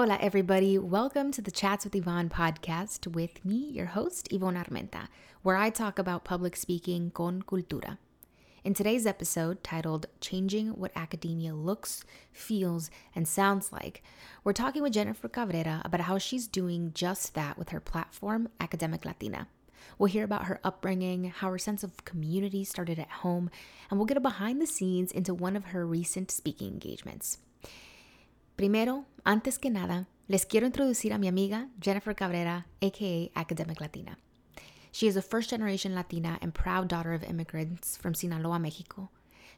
Hola, 0.00 0.16
everybody. 0.20 0.78
Welcome 0.78 1.32
to 1.32 1.42
the 1.42 1.50
Chats 1.50 1.84
with 1.84 1.92
Yvonne 1.92 2.28
podcast 2.28 3.08
with 3.08 3.44
me, 3.44 3.56
your 3.56 3.86
host, 3.86 4.32
Yvonne 4.32 4.54
Armenta, 4.54 5.08
where 5.42 5.56
I 5.56 5.70
talk 5.70 5.98
about 5.98 6.22
public 6.22 6.54
speaking 6.54 7.10
con 7.10 7.42
cultura. 7.42 7.98
In 8.62 8.74
today's 8.74 9.08
episode, 9.08 9.64
titled 9.64 10.06
Changing 10.20 10.68
What 10.68 10.92
Academia 10.94 11.52
Looks, 11.52 12.04
Feels, 12.30 12.92
and 13.12 13.26
Sounds 13.26 13.72
Like, 13.72 14.04
we're 14.44 14.52
talking 14.52 14.84
with 14.84 14.92
Jennifer 14.92 15.28
Cabrera 15.28 15.82
about 15.84 16.02
how 16.02 16.16
she's 16.16 16.46
doing 16.46 16.92
just 16.94 17.34
that 17.34 17.58
with 17.58 17.70
her 17.70 17.80
platform, 17.80 18.50
Academic 18.60 19.04
Latina. 19.04 19.48
We'll 19.98 20.12
hear 20.12 20.22
about 20.22 20.44
her 20.44 20.60
upbringing, 20.62 21.24
how 21.24 21.50
her 21.50 21.58
sense 21.58 21.82
of 21.82 22.04
community 22.04 22.62
started 22.62 23.00
at 23.00 23.10
home, 23.10 23.50
and 23.90 23.98
we'll 23.98 24.06
get 24.06 24.16
a 24.16 24.20
behind 24.20 24.62
the 24.62 24.66
scenes 24.68 25.10
into 25.10 25.34
one 25.34 25.56
of 25.56 25.64
her 25.64 25.84
recent 25.84 26.30
speaking 26.30 26.68
engagements. 26.68 27.38
Primero, 28.58 29.04
antes 29.24 29.56
que 29.56 29.70
nada, 29.70 30.08
les 30.26 30.44
quiero 30.44 30.66
introducir 30.66 31.12
a 31.12 31.18
mi 31.18 31.28
amiga 31.28 31.68
Jennifer 31.80 32.12
Cabrera, 32.12 32.66
aka 32.82 33.30
Academic 33.36 33.80
Latina. 33.80 34.18
She 34.90 35.06
is 35.06 35.16
a 35.16 35.22
first 35.22 35.50
generation 35.50 35.94
Latina 35.94 36.40
and 36.42 36.52
proud 36.52 36.88
daughter 36.88 37.12
of 37.12 37.22
immigrants 37.22 37.96
from 37.96 38.14
Sinaloa, 38.14 38.58
Mexico. 38.58 39.10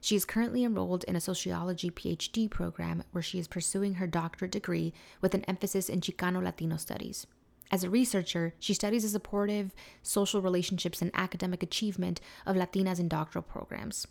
She 0.02 0.16
is 0.16 0.26
currently 0.26 0.64
enrolled 0.64 1.04
in 1.04 1.16
a 1.16 1.20
sociology 1.22 1.90
PhD 1.90 2.50
program 2.50 3.02
where 3.12 3.22
she 3.22 3.38
is 3.38 3.48
pursuing 3.48 3.94
her 3.94 4.06
doctorate 4.06 4.52
degree 4.52 4.92
with 5.22 5.32
an 5.32 5.46
emphasis 5.46 5.88
in 5.88 6.02
Chicano 6.02 6.42
Latino 6.42 6.76
studies. 6.76 7.26
As 7.70 7.82
a 7.82 7.88
researcher, 7.88 8.52
she 8.58 8.74
studies 8.74 9.04
the 9.04 9.08
supportive 9.08 9.74
social 10.02 10.42
relationships 10.42 11.00
and 11.00 11.10
academic 11.14 11.62
achievement 11.62 12.20
of 12.44 12.54
Latinas 12.54 13.00
in 13.00 13.08
doctoral 13.08 13.44
programs. 13.44 14.06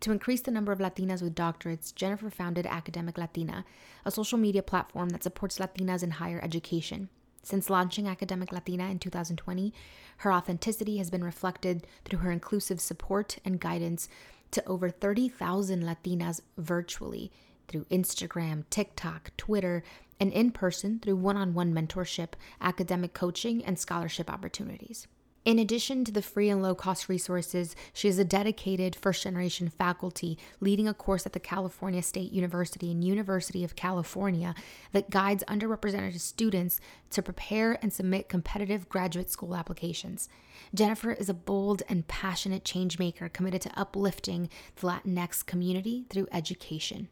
To 0.00 0.12
increase 0.12 0.42
the 0.42 0.50
number 0.50 0.72
of 0.72 0.78
Latinas 0.78 1.22
with 1.22 1.34
doctorates, 1.34 1.94
Jennifer 1.94 2.30
founded 2.30 2.66
Academic 2.66 3.16
Latina, 3.18 3.64
a 4.04 4.10
social 4.10 4.38
media 4.38 4.62
platform 4.62 5.08
that 5.10 5.22
supports 5.22 5.58
Latinas 5.58 6.02
in 6.02 6.12
higher 6.12 6.40
education. 6.42 7.08
Since 7.42 7.70
launching 7.70 8.08
Academic 8.08 8.52
Latina 8.52 8.90
in 8.90 8.98
2020, 8.98 9.72
her 10.18 10.32
authenticity 10.32 10.98
has 10.98 11.10
been 11.10 11.22
reflected 11.24 11.86
through 12.04 12.18
her 12.18 12.32
inclusive 12.32 12.80
support 12.80 13.38
and 13.44 13.60
guidance 13.60 14.08
to 14.50 14.66
over 14.66 14.90
30,000 14.90 15.82
Latinas 15.82 16.40
virtually 16.58 17.30
through 17.68 17.84
Instagram, 17.84 18.64
TikTok, 18.70 19.30
Twitter, 19.36 19.82
and 20.18 20.32
in 20.32 20.50
person 20.50 20.98
through 20.98 21.16
one 21.16 21.36
on 21.36 21.54
one 21.54 21.74
mentorship, 21.74 22.30
academic 22.60 23.12
coaching, 23.12 23.64
and 23.64 23.78
scholarship 23.78 24.30
opportunities. 24.30 25.06
In 25.46 25.60
addition 25.60 26.04
to 26.04 26.10
the 26.10 26.22
free 26.22 26.50
and 26.50 26.60
low 26.60 26.74
cost 26.74 27.08
resources, 27.08 27.76
she 27.92 28.08
is 28.08 28.18
a 28.18 28.24
dedicated 28.24 28.96
first 28.96 29.22
generation 29.22 29.68
faculty 29.68 30.36
leading 30.58 30.88
a 30.88 30.92
course 30.92 31.24
at 31.24 31.34
the 31.34 31.38
California 31.38 32.02
State 32.02 32.32
University 32.32 32.90
and 32.90 33.04
University 33.04 33.62
of 33.62 33.76
California 33.76 34.56
that 34.90 35.08
guides 35.08 35.44
underrepresented 35.46 36.18
students 36.18 36.80
to 37.10 37.22
prepare 37.22 37.78
and 37.80 37.92
submit 37.92 38.28
competitive 38.28 38.88
graduate 38.88 39.30
school 39.30 39.54
applications. 39.54 40.28
Jennifer 40.74 41.12
is 41.12 41.28
a 41.28 41.34
bold 41.34 41.84
and 41.88 42.08
passionate 42.08 42.64
changemaker 42.64 43.32
committed 43.32 43.62
to 43.62 43.78
uplifting 43.78 44.50
the 44.74 44.88
Latinx 44.88 45.46
community 45.46 46.06
through 46.10 46.26
education. 46.32 47.06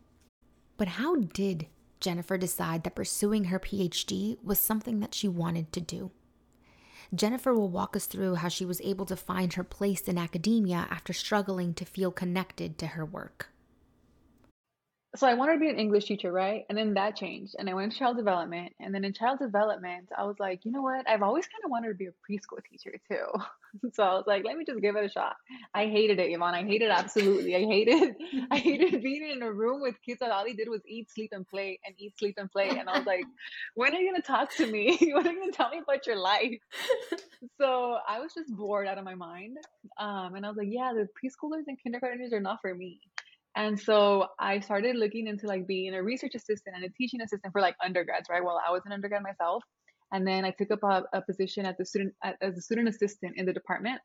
But 0.76 0.88
how 0.88 1.14
did 1.14 1.68
Jennifer 2.00 2.36
decide 2.36 2.82
that 2.82 2.96
pursuing 2.96 3.44
her 3.44 3.60
PhD 3.60 4.42
was 4.42 4.58
something 4.58 4.98
that 4.98 5.14
she 5.14 5.28
wanted 5.28 5.72
to 5.72 5.80
do? 5.80 6.10
Jennifer 7.14 7.52
will 7.52 7.68
walk 7.68 7.96
us 7.96 8.06
through 8.06 8.36
how 8.36 8.48
she 8.48 8.64
was 8.64 8.80
able 8.82 9.06
to 9.06 9.16
find 9.16 9.54
her 9.54 9.64
place 9.64 10.02
in 10.02 10.18
academia 10.18 10.86
after 10.90 11.12
struggling 11.12 11.74
to 11.74 11.84
feel 11.84 12.12
connected 12.12 12.78
to 12.78 12.88
her 12.88 13.04
work 13.04 13.50
so 15.16 15.28
I 15.28 15.34
wanted 15.34 15.54
to 15.54 15.58
be 15.60 15.68
an 15.68 15.78
English 15.78 16.06
teacher, 16.06 16.32
right? 16.32 16.64
And 16.68 16.76
then 16.76 16.94
that 16.94 17.14
changed. 17.14 17.54
And 17.58 17.70
I 17.70 17.74
went 17.74 17.92
to 17.92 17.98
child 17.98 18.16
development. 18.16 18.72
And 18.80 18.92
then 18.92 19.04
in 19.04 19.12
child 19.12 19.38
development, 19.38 20.08
I 20.16 20.24
was 20.24 20.36
like, 20.40 20.64
you 20.64 20.72
know 20.72 20.82
what? 20.82 21.08
I've 21.08 21.22
always 21.22 21.46
kind 21.46 21.64
of 21.64 21.70
wanted 21.70 21.88
to 21.88 21.94
be 21.94 22.06
a 22.06 22.10
preschool 22.10 22.58
teacher 22.68 22.98
too. 23.08 23.26
so 23.92 24.02
I 24.02 24.14
was 24.14 24.24
like, 24.26 24.44
let 24.44 24.56
me 24.56 24.64
just 24.64 24.80
give 24.80 24.96
it 24.96 25.04
a 25.04 25.08
shot. 25.08 25.36
I 25.72 25.86
hated 25.86 26.18
it, 26.18 26.32
Yvonne. 26.32 26.54
I 26.54 26.64
hated 26.64 26.86
it 26.86 26.90
absolutely. 26.90 27.54
I 27.54 27.60
hated 27.60 28.16
I 28.50 28.58
hated 28.58 29.02
being 29.02 29.30
in 29.30 29.42
a 29.42 29.52
room 29.52 29.80
with 29.80 29.94
kids 30.04 30.18
that 30.18 30.32
all 30.32 30.44
they 30.44 30.52
did 30.52 30.68
was 30.68 30.80
eat, 30.86 31.10
sleep, 31.12 31.30
and 31.32 31.46
play 31.46 31.78
and 31.86 31.94
eat, 31.96 32.18
sleep, 32.18 32.34
and 32.36 32.50
play. 32.50 32.70
And 32.70 32.88
I 32.88 32.98
was 32.98 33.06
like, 33.06 33.24
when 33.74 33.94
are 33.94 33.98
you 33.98 34.10
gonna 34.10 34.22
talk 34.22 34.54
to 34.56 34.66
me? 34.66 34.98
when 35.14 35.26
are 35.26 35.32
you 35.32 35.38
gonna 35.38 35.52
tell 35.52 35.70
me 35.70 35.78
about 35.78 36.06
your 36.08 36.16
life? 36.16 36.58
so 37.60 37.98
I 38.08 38.18
was 38.18 38.34
just 38.34 38.54
bored 38.54 38.88
out 38.88 38.98
of 38.98 39.04
my 39.04 39.14
mind. 39.14 39.58
Um, 39.98 40.34
and 40.34 40.44
I 40.44 40.48
was 40.48 40.56
like, 40.56 40.68
yeah, 40.70 40.92
the 40.92 41.06
preschoolers 41.06 41.64
and 41.68 41.80
kindergartners 41.80 42.32
are 42.32 42.40
not 42.40 42.60
for 42.60 42.74
me. 42.74 43.00
And 43.56 43.78
so 43.78 44.26
I 44.38 44.60
started 44.60 44.96
looking 44.96 45.26
into 45.28 45.46
like 45.46 45.66
being 45.66 45.94
a 45.94 46.02
research 46.02 46.34
assistant 46.34 46.74
and 46.76 46.84
a 46.84 46.88
teaching 46.90 47.20
assistant 47.20 47.52
for 47.52 47.60
like 47.60 47.76
undergrads, 47.84 48.28
right? 48.28 48.42
Well, 48.42 48.60
I 48.66 48.72
was 48.72 48.82
an 48.84 48.92
undergrad 48.92 49.22
myself. 49.22 49.62
And 50.12 50.26
then 50.26 50.44
I 50.44 50.50
took 50.50 50.70
up 50.70 50.82
a, 50.82 51.04
a 51.16 51.22
position 51.22 51.64
at 51.66 51.78
the 51.78 51.84
student 51.84 52.14
as 52.24 52.56
a 52.56 52.60
student 52.60 52.88
assistant 52.88 53.34
in 53.36 53.46
the 53.46 53.52
department. 53.52 54.00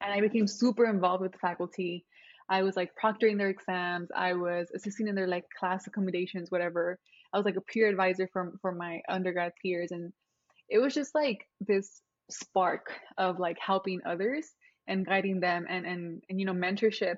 And 0.00 0.12
I 0.12 0.20
became 0.20 0.46
super 0.46 0.86
involved 0.86 1.22
with 1.22 1.32
the 1.32 1.38
faculty. 1.38 2.04
I 2.48 2.62
was 2.62 2.76
like 2.76 2.90
proctoring 3.02 3.38
their 3.38 3.48
exams. 3.48 4.08
I 4.14 4.34
was 4.34 4.68
assisting 4.74 5.08
in 5.08 5.14
their 5.14 5.28
like 5.28 5.44
class 5.58 5.86
accommodations, 5.86 6.50
whatever. 6.50 6.98
I 7.32 7.38
was 7.38 7.46
like 7.46 7.56
a 7.56 7.60
peer 7.60 7.88
advisor 7.88 8.28
for 8.32 8.52
for 8.60 8.72
my 8.72 9.00
undergrad 9.08 9.52
peers. 9.62 9.92
And 9.92 10.12
it 10.68 10.78
was 10.78 10.94
just 10.94 11.14
like 11.14 11.46
this 11.60 12.00
spark 12.30 12.92
of 13.18 13.38
like 13.38 13.58
helping 13.60 14.00
others 14.04 14.46
and 14.88 15.06
guiding 15.06 15.40
them 15.40 15.66
and 15.68 15.86
and 15.86 16.22
and 16.28 16.40
you 16.40 16.46
know 16.46 16.52
mentorship 16.52 17.16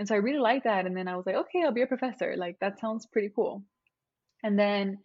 and 0.00 0.08
so 0.08 0.14
I 0.14 0.18
really 0.18 0.38
liked 0.38 0.64
that. 0.64 0.86
And 0.86 0.96
then 0.96 1.08
I 1.08 1.14
was 1.14 1.26
like, 1.26 1.36
okay, 1.36 1.62
I'll 1.62 1.72
be 1.72 1.82
a 1.82 1.86
professor. 1.86 2.34
Like, 2.34 2.58
that 2.60 2.80
sounds 2.80 3.04
pretty 3.04 3.30
cool. 3.36 3.62
And 4.42 4.58
then 4.58 4.98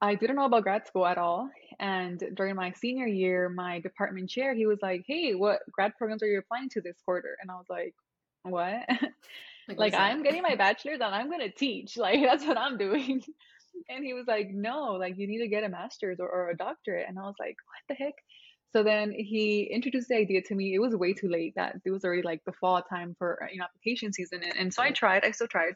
I 0.00 0.14
didn't 0.14 0.36
know 0.36 0.44
about 0.44 0.62
grad 0.62 0.86
school 0.86 1.04
at 1.04 1.18
all. 1.18 1.50
And 1.80 2.22
during 2.32 2.54
my 2.54 2.70
senior 2.70 3.08
year, 3.08 3.48
my 3.48 3.80
department 3.80 4.30
chair, 4.30 4.54
he 4.54 4.66
was 4.66 4.78
like, 4.80 5.02
hey, 5.04 5.34
what 5.34 5.62
grad 5.72 5.96
programs 5.98 6.22
are 6.22 6.28
you 6.28 6.38
applying 6.38 6.68
to 6.70 6.80
this 6.80 6.96
quarter? 7.04 7.36
And 7.42 7.50
I 7.50 7.54
was 7.54 7.66
like, 7.68 7.94
what? 8.42 8.88
Like, 9.68 9.78
like 9.78 9.94
I'm 9.94 10.22
getting 10.22 10.42
my 10.42 10.54
bachelor's 10.54 11.00
and 11.00 11.12
I'm 11.12 11.28
going 11.28 11.40
to 11.40 11.50
teach. 11.50 11.96
Like, 11.98 12.20
that's 12.22 12.46
what 12.46 12.56
I'm 12.56 12.78
doing. 12.78 13.20
and 13.88 14.04
he 14.04 14.14
was 14.14 14.28
like, 14.28 14.50
no, 14.52 14.92
like, 14.92 15.18
you 15.18 15.26
need 15.26 15.40
to 15.40 15.48
get 15.48 15.64
a 15.64 15.68
master's 15.68 16.20
or, 16.20 16.28
or 16.28 16.50
a 16.50 16.56
doctorate. 16.56 17.06
And 17.08 17.18
I 17.18 17.22
was 17.22 17.34
like, 17.40 17.56
what 17.66 17.88
the 17.88 18.04
heck? 18.04 18.14
So 18.72 18.82
then 18.82 19.12
he 19.12 19.62
introduced 19.62 20.08
the 20.08 20.16
idea 20.16 20.42
to 20.42 20.54
me. 20.54 20.74
It 20.74 20.80
was 20.80 20.94
way 20.94 21.12
too 21.12 21.28
late. 21.28 21.54
That 21.56 21.76
it 21.84 21.90
was 21.90 22.04
already 22.04 22.22
like 22.22 22.42
the 22.44 22.52
fall 22.52 22.82
time 22.82 23.14
for 23.18 23.42
uh, 23.42 23.46
you 23.50 23.58
know 23.58 23.64
application 23.64 24.12
season, 24.12 24.42
and, 24.42 24.56
and 24.56 24.74
so 24.74 24.82
I 24.82 24.90
tried. 24.90 25.24
I 25.24 25.30
still 25.30 25.48
tried. 25.48 25.74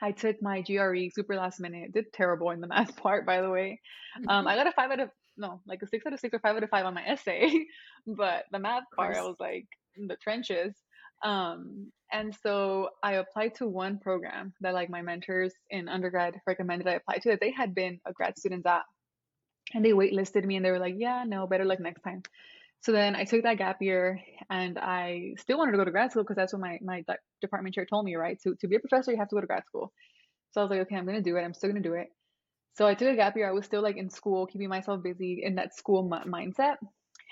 I 0.00 0.12
took 0.12 0.40
my 0.40 0.62
GRE 0.62 1.08
super 1.12 1.36
last 1.36 1.60
minute. 1.60 1.92
Did 1.92 2.12
terrible 2.12 2.50
in 2.50 2.60
the 2.60 2.66
math 2.74 2.96
part, 2.96 3.26
by 3.26 3.40
the 3.40 3.50
way. 3.50 3.80
Um, 4.28 4.46
I 4.46 4.56
got 4.56 4.66
a 4.66 4.72
five 4.72 4.90
out 4.90 5.00
of 5.00 5.10
no, 5.36 5.60
like 5.66 5.82
a 5.82 5.86
six 5.86 6.04
out 6.06 6.12
of 6.12 6.20
six 6.20 6.34
or 6.34 6.40
five 6.40 6.56
out 6.56 6.62
of 6.62 6.70
five 6.70 6.86
on 6.86 6.94
my 6.94 7.04
essay, 7.04 7.66
but 8.06 8.44
the 8.50 8.58
math 8.58 8.84
part, 8.96 9.16
I 9.16 9.22
was 9.22 9.36
like 9.38 9.66
in 9.96 10.06
the 10.06 10.16
trenches. 10.16 10.74
Um, 11.24 11.90
and 12.12 12.34
so 12.42 12.90
I 13.02 13.14
applied 13.14 13.56
to 13.56 13.66
one 13.66 13.98
program 13.98 14.54
that 14.60 14.74
like 14.74 14.88
my 14.88 15.02
mentors 15.02 15.52
in 15.70 15.88
undergrad 15.88 16.40
recommended 16.46 16.86
I 16.86 16.94
apply 16.94 17.18
to 17.18 17.30
that 17.30 17.40
they 17.40 17.50
had 17.50 17.74
been 17.74 18.00
a 18.06 18.12
grad 18.12 18.38
student 18.38 18.66
at 18.66 18.82
and 19.74 19.84
they 19.84 19.92
waitlisted 19.92 20.44
me 20.44 20.56
and 20.56 20.64
they 20.64 20.70
were 20.70 20.78
like, 20.78 20.94
yeah, 20.96 21.24
no, 21.26 21.46
better 21.46 21.64
luck 21.64 21.80
next 21.80 22.02
time. 22.02 22.22
So 22.80 22.92
then 22.92 23.16
I 23.16 23.24
took 23.24 23.42
that 23.42 23.58
gap 23.58 23.82
year 23.82 24.20
and 24.50 24.78
I 24.78 25.34
still 25.38 25.58
wanted 25.58 25.72
to 25.72 25.78
go 25.78 25.84
to 25.84 25.90
grad 25.90 26.12
school 26.12 26.22
because 26.22 26.36
that's 26.36 26.52
what 26.52 26.62
my, 26.62 26.78
my 26.82 27.04
department 27.40 27.74
chair 27.74 27.84
told 27.86 28.04
me, 28.04 28.14
right? 28.14 28.38
To, 28.42 28.54
to 28.60 28.68
be 28.68 28.76
a 28.76 28.80
professor, 28.80 29.10
you 29.10 29.18
have 29.18 29.28
to 29.28 29.34
go 29.34 29.40
to 29.40 29.46
grad 29.46 29.64
school. 29.66 29.92
So 30.52 30.60
I 30.60 30.64
was 30.64 30.70
like, 30.70 30.80
okay, 30.80 30.96
I'm 30.96 31.04
going 31.04 31.22
to 31.22 31.30
do 31.30 31.36
it. 31.36 31.42
I'm 31.42 31.54
still 31.54 31.70
going 31.70 31.82
to 31.82 31.88
do 31.88 31.94
it. 31.94 32.08
So 32.76 32.86
I 32.86 32.94
took 32.94 33.08
a 33.08 33.16
gap 33.16 33.36
year. 33.36 33.48
I 33.48 33.52
was 33.52 33.66
still 33.66 33.82
like 33.82 33.96
in 33.96 34.08
school, 34.08 34.46
keeping 34.46 34.68
myself 34.68 35.02
busy 35.02 35.42
in 35.44 35.56
that 35.56 35.74
school 35.74 36.08
m- 36.12 36.32
mindset 36.32 36.76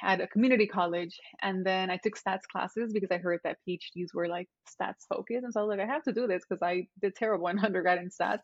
at 0.02 0.20
a 0.20 0.26
community 0.26 0.66
college. 0.66 1.16
And 1.41 1.64
then 1.64 1.91
I 1.91 1.98
took 1.98 2.14
stats 2.19 2.42
classes 2.50 2.92
because 2.92 3.10
I 3.12 3.19
heard 3.19 3.41
that 3.44 3.58
PhDs 3.66 4.12
were 4.12 4.28
like 4.28 4.48
stats 4.69 5.06
focused. 5.08 5.44
And 5.44 5.52
so 5.52 5.60
I 5.60 5.62
was 5.62 5.76
like, 5.76 5.88
I 5.88 5.92
have 5.92 6.02
to 6.02 6.12
do 6.12 6.26
this 6.26 6.42
because 6.46 6.62
I 6.62 6.88
did 7.00 7.14
terrible 7.14 7.46
in 7.48 7.58
undergrad 7.64 7.98
in 7.98 8.10
stats. 8.10 8.42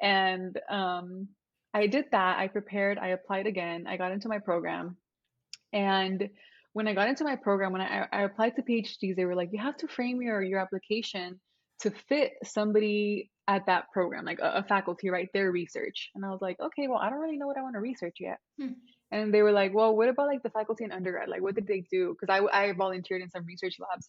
And 0.00 0.58
um, 0.70 1.28
I 1.72 1.86
did 1.86 2.06
that. 2.12 2.38
I 2.38 2.48
prepared, 2.48 2.98
I 2.98 3.08
applied 3.08 3.46
again, 3.46 3.86
I 3.86 3.96
got 3.96 4.12
into 4.12 4.28
my 4.28 4.38
program. 4.38 4.96
And 5.72 6.30
when 6.72 6.88
I 6.88 6.94
got 6.94 7.08
into 7.08 7.24
my 7.24 7.36
program, 7.36 7.72
when 7.72 7.80
I, 7.80 8.06
I 8.12 8.22
applied 8.22 8.56
to 8.56 8.62
PhDs, 8.62 9.16
they 9.16 9.24
were 9.24 9.34
like, 9.34 9.50
you 9.52 9.60
have 9.60 9.76
to 9.78 9.88
frame 9.88 10.20
your, 10.22 10.42
your 10.42 10.58
application 10.58 11.40
to 11.82 11.90
fit 12.08 12.32
somebody 12.44 13.30
at 13.48 13.66
that 13.66 13.90
program, 13.92 14.24
like 14.24 14.38
a, 14.40 14.58
a, 14.58 14.62
faculty, 14.62 15.10
right? 15.10 15.28
Their 15.32 15.50
research. 15.50 16.10
And 16.14 16.24
I 16.24 16.30
was 16.30 16.40
like, 16.40 16.58
okay, 16.60 16.86
well, 16.86 16.98
I 16.98 17.10
don't 17.10 17.18
really 17.18 17.38
know 17.38 17.46
what 17.46 17.56
I 17.56 17.62
want 17.62 17.74
to 17.74 17.80
research 17.80 18.16
yet. 18.20 18.38
Hmm. 18.60 18.72
And 19.10 19.34
they 19.34 19.42
were 19.42 19.50
like, 19.50 19.74
well, 19.74 19.96
what 19.96 20.08
about 20.08 20.26
like 20.26 20.42
the 20.42 20.50
faculty 20.50 20.84
in 20.84 20.92
undergrad? 20.92 21.28
Like, 21.28 21.42
what 21.42 21.56
did 21.56 21.66
they 21.66 21.84
do? 21.90 22.14
Because 22.20 22.32
I, 22.32 22.68
I 22.68 22.72
volunteered 22.72 23.22
in 23.22 23.30
some 23.30 23.44
research 23.44 23.76
labs 23.80 24.08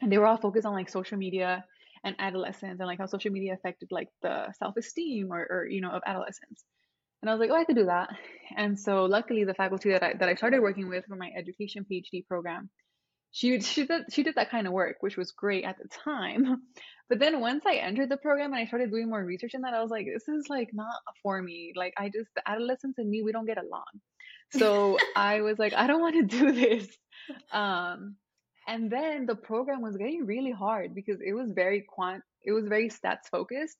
and 0.00 0.12
they 0.12 0.18
were 0.18 0.26
all 0.26 0.36
focused 0.36 0.66
on 0.66 0.74
like 0.74 0.88
social 0.88 1.16
media 1.16 1.64
and 2.04 2.16
adolescence 2.18 2.80
and 2.80 2.86
like 2.86 2.98
how 2.98 3.06
social 3.06 3.30
media 3.30 3.54
affected 3.54 3.88
like 3.90 4.08
the 4.22 4.52
self-esteem 4.58 5.32
or, 5.32 5.46
or 5.50 5.66
you 5.66 5.80
know 5.80 5.90
of 5.90 6.02
adolescents 6.06 6.64
and 7.20 7.30
i 7.30 7.34
was 7.34 7.40
like 7.40 7.50
oh 7.50 7.60
i 7.60 7.64
could 7.64 7.76
do 7.76 7.86
that 7.86 8.08
and 8.56 8.78
so 8.78 9.04
luckily 9.04 9.44
the 9.44 9.54
faculty 9.54 9.90
that 9.90 10.02
I, 10.02 10.14
that 10.14 10.28
I 10.28 10.34
started 10.34 10.60
working 10.60 10.88
with 10.88 11.04
for 11.06 11.16
my 11.16 11.30
education 11.36 11.86
phd 11.90 12.26
program 12.26 12.70
she 13.32 13.60
she 13.60 13.86
did 13.86 14.04
she 14.12 14.22
did 14.22 14.34
that 14.36 14.50
kind 14.50 14.66
of 14.66 14.74
work, 14.74 14.98
which 15.00 15.16
was 15.16 15.32
great 15.32 15.64
at 15.64 15.78
the 15.78 15.88
time. 15.88 16.62
But 17.08 17.18
then 17.18 17.40
once 17.40 17.64
I 17.66 17.74
entered 17.74 18.08
the 18.08 18.16
program 18.16 18.54
and 18.54 18.62
I 18.62 18.64
started 18.64 18.90
doing 18.90 19.10
more 19.10 19.22
research 19.22 19.52
in 19.52 19.60
that, 19.62 19.74
I 19.74 19.82
was 19.82 19.90
like, 19.90 20.06
this 20.06 20.28
is 20.28 20.46
like 20.48 20.70
not 20.72 20.94
for 21.22 21.42
me. 21.42 21.74
Like 21.76 21.92
I 21.98 22.08
just 22.08 22.30
the 22.34 22.48
adolescents 22.48 22.96
and 22.96 23.10
me, 23.10 23.22
we 23.22 23.32
don't 23.32 23.44
get 23.44 23.58
along. 23.58 24.00
So 24.52 24.96
I 25.16 25.42
was 25.42 25.58
like, 25.58 25.74
I 25.74 25.86
don't 25.86 26.00
want 26.00 26.14
to 26.14 26.38
do 26.38 26.52
this. 26.52 26.88
Um, 27.52 28.16
and 28.66 28.90
then 28.90 29.26
the 29.26 29.34
program 29.34 29.80
was 29.80 29.96
getting 29.96 30.26
really 30.26 30.52
hard 30.52 30.94
because 30.94 31.20
it 31.20 31.32
was 31.32 31.50
very 31.52 31.84
quant, 31.88 32.22
it 32.44 32.52
was 32.52 32.66
very 32.66 32.88
stats 32.88 33.28
focused. 33.30 33.76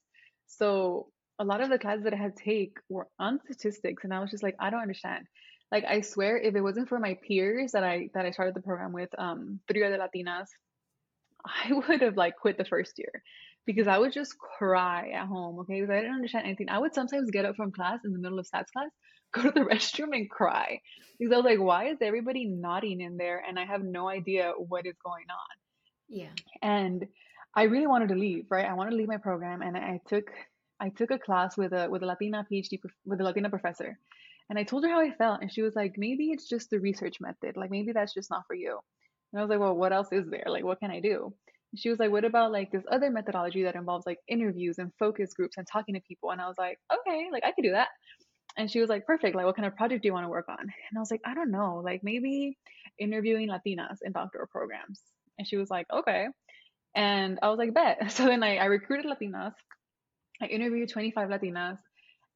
So 0.47 1.09
a 1.39 1.45
lot 1.45 1.61
of 1.61 1.71
the 1.71 1.79
classes 1.79 2.05
that 2.05 2.15
I 2.15 2.17
had 2.17 2.37
to 2.37 2.45
take 2.45 2.77
were 2.89 3.09
on 3.19 3.41
statistics, 3.45 4.05
and 4.05 4.13
I 4.13 4.21
was 4.21 4.31
just 4.31 4.43
like, 4.43 4.57
I 4.59 4.71
don't 4.71 4.83
understand. 4.83 5.27
Like 5.71 5.85
I 5.85 6.03
swear, 6.03 6.37
if 6.37 6.55
it 6.55 6.61
wasn't 6.61 6.89
for 6.89 6.99
my 6.99 7.17
peers 7.27 7.73
that 7.73 7.85
I 7.85 8.11
that 8.15 8.27
I 8.27 8.31
started 8.31 8.55
the 8.55 8.61
program 8.61 8.93
with, 8.93 9.09
um, 9.19 9.61
Trio 9.71 9.89
de 9.89 9.99
Latinas, 9.99 10.49
I 11.47 11.73
would 11.89 12.03
have 12.03 12.17
like 12.17 12.37
quit 12.37 12.59
the 12.59 12.65
first 12.65 12.99
year 12.99 13.23
because 13.67 13.87
I 13.87 13.99
would 13.99 14.13
just 14.13 14.37
cry 14.39 15.11
at 15.11 15.27
home, 15.27 15.61
okay? 15.61 15.81
Because 15.81 15.93
I 15.93 16.01
didn't 16.01 16.17
understand 16.17 16.47
anything. 16.47 16.69
I 16.69 16.79
would 16.79 16.95
sometimes 16.95 17.31
get 17.31 17.45
up 17.45 17.57
from 17.57 17.73
class 17.73 18.01
in 18.05 18.13
the 18.13 18.19
middle 18.19 18.39
of 18.39 18.47
stats 18.47 18.73
class, 18.73 18.91
go 19.43 19.43
to 19.43 19.51
the 19.51 19.61
restroom 19.61 20.15
and 20.15 20.31
cry 20.31 20.81
because 21.19 21.33
I 21.33 21.37
was 21.37 21.45
like, 21.45 21.61
why 21.61 21.89
is 21.89 21.99
everybody 22.01 22.45
nodding 22.45 23.01
in 23.01 23.17
there 23.17 23.43
and 23.47 23.59
I 23.59 23.65
have 23.65 23.83
no 23.83 24.09
idea 24.09 24.53
what 24.57 24.87
is 24.87 24.97
going 25.05 25.27
on? 25.31 25.57
Yeah. 26.09 26.31
And 26.63 27.07
I 27.55 27.65
really 27.65 27.87
wanted 27.87 28.09
to 28.09 28.15
leave, 28.15 28.47
right? 28.51 28.67
I 28.67 28.75
wanted 28.75 28.91
to 28.91 28.97
leave 28.97 29.09
my 29.09 29.19
program 29.19 29.63
and 29.63 29.77
I 29.77 30.01
took 30.09 30.31
I 30.81 30.89
took 30.89 31.13
a 31.13 31.19
class 31.19 31.57
with 31.57 31.73
a 31.73 31.89
with 31.89 32.03
a 32.03 32.07
Latina 32.07 32.47
PhD 32.51 32.81
with 33.05 33.21
a 33.21 33.25
Latina 33.25 33.51
professor. 33.51 33.99
And 34.51 34.59
I 34.59 34.65
told 34.65 34.85
her 34.85 34.91
how 34.91 35.01
I 35.01 35.13
felt 35.13 35.41
and 35.41 35.53
she 35.53 35.63
was 35.63 35.75
like, 35.75 35.95
maybe 35.97 36.31
it's 36.31 36.49
just 36.49 36.71
the 36.71 36.81
research 36.81 37.21
method. 37.21 37.57
Like 37.57 37.71
maybe 37.71 37.93
that's 37.93 38.15
just 38.15 38.31
not 38.31 38.47
for 38.47 38.55
you. 38.55 38.79
And 39.33 39.41
I 39.41 39.43
was 39.43 39.49
like, 39.49 39.61
well, 39.61 39.75
what 39.75 39.93
else 39.93 40.09
is 40.13 40.29
there? 40.29 40.45
Like, 40.49 40.65
what 40.65 40.81
can 40.81 40.91
I 40.91 41.01
do? 41.01 41.33
she 41.75 41.89
was 41.89 41.99
like, 41.99 42.11
what 42.11 42.25
about 42.25 42.53
like 42.53 42.71
this 42.71 42.85
other 42.91 43.11
methodology 43.11 43.63
that 43.63 43.77
involves 43.77 44.07
like 44.07 44.19
interviews 44.29 44.79
and 44.79 44.93
focus 44.99 45.33
groups 45.33 45.57
and 45.57 45.67
talking 45.67 45.95
to 45.95 46.01
people? 46.01 46.31
And 46.31 46.41
I 46.41 46.47
was 46.47 46.59
like, 46.59 46.79
okay, 46.93 47.29
like 47.33 47.45
I 47.45 47.53
could 47.53 47.63
do 47.63 47.73
that. 47.73 47.89
And 48.57 48.71
she 48.71 48.81
was 48.81 48.89
like, 48.89 49.07
perfect. 49.07 49.35
Like, 49.35 49.47
what 49.47 49.57
kind 49.57 49.67
of 49.67 49.77
project 49.77 50.03
do 50.03 50.09
you 50.09 50.13
want 50.13 50.25
to 50.25 50.31
work 50.31 50.49
on? 50.49 50.59
And 50.61 50.97
I 50.97 51.01
was 51.01 51.11
like, 51.11 51.23
I 51.25 51.35
don't 51.35 51.51
know. 51.51 51.81
Like 51.85 52.03
maybe 52.03 52.59
interviewing 52.99 53.49
Latinas 53.49 53.99
in 54.03 54.13
doctoral 54.13 54.47
programs. 54.47 55.01
And 55.39 55.47
she 55.47 55.57
was 55.57 55.71
like, 55.71 55.87
okay. 55.93 56.29
And 56.95 57.39
I 57.43 57.49
was 57.49 57.59
like, 57.59 57.75
bet. 57.75 57.99
So 58.13 58.27
then 58.27 58.43
I, 58.43 58.57
I 58.57 58.65
recruited 58.67 59.07
Latinas. 59.07 59.55
I 60.41 60.47
interviewed 60.47 60.91
25 60.91 61.29
Latinas 61.29 61.79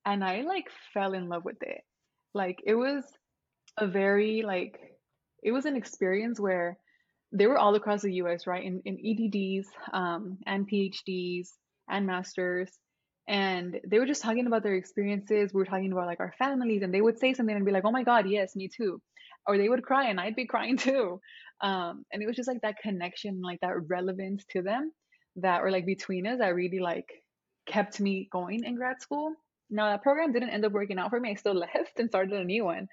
and 0.05 0.25
I 0.25 0.43
like 0.43 0.67
fell 0.95 1.13
in 1.13 1.29
love 1.29 1.45
with 1.45 1.63
it. 1.63 1.83
Like 2.35 2.61
it 2.65 2.75
was 2.75 3.05
a 3.79 3.87
very 3.87 4.43
like, 4.43 4.79
it 5.43 5.53
was 5.53 5.65
an 5.67 5.77
experience 5.77 6.41
where 6.41 6.79
they 7.33 7.47
were 7.47 7.59
all 7.59 7.75
across 7.75 8.03
the 8.03 8.15
US, 8.15 8.47
right? 8.47 8.65
In, 8.65 8.81
in 8.85 8.99
EDDs 8.99 9.69
um, 9.93 10.39
and 10.47 10.69
PhDs 10.71 11.49
and 11.89 12.07
masters. 12.07 12.71
And 13.28 13.81
they 13.87 13.99
were 13.99 14.06
just 14.06 14.23
talking 14.23 14.46
about 14.46 14.62
their 14.62 14.75
experiences. 14.75 15.52
We 15.52 15.58
were 15.58 15.64
talking 15.64 15.93
about 15.93 16.06
like 16.06 16.20
our 16.20 16.34
families, 16.38 16.82
and 16.82 16.94
they 16.94 17.00
would 17.00 17.19
say 17.19 17.34
something 17.34 17.55
and 17.55 17.64
be 17.64 17.73
like, 17.73 17.84
oh 17.84 17.90
my 17.90 18.05
God, 18.05 18.28
yes, 18.28 18.55
me 18.55 18.69
too. 18.69 19.00
Or 19.46 19.58
they 19.58 19.69
would 19.69 19.82
cry 19.82 20.08
and 20.08 20.20
I'd 20.20 20.37
be 20.37 20.46
crying 20.46 20.76
too. 20.88 21.20
Um, 21.61 22.05
and 22.12 22.23
it 22.23 22.26
was 22.26 22.37
just 22.37 22.49
like 22.49 22.61
that 22.62 22.78
connection, 22.82 23.40
like 23.43 23.61
that 23.61 23.75
relevance 23.88 24.44
to 24.50 24.62
them 24.62 24.93
that 25.37 25.62
were 25.62 25.70
like 25.70 25.87
between 25.87 26.26
us 26.26 26.38
that 26.38 26.55
really 26.55 26.78
like 26.78 27.08
kept 27.67 28.00
me 28.00 28.28
going 28.31 28.64
in 28.64 28.76
grad 28.76 29.00
school. 29.00 29.32
Now 29.70 29.90
that 29.90 30.02
program 30.02 30.32
didn't 30.32 30.50
end 30.50 30.64
up 30.64 30.72
working 30.72 30.99
out 30.99 31.11
for 31.11 31.20
me. 31.20 31.31
I 31.31 31.34
still 31.34 31.55
left 31.75 31.99
and 31.99 32.08
started 32.08 32.34
a 32.34 32.44
new 32.44 32.64
one. 32.64 32.88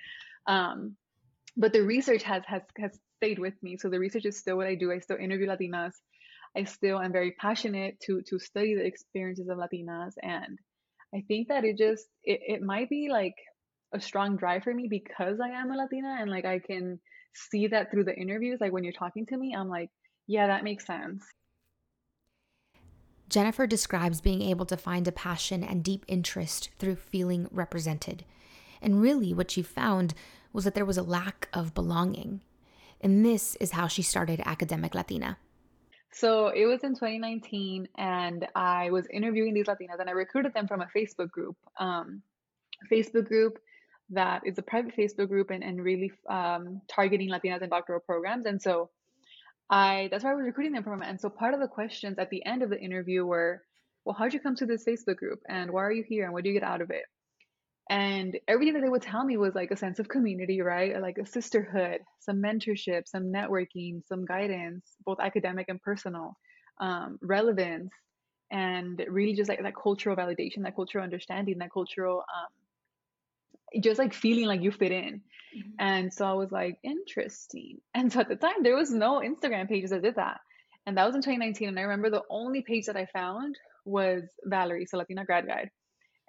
Um, 0.48 0.96
but 1.56 1.72
the 1.74 1.82
research 1.82 2.24
has 2.24 2.44
has 2.48 2.64
has 2.78 3.00
stayed 3.18 3.40
with 3.40 3.54
me. 3.62 3.78
So 3.78 3.90
the 3.90 4.00
research 4.00 4.26
is 4.26 4.38
still 4.38 4.58
what 4.58 4.68
I 4.68 4.76
do. 4.76 4.92
I 4.92 5.00
still 5.00 5.18
interview 5.18 5.48
Latinas. 5.48 5.94
I 6.56 6.66
still 6.66 7.00
am 7.00 7.12
very 7.12 7.32
passionate 7.32 8.00
to 8.02 8.22
to 8.30 8.40
study 8.40 8.76
the 8.76 8.86
experiences 8.86 9.50
of 9.50 9.58
Latinas, 9.58 10.14
and 10.22 10.58
I 11.14 11.24
think 11.28 11.48
that 11.50 11.64
it 11.64 11.78
just 11.78 12.08
it, 12.24 12.40
it 12.48 12.62
might 12.62 12.90
be 12.90 13.10
like 13.10 13.36
a 13.94 14.02
strong 14.02 14.38
drive 14.38 14.64
for 14.64 14.74
me 14.74 14.88
because 14.90 15.40
I 15.40 15.50
am 15.50 15.72
a 15.72 15.78
Latina 15.78 16.18
and 16.20 16.30
like 16.30 16.46
I 16.46 16.60
can 16.60 17.00
see 17.34 17.68
that 17.68 17.92
through 17.92 18.06
the 18.06 18.16
interviews. 18.16 18.60
Like 18.60 18.72
when 18.72 18.84
you're 18.84 18.94
talking 18.94 19.26
to 19.28 19.38
me, 19.38 19.56
I'm 19.58 19.70
like, 19.70 19.90
yeah, 20.28 20.48
that 20.48 20.64
makes 20.64 20.86
sense. 20.86 21.24
Jennifer 23.30 23.66
describes 23.66 24.22
being 24.22 24.42
able 24.42 24.66
to 24.68 24.78
find 24.78 25.08
a 25.08 25.12
passion 25.12 25.64
and 25.64 25.84
deep 25.84 26.06
interest 26.08 26.70
through 26.78 26.98
feeling 26.98 27.48
represented. 27.52 28.26
And 28.82 29.02
really, 29.02 29.34
what 29.34 29.50
she 29.50 29.62
found 29.62 30.14
was 30.52 30.66
that 30.66 30.76
there 30.76 30.86
was 30.86 30.98
a 30.98 31.04
lack 31.04 31.50
of 31.54 31.74
belonging. 31.74 32.42
And 33.02 33.26
this 33.26 33.56
is 33.56 33.72
how 33.72 33.88
she 33.88 34.02
started 34.02 34.42
Academic 34.46 34.94
Latina. 34.94 35.38
So 36.14 36.50
it 36.50 36.66
was 36.66 36.84
in 36.84 36.92
2019, 36.92 37.88
and 37.98 38.48
I 38.56 38.92
was 38.92 39.08
interviewing 39.12 39.54
these 39.54 39.66
Latinas, 39.66 40.00
and 40.00 40.10
I 40.10 40.14
recruited 40.14 40.54
them 40.54 40.68
from 40.68 40.82
a 40.82 40.88
Facebook 40.96 41.32
group. 41.32 41.58
Um, 41.80 42.22
Facebook 42.92 43.28
group 43.28 43.58
that 44.10 44.44
is 44.46 44.58
a 44.58 44.62
private 44.62 44.96
Facebook 44.96 45.28
group 45.30 45.50
and, 45.50 45.64
and 45.64 45.84
really 45.84 46.12
um, 46.30 46.82
targeting 46.88 47.30
Latinas 47.30 47.62
in 47.62 47.70
doctoral 47.70 48.00
programs. 48.00 48.46
And 48.46 48.62
so 48.62 48.90
I 49.70 50.10
that's 50.12 50.24
why 50.24 50.32
I 50.32 50.36
was 50.36 50.46
recruiting 50.46 50.74
them 50.74 50.84
from. 50.84 51.02
And 51.02 51.20
so 51.20 51.30
part 51.30 51.54
of 51.54 51.60
the 51.60 51.68
questions 51.68 52.20
at 52.20 52.30
the 52.30 52.46
end 52.46 52.62
of 52.62 52.70
the 52.70 52.80
interview 52.80 53.26
were, 53.26 53.64
well, 54.06 54.16
how'd 54.18 54.34
you 54.34 54.40
come 54.40 54.56
to 54.58 54.66
this 54.66 54.86
Facebook 54.86 55.18
group, 55.18 55.40
and 55.50 55.72
why 55.72 55.84
are 55.84 55.92
you 55.92 56.04
here, 56.08 56.26
and 56.26 56.34
what 56.34 56.44
do 56.44 56.50
you 56.50 56.60
get 56.60 56.68
out 56.68 56.82
of 56.82 56.92
it? 56.92 57.06
And 57.90 58.40
everything 58.48 58.74
that 58.76 58.82
they 58.82 58.90
would 58.90 59.02
tell 59.02 59.26
me 59.26 59.38
was 59.38 59.56
like 59.56 59.72
a 59.72 59.78
sense 59.78 60.00
of 60.00 60.08
community, 60.08 60.62
right? 60.62 61.00
Like 61.02 61.18
a 61.18 61.26
sisterhood, 61.26 62.00
some 62.20 62.38
mentorship, 62.38 63.08
some 63.08 63.26
networking, 63.26 64.06
some 64.08 64.26
guidance, 64.26 64.96
both 65.06 65.20
academic 65.20 65.66
and 65.68 65.82
personal, 65.82 66.38
um, 66.80 67.20
relevance, 67.22 67.92
and 68.52 69.04
really 69.10 69.34
just 69.34 69.50
like 69.50 69.62
that 69.62 69.76
cultural 69.76 70.16
validation, 70.16 70.64
that 70.64 70.76
cultural 70.76 71.04
understanding, 71.04 71.58
that 71.58 71.74
cultural, 71.74 72.20
um, 72.20 73.82
just 73.82 74.00
like 74.00 74.14
feeling 74.14 74.46
like 74.46 74.62
you 74.62 74.72
fit 74.72 74.92
in. 74.92 75.22
Mm-hmm. 75.56 75.70
And 75.80 76.14
so 76.14 76.26
I 76.26 76.34
was 76.34 76.52
like, 76.52 76.78
interesting. 76.84 77.80
And 77.96 78.12
so 78.12 78.22
at 78.22 78.30
the 78.30 78.36
time, 78.36 78.64
there 78.64 78.76
was 78.76 78.92
no 78.92 79.20
Instagram 79.20 79.68
pages 79.68 79.90
that 79.90 80.04
did 80.04 80.16
that. 80.16 80.40
And 80.86 80.98
that 80.98 81.06
was 81.06 81.16
in 81.16 81.22
2019. 81.22 81.70
And 81.70 81.80
I 81.80 81.84
remember 81.84 82.10
the 82.10 82.24
only 82.30 82.62
page 82.62 82.86
that 82.86 82.98
I 82.98 83.08
found 83.08 83.58
was 83.86 84.24
Valerie, 84.46 84.86
so 84.86 84.98
Latina 84.98 85.26
Grad 85.26 85.48
Guide 85.48 85.70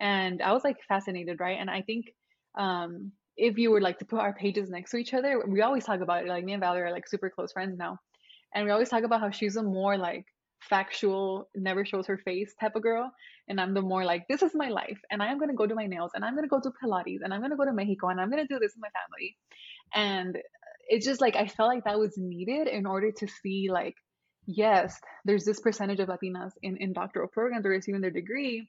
and 0.04 0.42
I 0.42 0.52
was 0.52 0.62
like 0.62 0.76
fascinated, 0.86 1.40
right? 1.40 1.56
And 1.58 1.70
I 1.70 1.80
think 1.80 2.12
um, 2.58 3.10
if 3.38 3.56
you 3.56 3.70
were 3.70 3.80
like 3.80 3.98
to 4.00 4.04
put 4.04 4.20
our 4.20 4.34
pages 4.34 4.68
next 4.68 4.90
to 4.90 4.98
each 4.98 5.14
other, 5.14 5.42
we 5.48 5.62
always 5.62 5.84
talk 5.84 6.00
about 6.00 6.24
it. 6.24 6.28
Like 6.28 6.44
me 6.44 6.52
and 6.52 6.60
Valerie 6.60 6.82
are 6.90 6.92
like 6.92 7.08
super 7.08 7.30
close 7.30 7.52
friends 7.52 7.78
now, 7.78 7.98
and 8.54 8.66
we 8.66 8.70
always 8.70 8.90
talk 8.90 9.02
about 9.02 9.20
how 9.20 9.30
she's 9.30 9.56
a 9.56 9.62
more 9.62 9.96
like 9.96 10.26
factual, 10.60 11.48
never 11.56 11.86
shows 11.86 12.06
her 12.06 12.18
face 12.18 12.54
type 12.60 12.76
of 12.76 12.82
girl, 12.82 13.10
and 13.48 13.58
I'm 13.58 13.72
the 13.72 13.80
more 13.80 14.04
like 14.04 14.28
this 14.28 14.42
is 14.42 14.52
my 14.54 14.68
life, 14.68 15.00
and 15.10 15.22
I 15.22 15.32
am 15.32 15.38
gonna 15.38 15.54
go 15.54 15.66
do 15.66 15.74
my 15.74 15.86
nails, 15.86 16.10
and 16.14 16.22
I'm 16.22 16.34
gonna 16.34 16.48
go 16.48 16.60
do 16.60 16.70
Pilates, 16.82 17.20
and 17.22 17.32
I'm 17.32 17.40
gonna 17.40 17.56
go 17.56 17.64
to 17.64 17.72
Mexico, 17.72 18.08
and 18.08 18.20
I'm 18.20 18.28
gonna 18.28 18.46
do 18.46 18.58
this 18.58 18.74
with 18.76 18.82
my 18.82 18.90
family, 19.00 19.36
and 19.94 20.36
it's 20.86 21.06
just 21.06 21.22
like 21.22 21.34
I 21.34 21.46
felt 21.48 21.70
like 21.70 21.84
that 21.84 21.98
was 21.98 22.18
needed 22.18 22.68
in 22.68 22.84
order 22.84 23.10
to 23.10 23.26
see 23.26 23.68
like 23.70 23.94
yes, 24.46 25.00
there's 25.24 25.46
this 25.46 25.60
percentage 25.60 26.00
of 26.00 26.08
Latinas 26.10 26.52
in, 26.62 26.76
in 26.76 26.92
doctoral 26.92 27.28
programs 27.28 27.64
or 27.64 27.70
receiving 27.70 28.02
their 28.02 28.10
degree, 28.10 28.68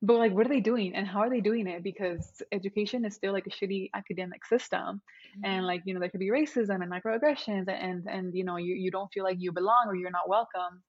but 0.00 0.16
like 0.16 0.32
what 0.32 0.46
are 0.46 0.50
they 0.50 0.60
doing? 0.60 0.94
And 0.94 1.06
how 1.06 1.20
are 1.20 1.30
they 1.30 1.40
doing 1.40 1.66
it? 1.66 1.82
Because 1.82 2.42
education 2.52 3.04
is 3.04 3.14
still 3.14 3.32
like 3.32 3.46
a 3.46 3.50
shitty 3.50 3.90
academic 3.94 4.44
system. 4.44 5.00
Mm-hmm. 5.28 5.44
and 5.44 5.66
like 5.66 5.82
you 5.84 5.92
know 5.92 6.00
there 6.00 6.08
could 6.08 6.20
be 6.20 6.30
racism 6.30 6.82
and 6.82 6.90
microaggressions 6.90 7.68
and 7.68 8.06
and 8.08 8.34
you 8.34 8.44
know 8.44 8.56
you, 8.56 8.74
you 8.74 8.90
don't 8.90 9.12
feel 9.12 9.24
like 9.24 9.36
you 9.38 9.52
belong 9.52 9.84
or 9.86 9.94
you're 9.94 10.10
not 10.10 10.28
welcome. 10.28 10.82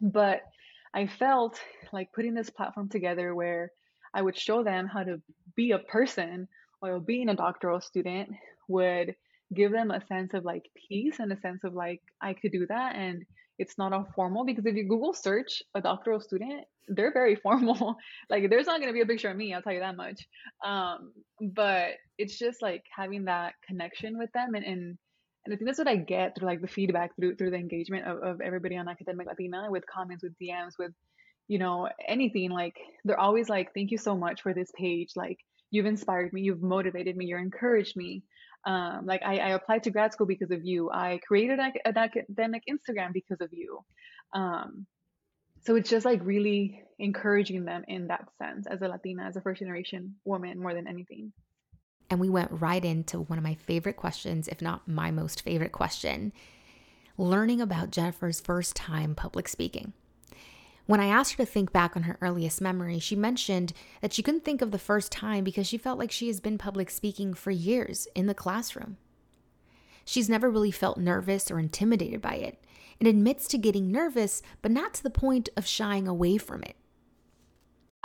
But 0.00 0.42
i 0.94 1.06
felt 1.06 1.60
like 1.92 2.12
putting 2.14 2.34
this 2.34 2.48
platform 2.48 2.88
together 2.88 3.34
where 3.34 3.70
i 4.14 4.22
would 4.22 4.38
show 4.38 4.62
them 4.62 4.86
how 4.86 5.02
to 5.02 5.20
be 5.54 5.72
a 5.72 5.78
person 5.78 6.48
while 6.80 7.00
being 7.00 7.28
a 7.28 7.34
doctoral 7.34 7.80
student 7.80 8.30
would 8.68 9.14
give 9.54 9.72
them 9.72 9.90
a 9.90 10.04
sense 10.06 10.32
of 10.34 10.44
like 10.44 10.64
peace 10.88 11.18
and 11.18 11.32
a 11.32 11.40
sense 11.40 11.64
of 11.64 11.74
like 11.74 12.02
i 12.20 12.32
could 12.32 12.52
do 12.52 12.66
that. 12.66 12.96
And 12.96 13.24
it's 13.58 13.78
not 13.78 13.92
all 13.92 14.06
formal 14.14 14.44
because 14.44 14.66
if 14.66 14.74
you 14.74 14.88
google 14.88 15.14
search 15.14 15.62
a 15.74 15.80
doctoral 15.80 16.20
student 16.20 16.64
they're 16.88 17.12
very 17.12 17.36
formal. 17.42 17.96
like 18.30 18.48
there's 18.50 18.66
not 18.66 18.80
gonna 18.80 18.92
be 18.92 19.00
a 19.00 19.06
picture 19.06 19.30
of 19.30 19.36
me, 19.36 19.54
I'll 19.54 19.62
tell 19.62 19.72
you 19.72 19.80
that 19.80 19.96
much. 19.96 20.20
Um, 20.64 21.12
but 21.40 21.94
it's 22.18 22.38
just 22.38 22.62
like 22.62 22.84
having 22.94 23.24
that 23.24 23.54
connection 23.66 24.18
with 24.18 24.30
them 24.32 24.54
and, 24.54 24.64
and 24.64 24.98
and 25.44 25.54
I 25.54 25.56
think 25.56 25.68
that's 25.68 25.78
what 25.78 25.86
I 25.86 25.96
get 25.96 26.36
through 26.36 26.48
like 26.48 26.60
the 26.60 26.66
feedback 26.66 27.14
through 27.16 27.36
through 27.36 27.50
the 27.50 27.56
engagement 27.56 28.06
of, 28.06 28.22
of 28.22 28.40
everybody 28.40 28.76
on 28.76 28.88
Academic 28.88 29.28
Latina 29.28 29.68
with 29.70 29.84
comments, 29.86 30.24
with 30.24 30.32
DMs, 30.42 30.72
with 30.76 30.90
you 31.46 31.60
know, 31.60 31.88
anything. 32.08 32.50
Like 32.50 32.74
they're 33.04 33.20
always 33.20 33.48
like, 33.48 33.72
Thank 33.72 33.92
you 33.92 33.98
so 33.98 34.16
much 34.16 34.42
for 34.42 34.52
this 34.52 34.72
page. 34.76 35.10
Like 35.14 35.38
you've 35.70 35.86
inspired 35.86 36.32
me, 36.32 36.42
you've 36.42 36.62
motivated 36.62 37.16
me, 37.16 37.26
you're 37.26 37.38
encouraged 37.38 37.96
me. 37.96 38.24
Um, 38.66 39.06
like 39.06 39.22
I, 39.24 39.38
I 39.38 39.48
applied 39.50 39.84
to 39.84 39.90
grad 39.90 40.12
school 40.12 40.26
because 40.26 40.50
of 40.50 40.64
you. 40.64 40.90
I 40.90 41.20
created 41.26 41.60
an 41.60 41.96
academic 41.96 42.64
Instagram 42.68 43.12
because 43.12 43.40
of 43.40 43.50
you. 43.52 43.84
Um, 44.34 44.86
so 45.64 45.76
it's 45.76 45.88
just 45.88 46.04
like 46.04 46.20
really 46.24 46.82
encouraging 46.98 47.64
them 47.64 47.84
in 47.86 48.08
that 48.08 48.28
sense 48.38 48.66
as 48.66 48.82
a 48.82 48.88
Latina, 48.88 49.24
as 49.24 49.36
a 49.36 49.40
first 49.40 49.60
generation 49.60 50.16
woman, 50.24 50.60
more 50.60 50.74
than 50.74 50.88
anything. 50.88 51.32
And 52.10 52.20
we 52.20 52.28
went 52.28 52.50
right 52.52 52.84
into 52.84 53.20
one 53.20 53.38
of 53.38 53.44
my 53.44 53.54
favorite 53.54 53.96
questions, 53.96 54.48
if 54.48 54.60
not 54.60 54.86
my 54.86 55.10
most 55.10 55.42
favorite 55.42 55.72
question. 55.72 56.32
learning 57.18 57.60
about 57.60 57.90
Jennifer's 57.90 58.40
first 58.40 58.76
time 58.76 59.14
public 59.14 59.48
speaking. 59.48 59.92
When 60.86 61.00
I 61.00 61.06
asked 61.06 61.32
her 61.32 61.44
to 61.44 61.50
think 61.50 61.72
back 61.72 61.96
on 61.96 62.04
her 62.04 62.16
earliest 62.20 62.60
memory, 62.60 63.00
she 63.00 63.16
mentioned 63.16 63.72
that 64.00 64.12
she 64.12 64.22
couldn't 64.22 64.44
think 64.44 64.62
of 64.62 64.70
the 64.70 64.78
first 64.78 65.10
time 65.10 65.42
because 65.42 65.66
she 65.66 65.78
felt 65.78 65.98
like 65.98 66.12
she 66.12 66.28
has 66.28 66.40
been 66.40 66.58
public 66.58 66.90
speaking 66.90 67.34
for 67.34 67.50
years 67.50 68.06
in 68.14 68.26
the 68.26 68.34
classroom. 68.34 68.96
She's 70.04 70.28
never 70.28 70.48
really 70.48 70.70
felt 70.70 70.98
nervous 70.98 71.50
or 71.50 71.58
intimidated 71.58 72.22
by 72.22 72.36
it 72.36 72.62
and 73.00 73.08
admits 73.08 73.48
to 73.48 73.58
getting 73.58 73.90
nervous, 73.90 74.42
but 74.62 74.70
not 74.70 74.94
to 74.94 75.02
the 75.02 75.10
point 75.10 75.48
of 75.56 75.66
shying 75.66 76.06
away 76.06 76.38
from 76.38 76.62
it. 76.62 76.76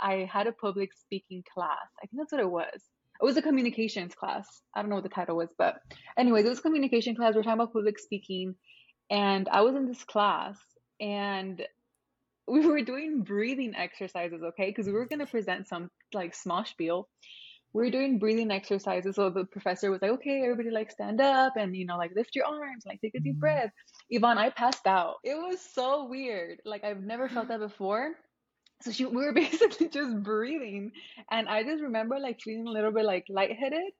I 0.00 0.28
had 0.30 0.48
a 0.48 0.52
public 0.52 0.92
speaking 0.92 1.44
class. 1.54 1.86
I 2.02 2.06
think 2.06 2.18
that's 2.18 2.32
what 2.32 2.40
it 2.40 2.50
was. 2.50 2.82
It 3.20 3.24
was 3.24 3.36
a 3.36 3.42
communications 3.42 4.16
class. 4.16 4.62
I 4.74 4.80
don't 4.80 4.88
know 4.88 4.96
what 4.96 5.04
the 5.04 5.08
title 5.08 5.36
was, 5.36 5.50
but 5.56 5.76
anyway, 6.18 6.42
it 6.42 6.48
was 6.48 6.58
communication 6.58 7.14
class. 7.14 7.36
We're 7.36 7.44
talking 7.44 7.60
about 7.60 7.72
public 7.72 8.00
speaking. 8.00 8.56
And 9.08 9.48
I 9.48 9.60
was 9.60 9.76
in 9.76 9.86
this 9.86 10.02
class 10.02 10.58
and 11.00 11.62
we 12.48 12.66
were 12.66 12.82
doing 12.82 13.22
breathing 13.22 13.74
exercises, 13.76 14.42
okay? 14.42 14.66
Because 14.66 14.86
we 14.86 14.92
were 14.92 15.06
going 15.06 15.20
to 15.20 15.26
present 15.26 15.68
some 15.68 15.90
like 16.12 16.34
small 16.34 16.64
spiel. 16.64 17.08
We 17.72 17.84
were 17.84 17.90
doing 17.90 18.18
breathing 18.18 18.50
exercises. 18.50 19.16
So 19.16 19.30
the 19.30 19.44
professor 19.44 19.90
was 19.90 20.02
like, 20.02 20.10
okay, 20.12 20.42
everybody 20.42 20.70
like 20.70 20.90
stand 20.90 21.20
up 21.20 21.54
and, 21.56 21.74
you 21.74 21.86
know, 21.86 21.96
like 21.96 22.10
lift 22.14 22.34
your 22.34 22.44
arms, 22.44 22.84
like 22.86 23.00
take 23.00 23.14
a 23.14 23.20
deep 23.20 23.34
mm-hmm. 23.34 23.40
breath. 23.40 23.70
Yvonne, 24.10 24.38
I 24.38 24.50
passed 24.50 24.86
out. 24.86 25.14
It 25.24 25.34
was 25.34 25.58
so 25.60 26.06
weird. 26.08 26.58
Like 26.66 26.84
I've 26.84 27.02
never 27.02 27.28
felt 27.28 27.48
that 27.48 27.60
before. 27.60 28.10
So 28.82 28.90
she, 28.90 29.06
we 29.06 29.24
were 29.24 29.32
basically 29.32 29.88
just 29.88 30.22
breathing. 30.22 30.92
And 31.30 31.48
I 31.48 31.62
just 31.62 31.82
remember 31.82 32.18
like 32.18 32.40
feeling 32.40 32.66
a 32.66 32.70
little 32.70 32.92
bit 32.92 33.04
like 33.04 33.24
lightheaded. 33.30 33.92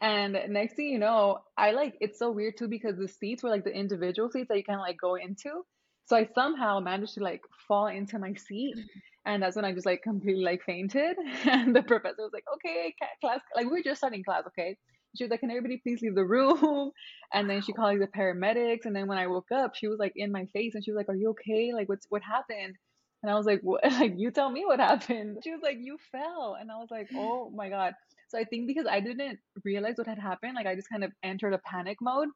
And 0.00 0.36
next 0.48 0.76
thing 0.76 0.86
you 0.86 0.98
know, 0.98 1.38
I 1.58 1.72
like, 1.72 1.94
it's 2.00 2.18
so 2.18 2.30
weird 2.32 2.56
too 2.56 2.68
because 2.68 2.96
the 2.96 3.06
seats 3.06 3.42
were 3.42 3.50
like 3.50 3.64
the 3.64 3.70
individual 3.70 4.30
seats 4.30 4.48
that 4.48 4.56
you 4.56 4.64
can 4.64 4.78
like 4.78 4.96
go 4.98 5.16
into. 5.16 5.62
So 6.06 6.16
I 6.16 6.28
somehow 6.34 6.80
managed 6.80 7.14
to 7.14 7.22
like 7.22 7.42
fall 7.68 7.86
into 7.86 8.18
my 8.18 8.34
seat. 8.34 8.76
Mm-hmm. 8.76 8.98
And 9.26 9.42
that's 9.42 9.54
when 9.54 9.64
I 9.64 9.72
just 9.72 9.86
like 9.86 10.02
completely 10.02 10.42
like 10.42 10.62
fainted. 10.64 11.16
And 11.44 11.74
the 11.74 11.82
professor 11.82 12.22
was 12.22 12.32
like, 12.32 12.44
okay, 12.54 12.94
class, 13.20 13.40
like 13.54 13.66
we 13.66 13.72
were 13.72 13.82
just 13.82 13.98
starting 13.98 14.24
class, 14.24 14.44
okay? 14.48 14.76
She 15.16 15.24
was 15.24 15.30
like, 15.30 15.40
can 15.40 15.50
everybody 15.50 15.78
please 15.78 16.00
leave 16.00 16.14
the 16.14 16.24
room? 16.24 16.90
And 17.34 17.48
then 17.48 17.62
she 17.62 17.72
called 17.72 17.98
like 17.98 18.10
the 18.10 18.18
paramedics. 18.18 18.86
And 18.86 18.96
then 18.96 19.06
when 19.06 19.18
I 19.18 19.26
woke 19.26 19.52
up, 19.52 19.74
she 19.74 19.88
was 19.88 19.98
like 19.98 20.12
in 20.16 20.32
my 20.32 20.46
face 20.46 20.74
and 20.74 20.84
she 20.84 20.90
was 20.90 20.96
like, 20.96 21.08
are 21.08 21.14
you 21.14 21.30
okay? 21.30 21.72
Like 21.74 21.88
what's, 21.88 22.06
what 22.08 22.22
happened? 22.22 22.74
And 23.22 23.30
I 23.30 23.34
was 23.34 23.46
like, 23.46 23.60
what? 23.62 23.84
Like, 24.00 24.14
you 24.16 24.30
tell 24.30 24.50
me 24.50 24.64
what 24.64 24.80
happened. 24.80 25.38
She 25.44 25.50
was 25.50 25.60
like, 25.62 25.76
you 25.80 25.98
fell. 26.10 26.56
And 26.58 26.70
I 26.70 26.76
was 26.76 26.88
like, 26.90 27.08
mm-hmm. 27.08 27.18
oh 27.18 27.50
my 27.54 27.68
God. 27.68 27.92
So 28.28 28.38
I 28.38 28.44
think 28.44 28.66
because 28.66 28.86
I 28.86 29.00
didn't 29.00 29.38
realize 29.64 29.94
what 29.96 30.06
had 30.06 30.18
happened, 30.18 30.54
like 30.54 30.66
I 30.66 30.74
just 30.74 30.88
kind 30.88 31.04
of 31.04 31.12
entered 31.22 31.52
a 31.52 31.58
panic 31.58 31.98
mode. 32.00 32.28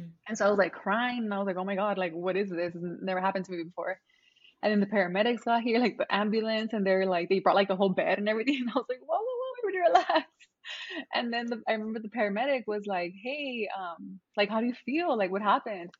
Mm. 0.00 0.10
And 0.28 0.38
so 0.38 0.46
I 0.46 0.50
was 0.50 0.58
like 0.58 0.72
crying 0.72 1.24
and 1.24 1.34
I 1.34 1.38
was 1.38 1.46
like, 1.46 1.56
oh 1.56 1.64
my 1.64 1.76
God, 1.76 1.98
like, 1.98 2.12
what 2.12 2.36
is 2.36 2.50
this? 2.50 2.74
It's 2.74 3.02
never 3.02 3.20
happened 3.20 3.44
to 3.46 3.52
me 3.52 3.62
before. 3.64 4.00
And 4.62 4.70
then 4.70 4.80
the 4.80 4.86
paramedics 4.86 5.44
got 5.44 5.62
here, 5.62 5.78
like 5.78 5.96
the 5.96 6.12
ambulance, 6.14 6.72
and 6.72 6.86
they're 6.86 7.06
like, 7.06 7.28
they 7.28 7.38
brought 7.38 7.54
like 7.54 7.68
the 7.68 7.76
whole 7.76 7.88
bed 7.88 8.18
and 8.18 8.28
everything. 8.28 8.56
And 8.60 8.70
I 8.70 8.74
was 8.74 8.86
like, 8.88 9.00
whoa, 9.00 9.16
whoa, 9.16 9.24
whoa, 9.24 9.68
everybody 9.68 9.90
relax. 9.90 10.30
And 11.14 11.32
then 11.32 11.46
the, 11.46 11.62
I 11.66 11.72
remember 11.72 12.00
the 12.00 12.08
paramedic 12.08 12.64
was 12.66 12.86
like, 12.86 13.12
hey, 13.22 13.68
um, 13.76 14.20
like, 14.36 14.50
how 14.50 14.60
do 14.60 14.66
you 14.66 14.74
feel? 14.84 15.16
Like, 15.16 15.30
what 15.30 15.42
happened? 15.42 15.90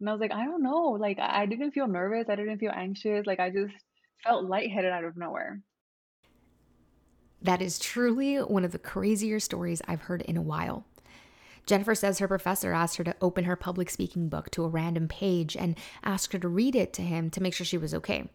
And 0.00 0.08
I 0.08 0.12
was 0.12 0.20
like, 0.20 0.32
I 0.32 0.44
don't 0.44 0.62
know. 0.62 0.96
Like, 1.00 1.18
I 1.18 1.46
didn't 1.46 1.72
feel 1.72 1.88
nervous. 1.88 2.28
I 2.28 2.36
didn't 2.36 2.58
feel 2.58 2.72
anxious. 2.74 3.26
Like, 3.26 3.40
I 3.40 3.50
just 3.50 3.74
felt 4.22 4.44
lightheaded 4.44 4.92
out 4.92 5.04
of 5.04 5.16
nowhere. 5.16 5.60
That 7.42 7.62
is 7.62 7.78
truly 7.78 8.36
one 8.36 8.64
of 8.64 8.72
the 8.72 8.78
crazier 8.78 9.40
stories 9.40 9.80
I've 9.88 10.02
heard 10.02 10.22
in 10.22 10.36
a 10.36 10.42
while. 10.42 10.84
Jennifer 11.70 11.94
says 11.94 12.18
her 12.18 12.26
professor 12.26 12.72
asked 12.72 12.96
her 12.96 13.04
to 13.04 13.14
open 13.22 13.44
her 13.44 13.54
public 13.54 13.90
speaking 13.90 14.28
book 14.28 14.50
to 14.50 14.64
a 14.64 14.68
random 14.68 15.06
page 15.06 15.56
and 15.56 15.76
asked 16.02 16.32
her 16.32 16.38
to 16.40 16.48
read 16.48 16.74
it 16.74 16.92
to 16.94 17.02
him 17.02 17.30
to 17.30 17.40
make 17.40 17.54
sure 17.54 17.64
she 17.64 17.78
was 17.78 17.94
okay. 17.94 18.28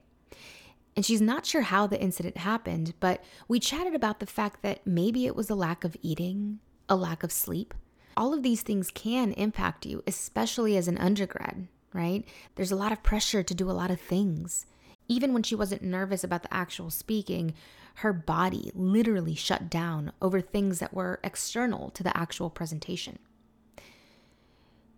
And 0.96 1.06
she's 1.06 1.20
not 1.20 1.46
sure 1.46 1.64
how 1.64 1.86
the 1.86 2.02
incident 2.02 2.38
happened, 2.38 2.94
but 3.02 3.22
we 3.50 3.60
chatted 3.60 3.94
about 3.94 4.22
the 4.22 4.26
fact 4.26 4.62
that 4.62 4.88
maybe 4.88 5.26
it 5.26 5.36
was 5.36 5.50
a 5.50 5.56
lack 5.56 5.84
of 5.84 5.98
eating, 6.02 6.60
a 6.88 6.96
lack 6.96 7.24
of 7.24 7.32
sleep. 7.34 7.74
All 8.16 8.34
of 8.34 8.42
these 8.42 8.62
things 8.62 8.90
can 8.90 9.34
impact 9.34 9.86
you, 9.86 10.02
especially 10.08 10.78
as 10.78 10.88
an 10.88 10.98
undergrad, 10.98 11.68
right? 11.92 12.24
There's 12.56 12.72
a 12.72 12.78
lot 12.78 12.94
of 12.94 13.04
pressure 13.04 13.44
to 13.44 13.54
do 13.54 13.70
a 13.70 13.74
lot 13.74 13.92
of 13.92 14.00
things. 14.00 14.66
Even 15.10 15.34
when 15.34 15.44
she 15.44 15.56
wasn't 15.56 15.84
nervous 15.84 16.24
about 16.24 16.44
the 16.44 16.54
actual 16.54 16.90
speaking, 16.90 17.54
her 17.96 18.14
body 18.14 18.72
literally 18.74 19.36
shut 19.36 19.70
down 19.70 20.12
over 20.22 20.42
things 20.42 20.80
that 20.80 20.94
were 20.94 21.20
external 21.24 21.90
to 21.92 22.04
the 22.04 22.16
actual 22.16 22.50
presentation. 22.50 23.20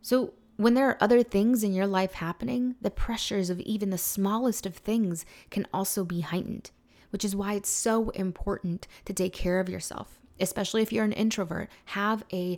So, 0.02 0.34
when 0.56 0.74
there 0.74 0.90
are 0.90 0.98
other 1.00 1.22
things 1.22 1.64
in 1.64 1.74
your 1.74 1.86
life 1.86 2.14
happening, 2.14 2.76
the 2.82 2.90
pressures 2.90 3.52
of 3.52 3.60
even 3.60 3.92
the 3.92 3.98
smallest 3.98 4.66
of 4.66 4.76
things 4.76 5.24
can 5.52 5.68
also 5.72 6.04
be 6.04 6.22
heightened, 6.22 6.72
which 7.12 7.24
is 7.24 7.36
why 7.36 7.54
it's 7.54 7.70
so 7.70 8.10
important 8.10 8.88
to 9.06 9.14
take 9.14 9.34
care 9.34 9.60
of 9.60 9.70
yourself, 9.70 10.20
especially 10.40 10.82
if 10.82 10.92
you're 10.92 11.06
an 11.06 11.12
introvert. 11.12 11.70
Have 11.86 12.24
a 12.34 12.58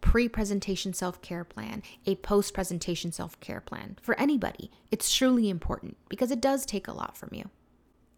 pre 0.00 0.28
presentation 0.28 0.92
self 0.92 1.20
care 1.22 1.42
plan, 1.42 1.82
a 2.06 2.14
post 2.16 2.54
presentation 2.54 3.10
self 3.10 3.38
care 3.40 3.60
plan 3.60 3.98
for 4.00 4.18
anybody. 4.20 4.70
It's 4.92 5.12
truly 5.12 5.50
important 5.50 5.96
because 6.08 6.30
it 6.30 6.40
does 6.40 6.64
take 6.64 6.86
a 6.86 6.92
lot 6.92 7.16
from 7.16 7.30
you. 7.32 7.50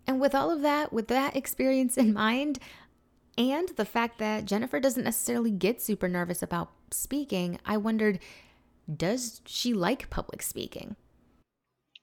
And 0.06 0.20
with 0.20 0.34
all 0.34 0.50
of 0.50 0.62
that, 0.62 0.92
with 0.92 1.08
that 1.08 1.36
experience 1.42 1.96
in 1.96 2.12
mind, 2.12 2.58
and 3.38 3.68
the 3.76 3.84
fact 3.84 4.18
that 4.18 4.44
Jennifer 4.44 4.78
doesn't 4.78 5.04
necessarily 5.04 5.50
get 5.50 5.80
super 5.80 6.08
nervous 6.08 6.42
about 6.42 6.70
speaking, 6.90 7.58
I 7.64 7.76
wondered 7.78 8.18
does 8.94 9.40
she 9.46 9.72
like 9.72 10.10
public 10.10 10.42
speaking? 10.42 10.96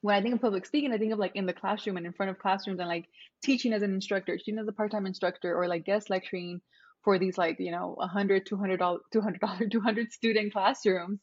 When 0.01 0.15
I 0.15 0.21
think 0.21 0.35
of 0.35 0.41
public 0.41 0.65
speaking, 0.65 0.93
I 0.93 0.97
think 0.97 1.11
of 1.11 1.19
like 1.19 1.35
in 1.35 1.45
the 1.45 1.53
classroom 1.53 1.97
and 1.97 2.05
in 2.05 2.13
front 2.13 2.29
of 2.29 2.39
classrooms 2.39 2.79
and 2.79 2.87
like 2.87 3.05
teaching 3.43 3.73
as 3.73 3.81
an 3.81 3.93
instructor, 3.93 4.37
teaching 4.37 4.57
as 4.57 4.67
a 4.67 4.71
part 4.71 4.91
time 4.91 5.05
instructor, 5.05 5.55
or 5.55 5.67
like 5.67 5.85
guest 5.85 6.09
lecturing 6.09 6.61
for 7.03 7.19
these 7.19 7.37
like, 7.37 7.57
you 7.59 7.71
know, 7.71 7.95
100, 7.97 8.45
200, 8.45 8.79
$200, 8.79 9.71
200 9.71 10.11
student 10.11 10.53
classrooms. 10.53 11.19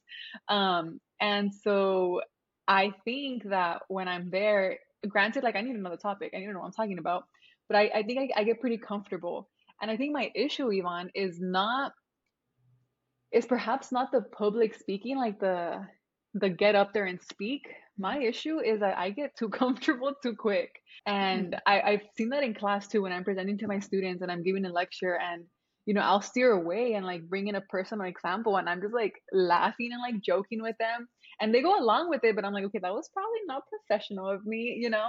Um, 0.48 1.00
and 1.20 1.52
so 1.54 2.20
I 2.68 2.92
think 3.04 3.44
that 3.44 3.82
when 3.88 4.08
I'm 4.08 4.30
there, 4.30 4.78
granted, 5.08 5.42
like 5.44 5.56
I 5.56 5.60
need 5.60 5.76
another 5.76 5.96
topic, 5.96 6.32
I 6.34 6.38
need 6.38 6.46
to 6.46 6.52
know 6.52 6.60
what 6.60 6.66
I'm 6.66 6.72
talking 6.72 6.98
about, 6.98 7.24
but 7.68 7.76
I, 7.76 7.90
I 7.94 8.02
think 8.02 8.32
I, 8.36 8.40
I 8.40 8.44
get 8.44 8.60
pretty 8.60 8.78
comfortable. 8.78 9.48
And 9.80 9.90
I 9.90 9.96
think 9.96 10.12
my 10.12 10.30
issue, 10.34 10.70
Yvonne, 10.70 11.10
is 11.14 11.38
not 11.40 11.92
is 13.32 13.44
perhaps 13.44 13.92
not 13.92 14.12
the 14.12 14.22
public 14.22 14.74
speaking, 14.74 15.16
like 15.18 15.38
the 15.40 15.86
the 16.34 16.48
get 16.48 16.74
up 16.74 16.92
there 16.92 17.06
and 17.06 17.20
speak. 17.20 17.66
My 17.98 18.18
issue 18.18 18.60
is 18.60 18.80
that 18.80 18.98
I 18.98 19.10
get 19.10 19.36
too 19.36 19.48
comfortable 19.62 20.14
too 20.22 20.34
quick. 20.34 20.80
And 21.06 21.52
mm-hmm. 21.52 21.58
I, 21.66 21.80
I've 21.92 22.02
seen 22.16 22.30
that 22.30 22.42
in 22.42 22.54
class 22.54 22.88
too 22.88 23.02
when 23.02 23.12
I'm 23.12 23.24
presenting 23.24 23.58
to 23.58 23.66
my 23.66 23.78
students 23.78 24.22
and 24.22 24.30
I'm 24.30 24.42
giving 24.42 24.64
a 24.66 24.70
lecture 24.70 25.18
and 25.18 25.44
you 25.86 25.94
know, 25.94 26.02
I'll 26.02 26.20
steer 26.20 26.52
away 26.52 26.94
and 26.94 27.06
like 27.06 27.28
bring 27.28 27.48
in 27.48 27.54
a 27.54 27.60
personal 27.60 28.06
example 28.06 28.56
and 28.56 28.68
I'm 28.68 28.80
just 28.80 28.94
like 28.94 29.14
laughing 29.32 29.90
and 29.92 30.02
like 30.02 30.22
joking 30.22 30.60
with 30.60 30.76
them 30.78 31.08
and 31.40 31.54
they 31.54 31.62
go 31.62 31.78
along 31.78 32.08
with 32.08 32.24
it 32.24 32.34
but 32.34 32.44
i'm 32.44 32.52
like 32.52 32.64
okay 32.64 32.78
that 32.78 32.94
was 32.94 33.08
probably 33.12 33.40
not 33.46 33.62
professional 33.68 34.28
of 34.28 34.44
me 34.44 34.76
you 34.78 34.90
know? 34.90 35.08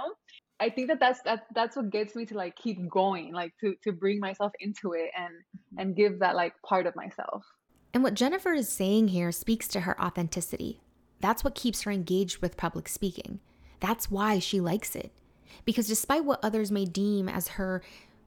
I 0.60 0.70
think 0.70 0.88
that 0.88 0.98
that's 0.98 1.22
that 1.22 1.46
that's 1.54 1.76
what 1.76 1.90
gets 1.90 2.16
me 2.16 2.26
to 2.26 2.34
like 2.34 2.56
keep 2.56 2.88
going 2.88 3.32
like 3.32 3.52
to 3.60 3.76
to 3.84 3.92
bring 3.92 4.18
myself 4.18 4.50
into 4.58 4.92
it 4.92 5.10
and 5.16 5.32
mm-hmm. 5.32 5.78
and 5.78 5.96
give 5.96 6.18
that 6.18 6.34
like 6.34 6.52
part 6.66 6.86
of 6.86 6.96
myself. 6.96 7.44
And 7.94 8.02
what 8.02 8.14
jennifer 8.14 8.52
is 8.52 8.68
saying 8.68 9.08
here 9.08 9.30
speaks 9.30 9.68
to 9.68 9.80
her 9.82 10.00
authenticity. 10.02 10.80
That's 11.20 11.44
what 11.44 11.54
keeps 11.54 11.82
her 11.82 11.92
engaged 11.92 12.38
with 12.38 12.56
public 12.56 12.88
speaking. 12.88 13.38
That's 13.78 14.10
why 14.10 14.40
she 14.40 14.60
likes 14.60 14.96
it. 14.96 15.12
Because 15.64 15.86
despite 15.86 16.24
what 16.24 16.40
others 16.42 16.72
may 16.72 16.84
deem 16.84 17.28
as 17.28 17.48
her 17.48 17.80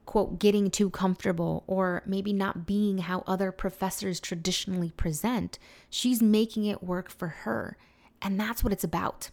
quote, 0.06 0.38
getting 0.38 0.70
too 0.70 0.90
comfortable 0.90 1.64
or 1.66 2.02
maybe 2.06 2.32
not 2.32 2.66
being 2.66 2.98
how 2.98 3.22
other 3.26 3.52
professors 3.52 4.20
traditionally 4.20 4.90
present, 4.90 5.58
she's 5.88 6.22
making 6.22 6.64
it 6.64 6.82
work 6.82 7.10
for 7.10 7.28
her. 7.28 7.76
And 8.20 8.38
that's 8.38 8.62
what 8.62 8.72
it's 8.72 8.84
about. 8.84 9.30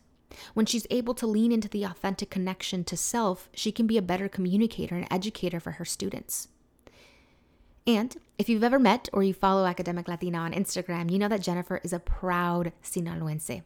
When 0.54 0.66
she's 0.66 0.88
able 0.90 1.14
to 1.16 1.28
lean 1.28 1.52
into 1.52 1.68
the 1.68 1.84
authentic 1.84 2.30
connection 2.30 2.84
to 2.86 2.98
self, 2.98 3.50
she 3.54 3.72
can 3.72 3.88
be 3.88 3.98
a 3.98 4.02
better 4.02 4.30
communicator 4.30 4.96
and 4.96 5.08
educator 5.12 5.60
for 5.60 5.72
her 5.72 5.86
students. 5.86 6.48
And 7.88 8.16
if 8.38 8.50
you've 8.50 8.64
ever 8.64 8.78
met 8.78 9.10
or 9.14 9.24
you 9.24 9.34
follow 9.34 9.66
Academic 9.66 10.08
Latina 10.08 10.38
on 10.40 10.54
Instagram, 10.54 11.12
you 11.12 11.18
know 11.18 11.28
that 11.28 11.42
Jennifer 11.42 11.82
is 11.84 11.94
a 11.94 12.00
proud 12.00 12.72
Sinaloense. 12.84 13.64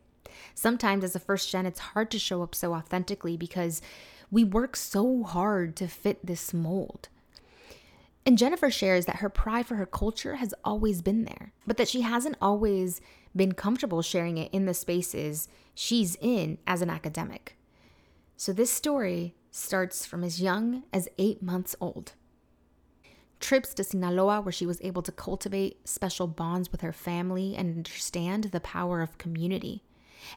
Sometimes, 0.55 1.03
as 1.03 1.15
a 1.15 1.19
first 1.19 1.51
gen, 1.51 1.65
it's 1.65 1.79
hard 1.79 2.09
to 2.11 2.19
show 2.19 2.41
up 2.41 2.55
so 2.55 2.73
authentically 2.73 3.37
because 3.37 3.81
we 4.33 4.43
work 4.43 4.75
so 4.75 5.21
hard 5.21 5.75
to 5.75 5.87
fit 5.87 6.25
this 6.25 6.55
mold. 6.55 7.07
And 8.25 8.35
Jennifer 8.35 8.71
shares 8.71 9.05
that 9.05 9.17
her 9.17 9.29
pride 9.29 9.67
for 9.67 9.75
her 9.75 9.85
culture 9.85 10.37
has 10.37 10.55
always 10.65 11.03
been 11.03 11.23
there, 11.23 11.53
but 11.67 11.77
that 11.77 11.87
she 11.87 12.01
hasn't 12.01 12.37
always 12.41 12.99
been 13.35 13.51
comfortable 13.51 14.01
sharing 14.01 14.39
it 14.39 14.51
in 14.51 14.65
the 14.65 14.73
spaces 14.73 15.47
she's 15.75 16.17
in 16.19 16.57
as 16.65 16.81
an 16.81 16.89
academic. 16.89 17.57
So 18.35 18.53
this 18.53 18.71
story 18.71 19.35
starts 19.51 20.03
from 20.03 20.23
as 20.23 20.41
young 20.41 20.81
as 20.91 21.07
eight 21.19 21.43
months 21.43 21.75
old. 21.79 22.13
Trips 23.39 23.75
to 23.75 23.83
Sinaloa, 23.83 24.41
where 24.41 24.51
she 24.51 24.65
was 24.65 24.81
able 24.81 25.03
to 25.03 25.11
cultivate 25.11 25.87
special 25.87 26.25
bonds 26.25 26.71
with 26.71 26.81
her 26.81 26.93
family 26.93 27.55
and 27.55 27.77
understand 27.77 28.45
the 28.45 28.59
power 28.59 29.03
of 29.03 29.19
community. 29.19 29.83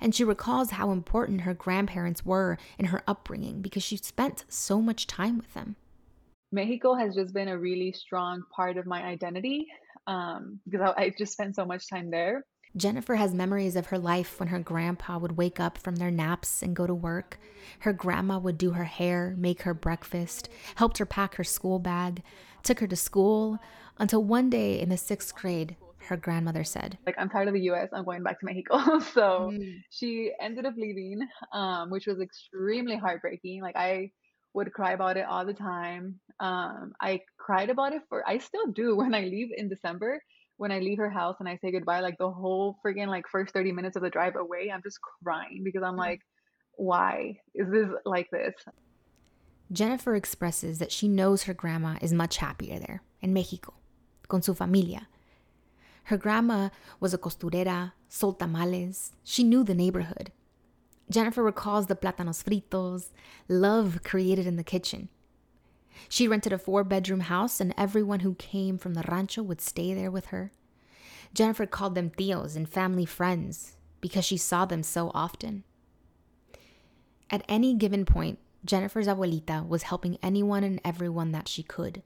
And 0.00 0.14
she 0.14 0.24
recalls 0.24 0.72
how 0.72 0.90
important 0.90 1.42
her 1.42 1.54
grandparents 1.54 2.24
were 2.24 2.58
in 2.78 2.86
her 2.86 3.02
upbringing 3.06 3.62
because 3.62 3.82
she 3.82 3.96
spent 3.96 4.44
so 4.48 4.80
much 4.80 5.06
time 5.06 5.36
with 5.36 5.52
them. 5.54 5.76
Mexico 6.52 6.94
has 6.94 7.14
just 7.14 7.34
been 7.34 7.48
a 7.48 7.58
really 7.58 7.92
strong 7.92 8.42
part 8.54 8.76
of 8.76 8.86
my 8.86 9.02
identity 9.02 9.66
um, 10.06 10.60
because 10.64 10.92
I, 10.96 11.02
I 11.02 11.14
just 11.18 11.32
spent 11.32 11.56
so 11.56 11.64
much 11.64 11.88
time 11.88 12.10
there. 12.10 12.44
Jennifer 12.76 13.14
has 13.14 13.32
memories 13.32 13.74
of 13.74 13.86
her 13.86 13.98
life 13.98 14.38
when 14.38 14.48
her 14.48 14.58
grandpa 14.58 15.18
would 15.18 15.38
wake 15.38 15.58
up 15.58 15.78
from 15.78 15.96
their 15.96 16.10
naps 16.10 16.62
and 16.62 16.76
go 16.76 16.86
to 16.86 16.94
work. 16.94 17.38
Her 17.80 17.92
grandma 17.92 18.38
would 18.38 18.58
do 18.58 18.72
her 18.72 18.84
hair, 18.84 19.34
make 19.38 19.62
her 19.62 19.72
breakfast, 19.72 20.50
helped 20.74 20.98
her 20.98 21.06
pack 21.06 21.36
her 21.36 21.44
school 21.44 21.78
bag, 21.78 22.22
took 22.62 22.80
her 22.80 22.86
to 22.86 22.96
school, 22.96 23.58
until 23.98 24.22
one 24.22 24.50
day 24.50 24.78
in 24.78 24.90
the 24.90 24.98
sixth 24.98 25.34
grade, 25.34 25.76
her 26.06 26.16
grandmother 26.16 26.64
said, 26.64 26.98
Like, 27.06 27.16
I'm 27.18 27.28
tired 27.28 27.48
of 27.48 27.54
the 27.54 27.60
US, 27.72 27.88
I'm 27.92 28.04
going 28.04 28.22
back 28.22 28.40
to 28.40 28.46
Mexico. 28.46 28.98
so 29.14 29.50
mm. 29.52 29.80
she 29.90 30.32
ended 30.40 30.66
up 30.66 30.74
leaving, 30.76 31.20
um, 31.52 31.90
which 31.90 32.06
was 32.06 32.20
extremely 32.20 32.96
heartbreaking. 32.96 33.62
Like, 33.62 33.76
I 33.76 34.10
would 34.54 34.72
cry 34.72 34.92
about 34.92 35.16
it 35.16 35.26
all 35.26 35.44
the 35.44 35.54
time. 35.54 36.20
Um, 36.40 36.92
I 37.00 37.20
cried 37.38 37.70
about 37.70 37.92
it 37.92 38.02
for, 38.08 38.26
I 38.26 38.38
still 38.38 38.66
do 38.72 38.96
when 39.00 39.14
I 39.14 39.20
leave 39.20 39.50
in 39.56 39.68
December 39.68 40.20
when 40.58 40.72
I 40.72 40.78
leave 40.78 40.98
her 40.98 41.10
house 41.10 41.36
and 41.38 41.48
I 41.48 41.58
say 41.58 41.70
goodbye, 41.70 42.00
like 42.00 42.18
the 42.18 42.30
whole 42.30 42.78
freaking 42.84 43.08
like 43.08 43.24
first 43.30 43.52
30 43.52 43.72
minutes 43.72 43.96
of 43.96 44.02
the 44.02 44.10
drive 44.10 44.36
away, 44.36 44.70
I'm 44.72 44.82
just 44.82 44.98
crying 45.22 45.62
because 45.64 45.82
I'm 45.82 45.96
like, 45.96 46.20
why 46.72 47.38
is 47.54 47.70
this 47.70 47.88
like 48.04 48.28
this? 48.30 48.54
Jennifer 49.72 50.14
expresses 50.14 50.78
that 50.78 50.92
she 50.92 51.08
knows 51.08 51.44
her 51.44 51.54
grandma 51.54 51.96
is 52.00 52.12
much 52.12 52.36
happier 52.36 52.78
there 52.78 53.02
in 53.20 53.32
Mexico, 53.32 53.74
con 54.28 54.42
su 54.42 54.54
familia. 54.54 55.08
Her 56.06 56.16
grandma 56.16 56.68
was 57.00 57.12
a 57.12 57.18
costurera, 57.18 57.92
sold 58.08 58.38
tamales. 58.38 59.10
She 59.24 59.42
knew 59.42 59.64
the 59.64 59.74
neighborhood. 59.74 60.30
Jennifer 61.10 61.42
recalls 61.42 61.86
the 61.86 61.96
plátanos 61.96 62.44
fritos, 62.44 63.10
love 63.48 64.00
created 64.04 64.46
in 64.46 64.54
the 64.54 64.62
kitchen. 64.62 65.08
She 66.08 66.28
rented 66.28 66.52
a 66.52 66.58
four 66.58 66.84
bedroom 66.84 67.20
house, 67.20 67.60
and 67.60 67.74
everyone 67.76 68.20
who 68.20 68.36
came 68.36 68.78
from 68.78 68.94
the 68.94 69.02
rancho 69.08 69.42
would 69.42 69.60
stay 69.60 69.94
there 69.94 70.10
with 70.12 70.26
her. 70.26 70.52
Jennifer 71.34 71.66
called 71.66 71.96
them 71.96 72.10
tios 72.10 72.54
and 72.54 72.68
family 72.68 73.04
friends 73.04 73.74
because 74.00 74.24
she 74.24 74.36
saw 74.36 74.64
them 74.64 74.84
so 74.84 75.10
often. 75.12 75.64
At 77.30 77.44
any 77.48 77.74
given 77.74 78.04
point, 78.04 78.38
Jennifer's 78.64 79.08
abuelita 79.08 79.66
was 79.66 79.82
helping 79.82 80.18
anyone 80.22 80.62
and 80.62 80.80
everyone 80.84 81.32
that 81.32 81.48
she 81.48 81.64
could. 81.64 82.04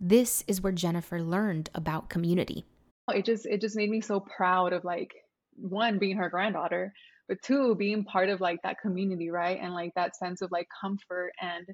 This 0.00 0.44
is 0.46 0.60
where 0.60 0.72
Jennifer 0.72 1.20
learned 1.20 1.70
about 1.74 2.08
community. 2.08 2.64
It 3.08 3.24
just 3.24 3.46
it 3.46 3.60
just 3.60 3.76
made 3.76 3.90
me 3.90 4.00
so 4.00 4.20
proud 4.20 4.72
of 4.72 4.84
like 4.84 5.12
one 5.56 5.98
being 5.98 6.16
her 6.16 6.30
granddaughter, 6.30 6.92
but 7.28 7.42
two 7.42 7.74
being 7.74 8.04
part 8.04 8.28
of 8.28 8.40
like 8.40 8.60
that 8.62 8.80
community, 8.80 9.30
right? 9.30 9.58
And 9.60 9.74
like 9.74 9.92
that 9.94 10.16
sense 10.16 10.42
of 10.42 10.50
like 10.50 10.68
comfort 10.80 11.32
and 11.40 11.66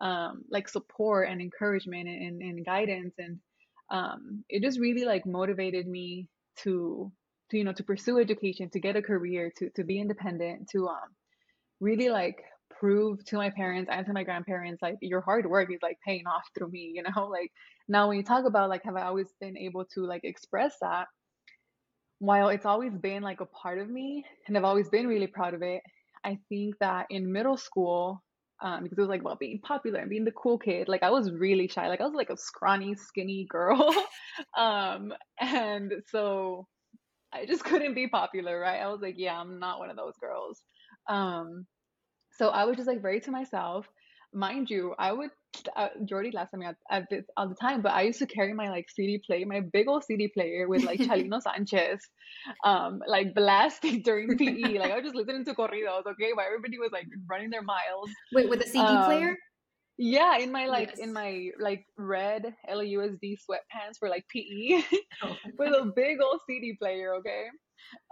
um, 0.00 0.42
like 0.50 0.68
support 0.68 1.28
and 1.28 1.40
encouragement 1.40 2.08
and, 2.08 2.42
and 2.42 2.64
guidance 2.64 3.14
and 3.18 3.38
um, 3.90 4.44
it 4.48 4.62
just 4.62 4.80
really 4.80 5.04
like 5.04 5.26
motivated 5.26 5.86
me 5.86 6.28
to 6.58 7.12
to 7.50 7.58
you 7.58 7.64
know 7.64 7.72
to 7.72 7.84
pursue 7.84 8.18
education 8.18 8.68
to 8.70 8.80
get 8.80 8.96
a 8.96 9.02
career 9.02 9.52
to 9.56 9.70
to 9.76 9.84
be 9.84 10.00
independent 10.00 10.68
to 10.70 10.88
um 10.88 11.14
really 11.80 12.08
like 12.08 12.42
prove 12.78 13.24
to 13.24 13.36
my 13.36 13.50
parents 13.50 13.90
and 13.92 14.06
to 14.06 14.12
my 14.12 14.22
grandparents 14.22 14.82
like 14.82 14.96
your 15.00 15.20
hard 15.20 15.46
work 15.46 15.72
is 15.72 15.78
like 15.82 15.98
paying 16.04 16.26
off 16.26 16.42
through 16.56 16.70
me 16.70 16.92
you 16.94 17.02
know 17.02 17.26
like 17.30 17.50
now 17.88 18.08
when 18.08 18.16
you 18.16 18.22
talk 18.22 18.44
about 18.44 18.68
like 18.68 18.82
have 18.84 18.96
i 18.96 19.02
always 19.02 19.28
been 19.40 19.56
able 19.56 19.84
to 19.84 20.00
like 20.04 20.24
express 20.24 20.76
that 20.80 21.06
while 22.18 22.48
it's 22.48 22.66
always 22.66 22.96
been 22.96 23.22
like 23.22 23.40
a 23.40 23.46
part 23.46 23.78
of 23.78 23.88
me 23.88 24.24
and 24.46 24.56
i've 24.56 24.64
always 24.64 24.88
been 24.88 25.06
really 25.06 25.26
proud 25.26 25.54
of 25.54 25.62
it 25.62 25.82
i 26.24 26.38
think 26.48 26.74
that 26.80 27.06
in 27.10 27.30
middle 27.30 27.56
school 27.56 28.22
um, 28.62 28.82
because 28.82 28.96
it 28.96 29.02
was 29.02 29.10
like 29.10 29.20
about 29.20 29.38
being 29.38 29.60
popular 29.60 30.00
and 30.00 30.08
being 30.08 30.24
the 30.24 30.32
cool 30.32 30.58
kid. 30.58 30.88
Like 30.88 31.02
I 31.02 31.10
was 31.10 31.30
really 31.30 31.68
shy. 31.68 31.88
Like 31.88 32.00
I 32.00 32.06
was 32.06 32.14
like 32.14 32.30
a 32.30 32.36
scrawny, 32.38 32.94
skinny 32.94 33.46
girl. 33.50 33.94
um, 34.56 35.12
and 35.38 35.92
so 36.08 36.66
I 37.32 37.44
just 37.46 37.64
couldn't 37.66 37.94
be 37.94 38.08
popular, 38.08 38.58
right? 38.58 38.80
I 38.80 38.88
was 38.88 39.00
like, 39.02 39.16
yeah, 39.18 39.38
I'm 39.38 39.58
not 39.58 39.78
one 39.78 39.90
of 39.90 39.96
those 39.96 40.16
girls. 40.20 40.62
Um, 41.08 41.66
so 42.38 42.48
I 42.48 42.64
was 42.64 42.76
just 42.76 42.88
like 42.88 43.02
very 43.02 43.20
to 43.20 43.30
myself 43.30 43.88
mind 44.36 44.70
you, 44.70 44.94
I 44.98 45.12
would 45.12 45.30
uh, 45.74 45.88
Jordy 46.04 46.30
last 46.30 46.50
time 46.50 46.62
at, 46.62 46.76
at 46.90 47.08
this 47.10 47.24
all 47.36 47.48
the 47.48 47.54
time, 47.54 47.82
but 47.82 47.92
I 47.92 48.02
used 48.02 48.18
to 48.18 48.26
carry 48.26 48.52
my 48.52 48.68
like 48.68 48.86
CD 48.90 49.20
player, 49.26 49.46
my 49.46 49.60
big 49.72 49.88
old 49.88 50.04
CD 50.04 50.28
player 50.28 50.68
with 50.68 50.84
like 50.84 51.00
Chalino 51.06 51.40
Sanchez, 51.40 52.00
um, 52.64 53.00
like 53.06 53.34
blasting 53.34 54.02
during 54.04 54.36
PE. 54.36 54.76
Like 54.76 54.92
I 54.92 54.96
was 54.96 55.04
just 55.04 55.16
listening 55.16 55.44
to 55.46 55.54
corridos, 55.54 56.06
okay, 56.06 56.32
while 56.34 56.46
everybody 56.46 56.78
was 56.78 56.90
like 56.92 57.06
running 57.28 57.50
their 57.50 57.62
miles. 57.62 58.10
Wait, 58.32 58.48
with 58.48 58.60
a 58.60 58.66
CD 58.66 58.84
um, 58.84 59.04
player? 59.06 59.36
Yeah, 59.98 60.36
in 60.36 60.52
my 60.52 60.66
like 60.66 60.90
yes. 60.90 60.98
in 60.98 61.12
my 61.12 61.48
like 61.58 61.86
red 61.96 62.54
LAUSD 62.68 63.38
sweatpants 63.48 63.98
for 63.98 64.10
like 64.10 64.26
PE 64.28 64.82
oh, 65.22 65.36
with 65.58 65.72
a 65.72 65.90
big 65.96 66.18
old 66.22 66.40
CD 66.46 66.76
player, 66.78 67.14
okay? 67.14 67.46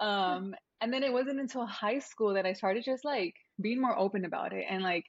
Um 0.01 0.55
and 0.81 0.93
then 0.93 1.03
it 1.03 1.13
wasn't 1.13 1.41
until 1.41 1.67
high 1.67 1.99
school 1.99 2.33
that 2.35 2.47
I 2.47 2.55
started 2.55 2.85
just 2.85 3.05
like 3.05 3.35
being 3.61 3.81
more 3.81 3.99
open 3.99 4.25
about 4.25 4.53
it 4.53 4.65
and 4.69 4.83
like 4.83 5.05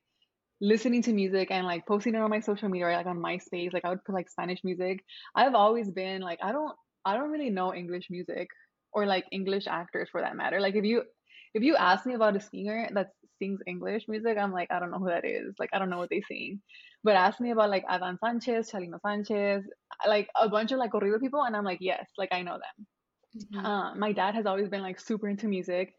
listening 0.62 1.02
to 1.04 1.14
music 1.14 1.50
and 1.52 1.66
like 1.66 1.86
posting 1.86 2.16
it 2.16 2.22
on 2.22 2.30
my 2.30 2.40
social 2.40 2.70
media, 2.70 2.88
like 2.88 3.06
on 3.06 3.20
MySpace, 3.20 3.74
like 3.74 3.86
I 3.86 3.90
would 3.90 4.04
put 4.04 4.16
like 4.16 4.30
Spanish 4.30 4.64
music. 4.64 5.04
I've 5.36 5.56
always 5.56 5.92
been 5.92 6.22
like 6.22 6.40
I 6.42 6.52
don't 6.52 6.74
I 7.06 7.16
don't 7.16 7.32
really 7.32 7.50
know 7.50 7.74
English 7.74 8.08
music 8.10 8.48
or 8.94 9.06
like 9.06 9.26
English 9.32 9.68
actors 9.68 10.10
for 10.12 10.22
that 10.22 10.36
matter. 10.36 10.60
Like 10.60 10.76
if 10.76 10.86
you 10.86 11.04
if 11.54 11.64
you 11.64 11.76
ask 11.76 12.06
me 12.06 12.14
about 12.14 12.36
a 12.36 12.42
singer 12.42 12.90
that 12.94 13.10
sings 13.40 13.60
English 13.68 14.06
music, 14.08 14.38
I'm 14.38 14.54
like 14.54 14.72
I 14.72 14.80
don't 14.80 14.92
know 14.92 15.00
who 15.00 15.10
that 15.10 15.26
is. 15.26 15.54
Like 15.60 15.70
I 15.74 15.80
don't 15.80 15.90
know 15.90 15.98
what 15.98 16.10
they 16.10 16.22
sing. 16.28 16.62
But 17.04 17.16
ask 17.16 17.40
me 17.40 17.52
about 17.52 17.70
like 17.70 17.86
Adán 17.86 18.18
Sánchez, 18.24 18.72
Chalino 18.72 19.00
Sánchez, 19.06 19.62
like 20.08 20.28
a 20.40 20.50
bunch 20.50 20.72
of 20.72 20.80
like 20.80 20.92
corrido 20.92 21.20
people, 21.20 21.44
and 21.44 21.56
I'm 21.56 21.64
like 21.64 21.80
yes, 21.82 22.08
like 22.18 22.30
I 22.32 22.42
know 22.42 22.54
them. 22.54 22.88
Mm-hmm. 23.38 23.66
Uh, 23.66 23.96
my 23.96 24.12
dad 24.12 24.36
has 24.36 24.46
always 24.46 24.70
been 24.70 24.82
like 24.82 25.00
super 25.00 25.28
into 25.28 25.48
music. 25.48 25.94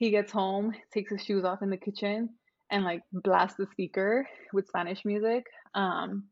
He 0.00 0.10
gets 0.10 0.32
home, 0.32 0.72
takes 0.94 1.12
his 1.12 1.22
shoes 1.22 1.44
off 1.44 1.60
in 1.60 1.68
the 1.68 1.76
kitchen, 1.76 2.30
and 2.70 2.84
like 2.84 3.02
blast 3.12 3.58
the 3.58 3.66
speaker 3.70 4.26
with 4.54 4.66
Spanish 4.66 5.04
music. 5.04 5.44
Um, 5.74 6.24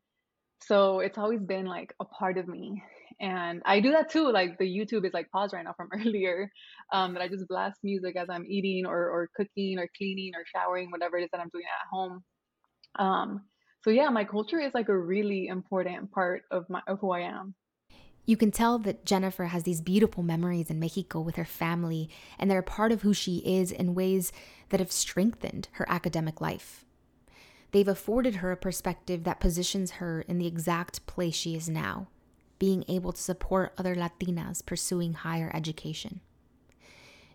so 0.63 1.01
it's 1.01 1.19
always 1.19 1.43
been 1.43 1.67
like 1.67 1.93
a 2.01 2.05
part 2.05 2.39
of 2.39 2.47
me. 2.47 2.81
And 3.21 3.61
I 3.65 3.79
do 3.79 3.91
that 3.91 4.09
too. 4.09 4.31
Like 4.31 4.57
the 4.57 4.65
YouTube 4.65 5.05
is 5.05 5.13
like 5.13 5.29
paused 5.29 5.53
right 5.53 5.63
now 5.63 5.75
from 5.77 5.89
earlier. 5.93 6.49
Um, 6.91 7.13
that 7.13 7.21
I 7.21 7.27
just 7.27 7.47
blast 7.47 7.77
music 7.83 8.15
as 8.15 8.27
I'm 8.27 8.45
eating 8.47 8.87
or, 8.87 8.97
or 8.97 9.29
cooking 9.35 9.77
or 9.77 9.87
cleaning 9.95 10.31
or 10.33 10.43
showering, 10.47 10.89
whatever 10.89 11.19
it 11.19 11.25
is 11.25 11.29
that 11.31 11.39
I'm 11.39 11.49
doing 11.53 11.65
at 11.65 11.87
home. 11.91 12.23
Um, 12.97 13.41
so 13.83 13.91
yeah, 13.91 14.09
my 14.09 14.23
culture 14.23 14.59
is 14.59 14.73
like 14.73 14.89
a 14.89 14.97
really 14.97 15.45
important 15.45 16.11
part 16.11 16.41
of 16.49 16.65
my 16.69 16.81
of 16.87 16.97
who 17.01 17.11
I 17.11 17.19
am. 17.19 17.53
You 18.29 18.37
can 18.37 18.51
tell 18.51 18.77
that 18.77 19.05
Jennifer 19.05 19.45
has 19.45 19.63
these 19.63 19.81
beautiful 19.81 20.21
memories 20.21 20.69
in 20.69 20.79
Mexico 20.79 21.19
with 21.19 21.35
her 21.35 21.45
family, 21.45 22.11
and 22.37 22.47
they're 22.47 22.61
part 22.61 22.91
of 22.91 23.01
who 23.01 23.11
she 23.11 23.37
is 23.37 23.71
in 23.71 23.95
ways 23.95 24.31
that 24.69 24.79
have 24.79 24.91
strengthened 24.91 25.67
her 25.71 25.85
academic 25.89 26.39
life. 26.39 26.85
They've 27.71 27.87
afforded 27.87 28.35
her 28.35 28.51
a 28.51 28.55
perspective 28.55 29.23
that 29.23 29.39
positions 29.39 29.93
her 29.93 30.21
in 30.21 30.37
the 30.37 30.45
exact 30.45 31.07
place 31.07 31.33
she 31.33 31.55
is 31.55 31.67
now, 31.67 32.07
being 32.59 32.85
able 32.87 33.13
to 33.13 33.19
support 33.19 33.73
other 33.79 33.95
Latinas 33.95 34.63
pursuing 34.63 35.13
higher 35.13 35.49
education. 35.51 36.21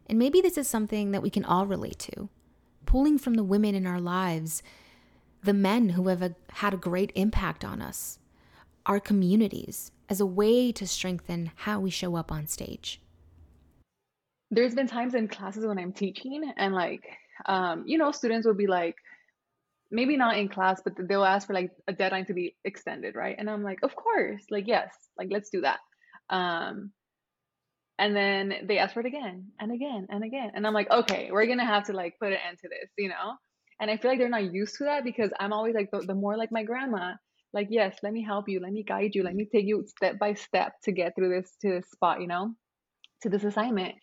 And 0.06 0.16
maybe 0.16 0.40
this 0.40 0.56
is 0.56 0.68
something 0.68 1.10
that 1.10 1.22
we 1.24 1.30
can 1.30 1.44
all 1.44 1.66
relate 1.66 1.98
to 1.98 2.28
pulling 2.86 3.18
from 3.18 3.34
the 3.34 3.42
women 3.42 3.74
in 3.74 3.84
our 3.84 4.00
lives, 4.00 4.62
the 5.42 5.54
men 5.54 5.88
who 5.88 6.06
have 6.06 6.22
a, 6.22 6.36
had 6.52 6.72
a 6.72 6.76
great 6.76 7.10
impact 7.16 7.64
on 7.64 7.82
us, 7.82 8.20
our 8.86 9.00
communities, 9.00 9.92
as 10.08 10.20
a 10.20 10.26
way 10.26 10.72
to 10.72 10.86
strengthen 10.86 11.50
how 11.54 11.80
we 11.80 11.90
show 11.90 12.16
up 12.16 12.30
on 12.30 12.46
stage? 12.46 13.00
There's 14.50 14.74
been 14.74 14.86
times 14.86 15.14
in 15.14 15.28
classes 15.28 15.66
when 15.66 15.78
I'm 15.78 15.92
teaching 15.92 16.52
and 16.56 16.74
like 16.74 17.04
um, 17.46 17.84
you 17.86 17.98
know, 17.98 18.12
students 18.12 18.46
will 18.46 18.54
be 18.54 18.66
like, 18.66 18.96
maybe 19.90 20.16
not 20.16 20.38
in 20.38 20.48
class, 20.48 20.80
but 20.84 20.94
they'll 21.08 21.24
ask 21.24 21.46
for 21.46 21.54
like 21.54 21.70
a 21.86 21.92
deadline 21.92 22.26
to 22.26 22.34
be 22.34 22.56
extended, 22.64 23.14
right? 23.14 23.36
And 23.38 23.48
I'm 23.48 23.62
like, 23.62 23.80
of 23.82 23.94
course, 23.94 24.42
like 24.50 24.66
yes, 24.66 24.92
like 25.18 25.28
let's 25.30 25.50
do 25.50 25.60
that. 25.62 25.80
Um, 26.30 26.92
and 27.98 28.16
then 28.16 28.54
they 28.64 28.78
ask 28.78 28.94
for 28.94 29.00
it 29.00 29.06
again 29.06 29.52
and 29.60 29.70
again 29.72 30.08
and 30.10 30.24
again, 30.24 30.52
and 30.54 30.66
I'm 30.66 30.74
like, 30.74 30.90
okay, 30.90 31.28
we're 31.30 31.46
gonna 31.46 31.66
have 31.66 31.84
to 31.84 31.92
like 31.92 32.18
put 32.18 32.32
an 32.32 32.38
end 32.48 32.58
to 32.62 32.68
this, 32.68 32.90
you 32.98 33.08
know. 33.08 33.34
And 33.80 33.90
I 33.90 33.96
feel 33.96 34.10
like 34.10 34.18
they're 34.18 34.28
not 34.28 34.52
used 34.52 34.76
to 34.78 34.84
that 34.84 35.04
because 35.04 35.30
I'm 35.38 35.52
always 35.52 35.74
like 35.74 35.90
the, 35.90 36.00
the 36.00 36.14
more 36.14 36.36
like 36.36 36.50
my 36.50 36.62
grandma 36.62 37.14
like 37.54 37.68
yes 37.70 37.96
let 38.02 38.12
me 38.12 38.22
help 38.22 38.48
you. 38.48 38.60
Let 38.60 38.72
me 38.72 38.82
guide 38.82 39.14
you. 39.14 39.22
Let 39.22 39.34
me 39.34 39.46
take 39.50 39.66
you 39.66 39.84
step 39.86 40.18
by 40.18 40.34
step 40.34 40.74
to 40.84 40.92
get 40.92 41.14
through 41.14 41.30
this 41.30 41.56
to 41.62 41.70
this 41.70 41.90
spot 41.90 42.20
you 42.20 42.26
know 42.26 42.54
to 43.22 43.28
this 43.28 43.44
assignment. 43.44 43.94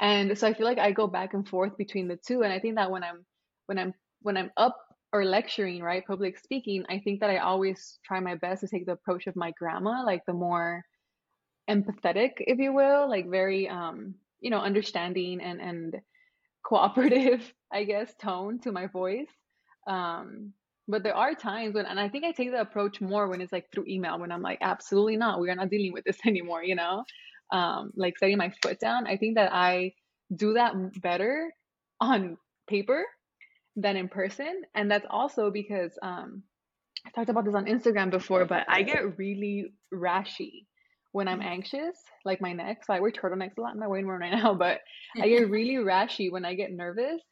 And 0.00 0.36
so 0.36 0.48
i 0.48 0.52
feel 0.52 0.66
like 0.66 0.78
i 0.78 0.90
go 0.90 1.06
back 1.06 1.34
and 1.34 1.48
forth 1.48 1.76
between 1.78 2.08
the 2.08 2.18
two 2.26 2.42
and 2.42 2.52
i 2.52 2.58
think 2.58 2.74
that 2.74 2.90
when 2.90 3.04
i'm 3.04 3.24
when 3.66 3.78
i'm 3.78 3.94
when 4.22 4.36
i'm 4.36 4.50
up 4.56 4.76
or 5.12 5.24
lecturing 5.24 5.80
right 5.80 6.04
public 6.04 6.36
speaking 6.36 6.84
i 6.90 6.98
think 6.98 7.20
that 7.20 7.30
i 7.30 7.36
always 7.38 8.00
try 8.04 8.18
my 8.18 8.34
best 8.34 8.62
to 8.62 8.68
take 8.68 8.84
the 8.84 8.92
approach 8.92 9.28
of 9.28 9.36
my 9.36 9.52
grandma 9.52 10.02
like 10.04 10.22
the 10.26 10.32
more 10.32 10.84
empathetic 11.70 12.32
if 12.38 12.58
you 12.58 12.72
will 12.72 13.08
like 13.08 13.30
very 13.30 13.68
um 13.68 14.16
you 14.40 14.50
know 14.50 14.58
understanding 14.58 15.40
and 15.40 15.60
and 15.60 15.96
cooperative, 16.66 17.52
I 17.72 17.84
guess, 17.84 18.12
tone 18.20 18.58
to 18.60 18.72
my 18.72 18.86
voice. 18.86 19.30
Um, 19.86 20.52
but 20.88 21.02
there 21.02 21.16
are 21.16 21.34
times 21.34 21.74
when, 21.74 21.86
and 21.86 21.98
I 21.98 22.08
think 22.08 22.24
I 22.24 22.32
take 22.32 22.50
the 22.50 22.60
approach 22.60 23.00
more 23.00 23.28
when 23.28 23.40
it's 23.40 23.52
like 23.52 23.66
through 23.72 23.86
email, 23.88 24.18
when 24.18 24.30
I'm 24.30 24.42
like, 24.42 24.58
absolutely 24.60 25.16
not, 25.16 25.40
we 25.40 25.50
are 25.50 25.54
not 25.54 25.70
dealing 25.70 25.92
with 25.92 26.04
this 26.04 26.18
anymore, 26.26 26.62
you 26.62 26.74
know? 26.74 27.04
Um, 27.52 27.92
like 27.96 28.18
setting 28.18 28.38
my 28.38 28.52
foot 28.62 28.80
down. 28.80 29.06
I 29.06 29.16
think 29.16 29.36
that 29.36 29.52
I 29.52 29.92
do 30.34 30.54
that 30.54 30.74
better 31.00 31.52
on 32.00 32.36
paper 32.68 33.04
than 33.76 33.96
in 33.96 34.08
person. 34.08 34.62
And 34.74 34.90
that's 34.90 35.06
also 35.08 35.50
because 35.50 35.92
um, 36.02 36.42
I 37.06 37.10
talked 37.10 37.30
about 37.30 37.44
this 37.44 37.54
on 37.54 37.66
Instagram 37.66 38.10
before, 38.10 38.44
but 38.46 38.64
I 38.68 38.82
get 38.82 39.18
really 39.18 39.72
rashy 39.94 40.66
when 41.12 41.28
I'm 41.28 41.40
mm. 41.40 41.46
anxious, 41.46 41.96
like 42.24 42.40
my 42.40 42.52
neck. 42.52 42.84
So 42.84 42.92
I 42.92 43.00
wear 43.00 43.10
turtlenecks 43.10 43.56
a 43.58 43.60
lot. 43.60 43.72
I'm 43.72 43.78
not 43.78 43.90
wearing 43.90 44.06
one 44.06 44.18
right 44.18 44.32
now, 44.32 44.54
but 44.58 44.80
I 45.20 45.28
get 45.30 45.50
really 45.50 45.76
rashy 45.76 46.30
when 46.30 46.44
I 46.44 46.54
get 46.54 46.72
nervous. 46.72 47.22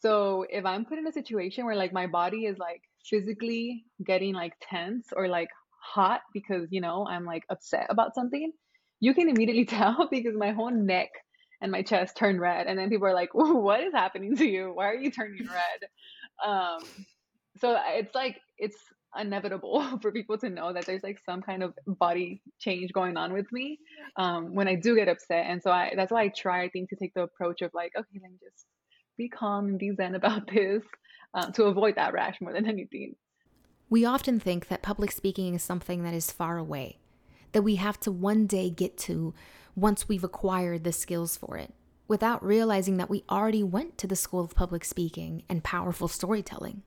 So 0.00 0.44
if 0.48 0.64
I'm 0.64 0.84
put 0.84 0.98
in 0.98 1.06
a 1.06 1.12
situation 1.12 1.64
where 1.64 1.74
like 1.74 1.92
my 1.92 2.06
body 2.06 2.46
is 2.46 2.58
like 2.58 2.82
physically 3.08 3.84
getting 4.04 4.34
like 4.34 4.54
tense 4.60 5.08
or 5.14 5.28
like 5.28 5.48
hot 5.82 6.20
because 6.32 6.68
you 6.70 6.80
know 6.80 7.06
I'm 7.08 7.24
like 7.24 7.44
upset 7.50 7.86
about 7.90 8.14
something, 8.14 8.52
you 9.00 9.14
can 9.14 9.28
immediately 9.28 9.64
tell 9.78 10.08
because 10.10 10.34
my 10.36 10.52
whole 10.52 10.70
neck 10.70 11.10
and 11.60 11.72
my 11.72 11.82
chest 11.82 12.16
turn 12.16 12.38
red, 12.38 12.66
and 12.66 12.78
then 12.78 12.90
people 12.90 13.06
are 13.06 13.14
like, 13.14 13.30
"What 13.32 13.80
is 13.80 13.92
happening 13.92 14.36
to 14.36 14.46
you? 14.46 14.72
Why 14.74 14.86
are 14.90 14.94
you 14.94 15.10
turning 15.10 15.46
red?" 15.48 16.48
Um, 16.48 16.80
so 17.58 17.78
it's 17.88 18.14
like 18.14 18.40
it's 18.58 18.76
inevitable 19.18 19.98
for 20.02 20.12
people 20.12 20.36
to 20.38 20.50
know 20.50 20.72
that 20.72 20.84
there's 20.86 21.02
like 21.02 21.18
some 21.24 21.42
kind 21.42 21.62
of 21.62 21.72
body 21.86 22.42
change 22.58 22.92
going 22.92 23.16
on 23.16 23.32
with 23.32 23.50
me 23.52 23.78
um, 24.16 24.54
when 24.54 24.68
I 24.68 24.74
do 24.74 24.94
get 24.94 25.08
upset, 25.08 25.46
and 25.46 25.62
so 25.62 25.70
I 25.70 25.92
that's 25.96 26.12
why 26.12 26.22
I 26.22 26.28
try 26.28 26.64
I 26.64 26.68
think 26.68 26.90
to 26.90 26.96
take 26.96 27.14
the 27.14 27.22
approach 27.22 27.62
of 27.62 27.70
like, 27.74 27.92
okay, 27.96 28.20
let 28.22 28.30
me 28.30 28.38
just 28.42 28.66
be 29.16 29.28
calm 29.28 29.66
and 29.66 29.78
be 29.78 29.94
zen 29.94 30.14
about 30.14 30.46
this 30.52 30.82
um, 31.34 31.52
to 31.52 31.64
avoid 31.64 31.96
that 31.96 32.12
rash 32.12 32.40
more 32.40 32.52
than 32.52 32.66
anything. 32.66 33.14
We 33.88 34.04
often 34.04 34.40
think 34.40 34.68
that 34.68 34.82
public 34.82 35.12
speaking 35.12 35.54
is 35.54 35.62
something 35.62 36.02
that 36.02 36.14
is 36.14 36.30
far 36.30 36.58
away, 36.58 36.98
that 37.52 37.62
we 37.62 37.76
have 37.76 38.00
to 38.00 38.10
one 38.10 38.46
day 38.46 38.68
get 38.70 38.96
to 38.98 39.32
once 39.76 40.08
we've 40.08 40.24
acquired 40.24 40.82
the 40.82 40.92
skills 40.92 41.36
for 41.36 41.56
it, 41.56 41.72
without 42.08 42.44
realizing 42.44 42.96
that 42.96 43.10
we 43.10 43.22
already 43.30 43.62
went 43.62 43.96
to 43.98 44.06
the 44.06 44.16
school 44.16 44.40
of 44.40 44.54
public 44.54 44.84
speaking 44.84 45.44
and 45.48 45.62
powerful 45.62 46.08
storytelling. 46.08 46.82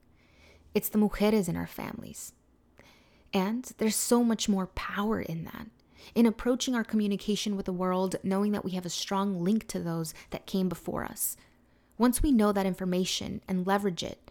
It's 0.74 0.88
the 0.88 0.98
mujeres 0.98 1.48
in 1.48 1.56
our 1.56 1.66
families. 1.66 2.32
And 3.32 3.70
there's 3.78 3.96
so 3.96 4.22
much 4.24 4.48
more 4.48 4.66
power 4.66 5.20
in 5.20 5.44
that, 5.44 5.68
in 6.14 6.26
approaching 6.26 6.74
our 6.74 6.84
communication 6.84 7.56
with 7.56 7.66
the 7.66 7.72
world, 7.72 8.16
knowing 8.22 8.52
that 8.52 8.64
we 8.64 8.72
have 8.72 8.86
a 8.86 8.90
strong 8.90 9.42
link 9.42 9.68
to 9.68 9.78
those 9.78 10.12
that 10.30 10.46
came 10.46 10.68
before 10.68 11.04
us. 11.04 11.36
Once 12.00 12.22
we 12.22 12.32
know 12.32 12.50
that 12.50 12.64
information 12.64 13.42
and 13.46 13.66
leverage 13.66 14.02
it, 14.02 14.30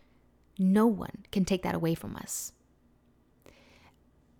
no 0.58 0.88
one 0.88 1.24
can 1.32 1.46
take 1.46 1.62
that 1.62 1.76
away 1.76 1.94
from 1.94 2.16
us. 2.16 2.52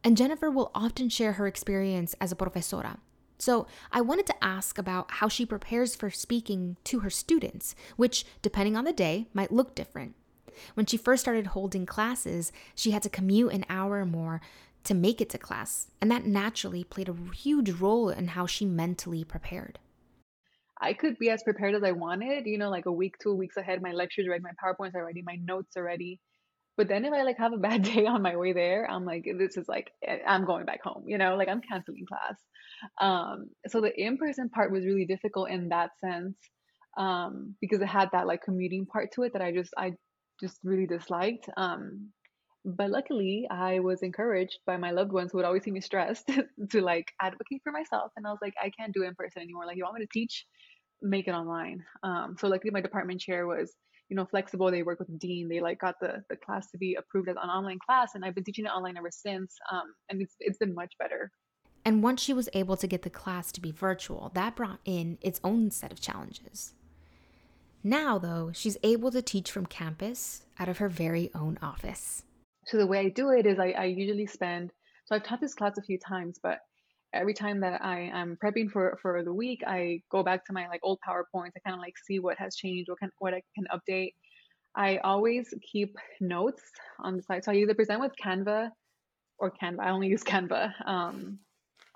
And 0.04 0.18
Jennifer 0.18 0.50
will 0.50 0.72
often 0.74 1.10
share 1.10 1.34
her 1.34 1.46
experience 1.46 2.16
as 2.20 2.32
a 2.32 2.36
profesora. 2.36 2.98
So 3.38 3.68
I 3.92 4.02
wanted 4.02 4.26
to 4.26 4.44
ask 4.44 4.80
about 4.80 5.12
how 5.12 5.28
she 5.28 5.46
prepares 5.46 5.96
for 5.96 6.10
speaking 6.10 6.78
to 6.86 7.02
her 7.02 7.12
students, 7.12 7.76
which, 7.98 8.26
depending 8.42 8.76
on 8.76 8.86
the 8.86 8.92
day, 8.92 9.28
might 9.32 9.52
look 9.52 9.76
different. 9.76 10.16
When 10.74 10.88
she 10.88 10.98
first 10.98 11.22
started 11.22 11.48
holding 11.48 11.86
classes, 11.86 12.52
she 12.74 12.90
had 12.90 13.04
to 13.04 13.10
commute 13.10 13.54
an 13.54 13.64
hour 13.70 14.00
or 14.00 14.08
more 14.08 14.42
to 14.86 14.96
make 14.96 15.22
it 15.22 15.30
to 15.30 15.38
class, 15.38 15.92
and 16.02 16.10
that 16.10 16.26
naturally 16.26 16.84
played 16.84 17.10
a 17.10 17.36
huge 17.36 17.70
role 17.70 18.10
in 18.10 18.30
how 18.30 18.48
she 18.48 18.66
mentally 18.66 19.24
prepared. 19.24 19.78
I 20.82 20.94
could 20.94 21.18
be 21.20 21.30
as 21.30 21.44
prepared 21.44 21.76
as 21.76 21.84
I 21.84 21.92
wanted, 21.92 22.46
you 22.46 22.58
know, 22.58 22.70
like 22.70 22.86
a 22.86 22.92
week, 22.92 23.16
two 23.22 23.36
weeks 23.36 23.58
ahead. 23.58 23.82
My 23.82 23.92
lectures 23.92 24.28
ready, 24.30 24.44
my 24.44 24.52
PowerPoints 24.64 24.96
are 24.96 25.06
ready, 25.06 25.22
my 25.26 25.38
notes 25.44 25.76
are 25.78 25.84
ready. 25.84 26.20
But 26.78 26.88
then 26.88 27.04
if 27.04 27.14
I 27.14 27.24
like 27.24 27.38
have 27.38 27.54
a 27.54 27.58
bad 27.70 27.84
day 27.84 28.06
on 28.06 28.22
my 28.22 28.38
way 28.38 28.54
there, 28.54 28.90
I'm 28.90 29.06
like, 29.06 29.26
this 29.38 29.58
is 29.58 29.68
like, 29.68 29.92
eh, 30.08 30.20
I'm 30.26 30.46
going 30.46 30.66
back 30.66 30.82
home, 30.84 31.04
you 31.08 31.18
know, 31.18 31.36
like 31.36 31.50
I'm 31.50 31.62
canceling 31.62 32.06
class. 32.08 32.40
Um, 33.02 33.50
so 33.68 33.82
the 33.82 33.92
in 33.94 34.18
person 34.18 34.50
part 34.50 34.72
was 34.72 34.86
really 34.86 35.06
difficult 35.06 35.50
in 35.50 35.70
that 35.70 35.92
sense 36.00 36.38
um, 36.98 37.56
because 37.60 37.82
it 37.82 37.88
had 37.88 38.10
that 38.14 38.28
like 38.28 38.44
commuting 38.44 38.86
part 38.86 39.10
to 39.14 39.24
it 39.24 39.34
that 39.34 39.42
I 39.42 39.52
just, 39.52 39.74
I 39.78 39.94
just 40.40 40.60
really 40.64 40.88
disliked. 40.88 41.50
Um, 41.58 42.12
but 42.66 42.90
luckily, 42.90 43.48
I 43.50 43.80
was 43.80 44.02
encouraged 44.04 44.60
by 44.66 44.78
my 44.78 44.92
loved 44.92 45.12
ones 45.12 45.32
who 45.32 45.38
would 45.38 45.46
always 45.46 45.64
see 45.64 45.72
me 45.72 45.82
stressed 45.82 46.30
to 46.72 46.82
like 46.82 47.12
advocate 47.22 47.62
for 47.64 47.72
myself. 47.72 48.12
And 48.18 48.28
I 48.28 48.32
was 48.32 48.40
like, 48.42 48.54
I 48.62 48.70
can't 48.70 48.94
do 48.94 49.04
in 49.04 49.16
person 49.16 49.42
anymore. 49.42 49.66
Like, 49.66 49.78
you 49.78 49.84
want 49.84 49.96
me 50.00 50.06
to 50.06 50.12
teach? 50.12 50.46
Make 51.02 51.28
it 51.28 51.32
online. 51.32 51.84
Um, 52.04 52.36
so 52.40 52.48
luckily, 52.48 52.72
my 52.72 52.82
department 52.82 53.22
chair 53.22 53.48
was, 53.48 53.74
you 54.10 54.16
know, 54.16 54.26
flexible. 54.26 54.70
They 54.72 54.84
work 54.84 55.00
with 55.00 55.08
the 55.08 55.18
dean. 55.18 55.48
They 55.48 55.62
like 55.62 55.80
got 55.80 55.96
the 56.00 56.24
the 56.30 56.36
class 56.36 56.70
to 56.72 56.78
be 56.78 56.96
approved 56.96 57.30
as 57.30 57.38
an 57.42 57.50
online 57.50 57.80
class, 57.86 58.12
and 58.16 58.26
I've 58.26 58.36
been 58.36 58.44
teaching 58.44 58.66
it 58.66 58.70
online 58.70 58.98
ever 58.98 59.12
since. 59.12 59.56
Um, 59.72 59.94
and 60.10 60.22
it's 60.22 60.36
it's 60.40 60.58
been 60.58 60.76
much 60.76 60.94
better. 61.00 61.32
And 61.86 62.04
once 62.04 62.22
she 62.22 62.34
was 62.34 62.50
able 62.54 62.78
to 62.78 62.88
get 62.88 63.04
the 63.04 63.10
class 63.10 63.52
to 63.54 63.62
be 63.62 63.72
virtual, 63.72 64.32
that 64.34 64.56
brought 64.56 64.80
in 64.86 65.18
its 65.22 65.40
own 65.44 65.72
set 65.72 65.92
of 65.92 66.02
challenges. 66.02 66.74
Now, 67.84 68.20
though, 68.20 68.52
she's 68.54 68.78
able 68.84 69.10
to 69.12 69.22
teach 69.22 69.52
from 69.52 69.66
campus 69.66 70.44
out 70.60 70.68
of 70.68 70.80
her 70.80 70.90
very 70.90 71.32
own 71.34 71.58
office. 71.62 72.24
So, 72.66 72.78
the 72.78 72.88
way 72.88 73.00
I 73.00 73.10
do 73.10 73.30
it 73.30 73.46
is 73.46 73.58
I, 73.58 73.72
I 73.72 73.86
usually 73.86 74.28
spend, 74.28 74.72
so 75.06 75.16
I've 75.16 75.24
taught 75.24 75.40
this 75.40 75.56
class 75.56 75.78
a 75.78 75.82
few 75.82 75.98
times, 75.98 76.40
but 76.44 76.60
every 77.14 77.34
time 77.34 77.60
that 77.62 77.84
I 77.84 78.12
am 78.14 78.38
prepping 78.44 78.72
for, 78.72 78.98
for 79.02 79.24
the 79.24 79.34
week, 79.34 79.62
I 79.66 80.02
go 80.12 80.24
back 80.24 80.46
to 80.46 80.54
my 80.54 80.68
like 80.68 80.82
old 80.84 81.00
PowerPoints. 81.08 81.52
I 81.56 81.60
kind 81.66 81.76
of 81.76 81.80
like 81.80 81.96
see 81.98 82.20
what 82.20 82.38
has 82.38 82.56
changed, 82.56 82.90
what 82.90 83.00
can 83.00 83.12
what 83.20 83.34
I 83.34 83.42
can 83.56 83.66
update. 83.74 84.14
I 84.76 84.98
always 84.98 85.54
keep 85.72 85.96
notes 86.22 86.62
on 87.00 87.18
the 87.18 87.24
side. 87.24 87.44
So 87.44 87.52
I 87.52 87.56
either 87.56 87.74
present 87.74 88.00
with 88.00 88.12
Canva 88.24 88.70
or 89.40 89.52
Canva. 89.52 89.80
I 89.80 89.90
only 89.90 90.08
use 90.08 90.24
Canva. 90.24 90.72
Um, 90.86 91.40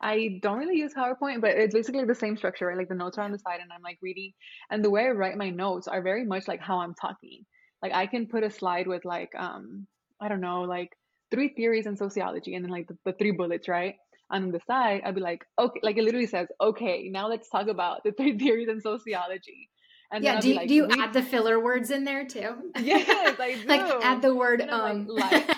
I 0.01 0.39
don't 0.41 0.57
really 0.57 0.77
use 0.77 0.93
PowerPoint, 0.93 1.39
but 1.39 1.51
it's 1.51 1.73
basically 1.73 2.03
the 2.03 2.15
same 2.15 2.35
structure, 2.35 2.67
right? 2.67 2.77
Like 2.77 2.89
the 2.89 2.95
notes 2.95 3.17
are 3.17 3.21
on 3.23 3.31
the 3.31 3.39
side 3.39 3.59
and 3.61 3.71
I'm 3.71 3.81
like 3.83 3.99
reading. 4.01 4.33
And 4.69 4.83
the 4.83 4.89
way 4.89 5.05
I 5.05 5.11
write 5.11 5.37
my 5.37 5.49
notes 5.49 5.87
are 5.87 6.01
very 6.01 6.25
much 6.25 6.47
like 6.47 6.59
how 6.59 6.79
I'm 6.79 6.93
talking. 6.95 7.45
Like 7.81 7.93
I 7.93 8.07
can 8.07 8.27
put 8.27 8.43
a 8.43 8.51
slide 8.51 8.87
with 8.87 9.05
like, 9.05 9.31
um, 9.37 9.87
I 10.19 10.27
don't 10.27 10.41
know, 10.41 10.63
like 10.63 10.89
three 11.31 11.49
theories 11.49 11.85
in 11.85 11.95
sociology 11.95 12.55
and 12.55 12.65
then 12.65 12.71
like 12.71 12.87
the, 12.87 12.97
the 13.05 13.13
three 13.13 13.31
bullets, 13.31 13.67
right? 13.67 13.95
On 14.33 14.51
the 14.51 14.59
side, 14.65 15.03
I'd 15.05 15.15
be 15.15 15.21
like, 15.21 15.45
okay, 15.59 15.79
like 15.83 15.97
it 15.97 16.03
literally 16.03 16.25
says, 16.27 16.47
okay, 16.59 17.07
now 17.09 17.29
let's 17.29 17.49
talk 17.49 17.67
about 17.67 18.03
the 18.03 18.11
three 18.11 18.37
theories 18.41 18.67
in 18.67 18.81
sociology. 18.81 19.69
And 20.11 20.23
yeah, 20.23 20.39
do 20.39 20.49
you, 20.49 20.55
like, 20.55 20.67
do 20.67 20.73
you 20.75 20.87
add 20.91 21.13
the 21.13 21.23
filler 21.23 21.59
words 21.59 21.89
in 21.89 22.03
there 22.03 22.25
too? 22.25 22.71
Yes, 22.79 23.07
I 23.39 23.55
do. 23.55 23.63
like 23.67 23.81
add 24.03 24.21
the 24.21 24.35
word 24.35 24.61
um. 24.61 25.07
Like, 25.07 25.49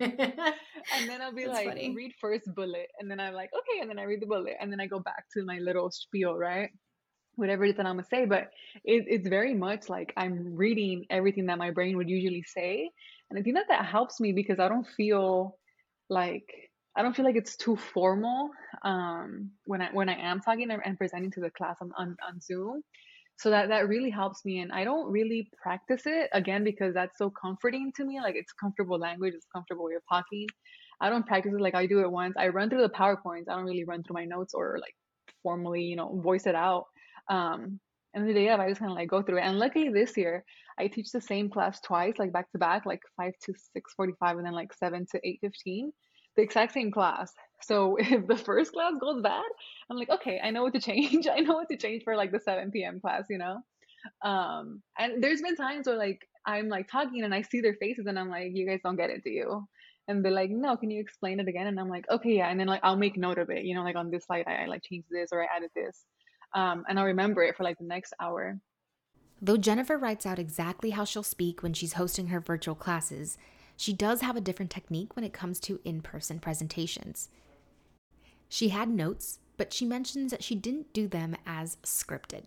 and 0.00 1.08
then 1.08 1.20
I'll 1.20 1.34
be 1.34 1.44
That's 1.44 1.56
like, 1.56 1.68
funny. 1.68 1.92
read 1.94 2.12
first 2.20 2.54
bullet, 2.54 2.88
and 2.98 3.10
then 3.10 3.20
I'm 3.20 3.34
like, 3.34 3.50
okay, 3.52 3.80
and 3.80 3.90
then 3.90 3.98
I 3.98 4.04
read 4.04 4.20
the 4.22 4.26
bullet, 4.26 4.54
and 4.60 4.72
then 4.72 4.80
I 4.80 4.86
go 4.86 4.98
back 5.00 5.24
to 5.34 5.44
my 5.44 5.58
little 5.58 5.90
spiel, 5.90 6.36
right? 6.36 6.70
Whatever 7.34 7.64
it 7.64 7.70
is 7.70 7.76
that 7.76 7.86
I'm 7.86 7.96
gonna 7.96 8.06
say, 8.08 8.24
but 8.24 8.50
it, 8.84 9.04
it's 9.08 9.28
very 9.28 9.54
much 9.54 9.88
like 9.88 10.12
I'm 10.16 10.54
reading 10.54 11.04
everything 11.10 11.46
that 11.46 11.58
my 11.58 11.70
brain 11.70 11.96
would 11.96 12.08
usually 12.08 12.44
say, 12.44 12.90
and 13.28 13.38
I 13.38 13.42
think 13.42 13.56
that 13.56 13.66
that 13.68 13.84
helps 13.84 14.20
me 14.20 14.32
because 14.32 14.58
I 14.58 14.68
don't 14.68 14.86
feel 14.86 15.58
like 16.08 16.48
I 16.96 17.02
don't 17.02 17.16
feel 17.16 17.24
like 17.24 17.36
it's 17.36 17.56
too 17.56 17.76
formal 17.76 18.50
um, 18.84 19.50
when 19.64 19.80
I 19.80 19.88
when 19.92 20.08
I 20.08 20.16
am 20.16 20.40
talking 20.40 20.70
and 20.70 20.98
presenting 20.98 21.30
to 21.32 21.40
the 21.40 21.50
class 21.50 21.76
on, 21.80 21.90
on, 21.96 22.16
on 22.26 22.40
Zoom. 22.40 22.82
So 23.36 23.50
that 23.50 23.68
that 23.70 23.88
really 23.88 24.10
helps 24.10 24.44
me 24.44 24.60
and 24.60 24.70
i 24.70 24.84
don't 24.84 25.10
really 25.10 25.48
practice 25.60 26.02
it 26.04 26.28
again 26.32 26.62
because 26.64 26.94
that's 26.94 27.16
so 27.18 27.30
comforting 27.30 27.90
to 27.96 28.04
me 28.04 28.20
like 28.20 28.36
it's 28.36 28.52
comfortable 28.52 28.98
language 28.98 29.32
it's 29.34 29.46
comfortable 29.52 29.86
way 29.86 29.94
of 29.94 30.02
talking. 30.08 30.46
I 31.00 31.08
don't 31.08 31.26
practice 31.26 31.52
it 31.54 31.60
like 31.60 31.74
i 31.74 31.86
do 31.86 32.00
it 32.00 32.10
once. 32.10 32.34
I 32.38 32.48
run 32.48 32.68
through 32.68 32.82
the 32.82 32.90
powerpoints. 32.90 33.48
I 33.48 33.56
don't 33.56 33.64
really 33.64 33.84
run 33.84 34.02
through 34.02 34.14
my 34.14 34.26
notes 34.26 34.54
or 34.54 34.78
like 34.80 34.94
formally 35.42 35.82
you 35.82 35.96
know 35.96 36.20
voice 36.20 36.46
it 36.46 36.54
out. 36.54 36.84
Um 37.28 37.80
and 38.14 38.28
the 38.28 38.34
day 38.34 38.50
of 38.50 38.60
i 38.60 38.68
just 38.68 38.80
kind 38.80 38.92
of 38.92 38.96
like 38.96 39.08
go 39.08 39.22
through 39.22 39.38
it. 39.38 39.46
And 39.48 39.58
luckily 39.58 39.88
this 39.88 40.16
year 40.16 40.44
i 40.78 40.86
teach 40.86 41.10
the 41.10 41.20
same 41.20 41.48
class 41.48 41.80
twice 41.80 42.14
like 42.18 42.32
back 42.32 42.52
to 42.52 42.58
back 42.58 42.84
like 42.84 43.00
5 43.16 43.32
to 43.44 43.52
6.45 43.98 44.36
and 44.36 44.46
then 44.46 44.52
like 44.52 44.72
7 44.74 45.06
to 45.12 45.20
8.15 45.42 45.90
the 46.36 46.42
exact 46.42 46.72
same 46.72 46.90
class 46.90 47.32
so 47.62 47.96
if 48.00 48.26
the 48.26 48.36
first 48.36 48.72
class 48.72 48.92
goes 49.00 49.22
bad, 49.22 49.44
I'm 49.90 49.96
like, 49.96 50.10
okay, 50.10 50.40
I 50.42 50.50
know 50.50 50.62
what 50.62 50.74
to 50.74 50.80
change. 50.80 51.26
I 51.32 51.40
know 51.40 51.54
what 51.54 51.68
to 51.70 51.76
change 51.76 52.04
for 52.04 52.16
like 52.16 52.32
the 52.32 52.40
7 52.40 52.70
p.m. 52.70 53.00
class, 53.00 53.24
you 53.30 53.38
know? 53.38 53.58
Um, 54.22 54.82
and 54.98 55.22
there's 55.22 55.42
been 55.42 55.56
times 55.56 55.86
where 55.86 55.96
like 55.96 56.20
I'm 56.44 56.68
like 56.68 56.88
talking 56.90 57.22
and 57.22 57.34
I 57.34 57.42
see 57.42 57.60
their 57.60 57.74
faces 57.74 58.06
and 58.06 58.18
I'm 58.18 58.30
like, 58.30 58.50
you 58.52 58.66
guys 58.66 58.80
don't 58.82 58.96
get 58.96 59.10
it, 59.10 59.22
do 59.24 59.30
you? 59.30 59.66
And 60.08 60.24
they're 60.24 60.32
like, 60.32 60.50
no, 60.50 60.76
can 60.76 60.90
you 60.90 61.00
explain 61.00 61.38
it 61.38 61.46
again? 61.46 61.68
And 61.68 61.78
I'm 61.78 61.88
like, 61.88 62.04
okay, 62.10 62.36
yeah. 62.36 62.48
And 62.48 62.58
then 62.58 62.66
like 62.66 62.80
I'll 62.82 62.96
make 62.96 63.16
note 63.16 63.38
of 63.38 63.50
it, 63.50 63.64
you 63.64 63.76
know, 63.76 63.84
like 63.84 63.94
on 63.94 64.10
this 64.10 64.24
slide, 64.24 64.44
I, 64.48 64.64
I 64.64 64.66
like 64.66 64.82
changed 64.82 65.06
this 65.10 65.28
or 65.32 65.42
I 65.42 65.46
added 65.56 65.70
this. 65.76 66.04
Um, 66.54 66.84
and 66.88 66.98
I'll 66.98 67.06
remember 67.06 67.44
it 67.44 67.56
for 67.56 67.62
like 67.62 67.78
the 67.78 67.84
next 67.84 68.12
hour. 68.20 68.58
Though 69.40 69.56
Jennifer 69.56 69.96
writes 69.96 70.26
out 70.26 70.38
exactly 70.38 70.90
how 70.90 71.04
she'll 71.04 71.22
speak 71.22 71.62
when 71.62 71.72
she's 71.72 71.94
hosting 71.94 72.28
her 72.28 72.40
virtual 72.40 72.74
classes, 72.74 73.38
she 73.82 73.92
does 73.92 74.20
have 74.20 74.36
a 74.36 74.40
different 74.40 74.70
technique 74.70 75.16
when 75.16 75.24
it 75.24 75.32
comes 75.32 75.58
to 75.58 75.80
in 75.84 76.02
person 76.02 76.38
presentations. 76.38 77.30
She 78.48 78.68
had 78.68 78.88
notes, 78.88 79.40
but 79.56 79.72
she 79.72 79.84
mentions 79.84 80.30
that 80.30 80.44
she 80.44 80.54
didn't 80.54 80.92
do 80.92 81.08
them 81.08 81.34
as 81.44 81.78
scripted. 81.82 82.44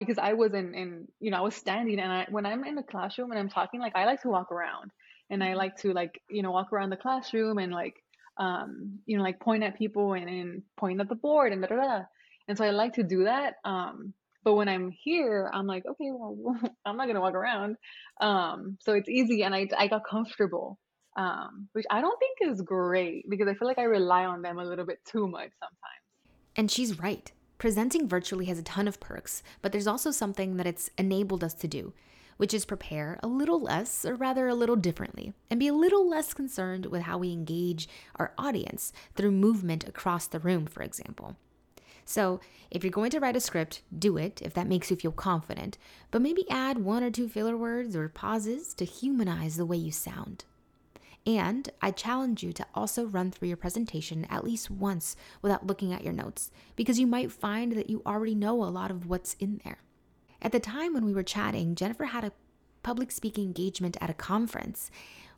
because 0.00 0.18
I 0.18 0.34
was 0.34 0.52
in, 0.52 0.74
in 0.74 1.08
you 1.18 1.30
know, 1.30 1.38
I 1.38 1.40
was 1.40 1.54
standing 1.54 1.98
and 1.98 2.12
I, 2.12 2.26
when 2.28 2.44
I'm 2.44 2.62
in 2.64 2.74
the 2.74 2.82
classroom 2.82 3.30
and 3.30 3.40
I'm 3.40 3.48
talking, 3.48 3.80
like 3.80 3.96
I 3.96 4.04
like 4.04 4.20
to 4.20 4.28
walk 4.28 4.52
around 4.52 4.90
and 5.30 5.42
I 5.42 5.48
mm-hmm. 5.48 5.56
like 5.56 5.76
to 5.78 5.94
like, 5.94 6.20
you 6.28 6.42
know, 6.42 6.50
walk 6.50 6.74
around 6.74 6.90
the 6.90 6.98
classroom 6.98 7.56
and 7.56 7.72
like, 7.72 7.94
um, 8.36 8.98
you 9.06 9.16
know, 9.16 9.22
like 9.22 9.40
point 9.40 9.62
at 9.62 9.78
people 9.78 10.12
and, 10.12 10.28
and 10.28 10.62
point 10.76 11.00
at 11.00 11.08
the 11.08 11.14
board 11.14 11.54
and 11.54 11.62
da, 11.62 11.68
da, 11.68 11.76
da. 11.76 12.02
And 12.48 12.58
so 12.58 12.66
I 12.66 12.70
like 12.70 12.92
to 12.96 13.02
do 13.02 13.24
that. 13.24 13.54
Um, 13.64 14.12
but 14.46 14.54
when 14.54 14.68
I'm 14.68 14.92
here, 14.92 15.50
I'm 15.52 15.66
like, 15.66 15.84
okay, 15.84 16.08
well, 16.12 16.56
I'm 16.86 16.96
not 16.96 17.06
to 17.06 17.20
walk 17.20 17.34
around. 17.34 17.74
Um, 18.20 18.78
so 18.80 18.92
it's 18.92 19.08
easy. 19.08 19.42
And 19.42 19.52
I, 19.52 19.66
I 19.76 19.88
got 19.88 20.02
comfortable, 20.08 20.78
um, 21.16 21.68
which 21.72 21.84
I 21.90 22.00
don't 22.00 22.16
think 22.20 22.52
is 22.52 22.62
great 22.62 23.28
because 23.28 23.48
I 23.48 23.54
feel 23.54 23.66
like 23.66 23.80
I 23.80 23.82
rely 23.82 24.24
on 24.24 24.42
them 24.42 24.60
a 24.60 24.64
little 24.64 24.86
bit 24.86 25.00
too 25.04 25.26
much 25.26 25.50
sometimes. 25.58 26.02
And 26.54 26.70
she's 26.70 26.96
right. 26.96 27.32
Presenting 27.58 28.06
virtually 28.06 28.44
has 28.44 28.60
a 28.60 28.62
ton 28.62 28.86
of 28.86 29.00
perks, 29.00 29.42
but 29.62 29.72
there's 29.72 29.88
also 29.88 30.12
something 30.12 30.58
that 30.58 30.66
it's 30.66 30.90
enabled 30.96 31.42
us 31.42 31.54
to 31.54 31.66
do, 31.66 31.92
which 32.36 32.54
is 32.54 32.64
prepare 32.64 33.18
a 33.24 33.26
little 33.26 33.60
less, 33.60 34.04
or 34.04 34.14
rather 34.14 34.46
a 34.46 34.54
little 34.54 34.76
differently, 34.76 35.32
and 35.50 35.58
be 35.58 35.66
a 35.66 35.74
little 35.74 36.08
less 36.08 36.32
concerned 36.32 36.86
with 36.86 37.02
how 37.02 37.18
we 37.18 37.32
engage 37.32 37.88
our 38.14 38.32
audience 38.38 38.92
through 39.16 39.32
movement 39.32 39.88
across 39.88 40.28
the 40.28 40.38
room, 40.38 40.66
for 40.66 40.84
example. 40.84 41.34
So, 42.08 42.40
if 42.70 42.84
you're 42.84 42.92
going 42.92 43.10
to 43.10 43.20
write 43.20 43.36
a 43.36 43.40
script, 43.40 43.82
do 43.96 44.16
it 44.16 44.40
if 44.40 44.54
that 44.54 44.68
makes 44.68 44.90
you 44.90 44.96
feel 44.96 45.12
confident, 45.12 45.76
but 46.12 46.22
maybe 46.22 46.48
add 46.48 46.78
one 46.78 47.02
or 47.02 47.10
two 47.10 47.28
filler 47.28 47.56
words 47.56 47.96
or 47.96 48.08
pauses 48.08 48.72
to 48.74 48.84
humanize 48.84 49.56
the 49.56 49.66
way 49.66 49.76
you 49.76 49.90
sound. 49.90 50.44
And 51.26 51.68
I 51.82 51.90
challenge 51.90 52.44
you 52.44 52.52
to 52.52 52.66
also 52.74 53.06
run 53.06 53.32
through 53.32 53.48
your 53.48 53.56
presentation 53.56 54.24
at 54.30 54.44
least 54.44 54.70
once 54.70 55.16
without 55.42 55.66
looking 55.66 55.92
at 55.92 56.04
your 56.04 56.12
notes, 56.12 56.52
because 56.76 57.00
you 57.00 57.08
might 57.08 57.32
find 57.32 57.72
that 57.72 57.90
you 57.90 58.02
already 58.06 58.36
know 58.36 58.62
a 58.62 58.66
lot 58.66 58.92
of 58.92 59.06
what's 59.06 59.34
in 59.34 59.60
there. 59.64 59.78
At 60.40 60.52
the 60.52 60.60
time 60.60 60.94
when 60.94 61.04
we 61.04 61.12
were 61.12 61.24
chatting, 61.24 61.74
Jennifer 61.74 62.04
had 62.04 62.22
a 62.22 62.32
public 62.84 63.10
speaking 63.10 63.46
engagement 63.46 63.96
at 64.00 64.10
a 64.10 64.14
conference 64.14 64.92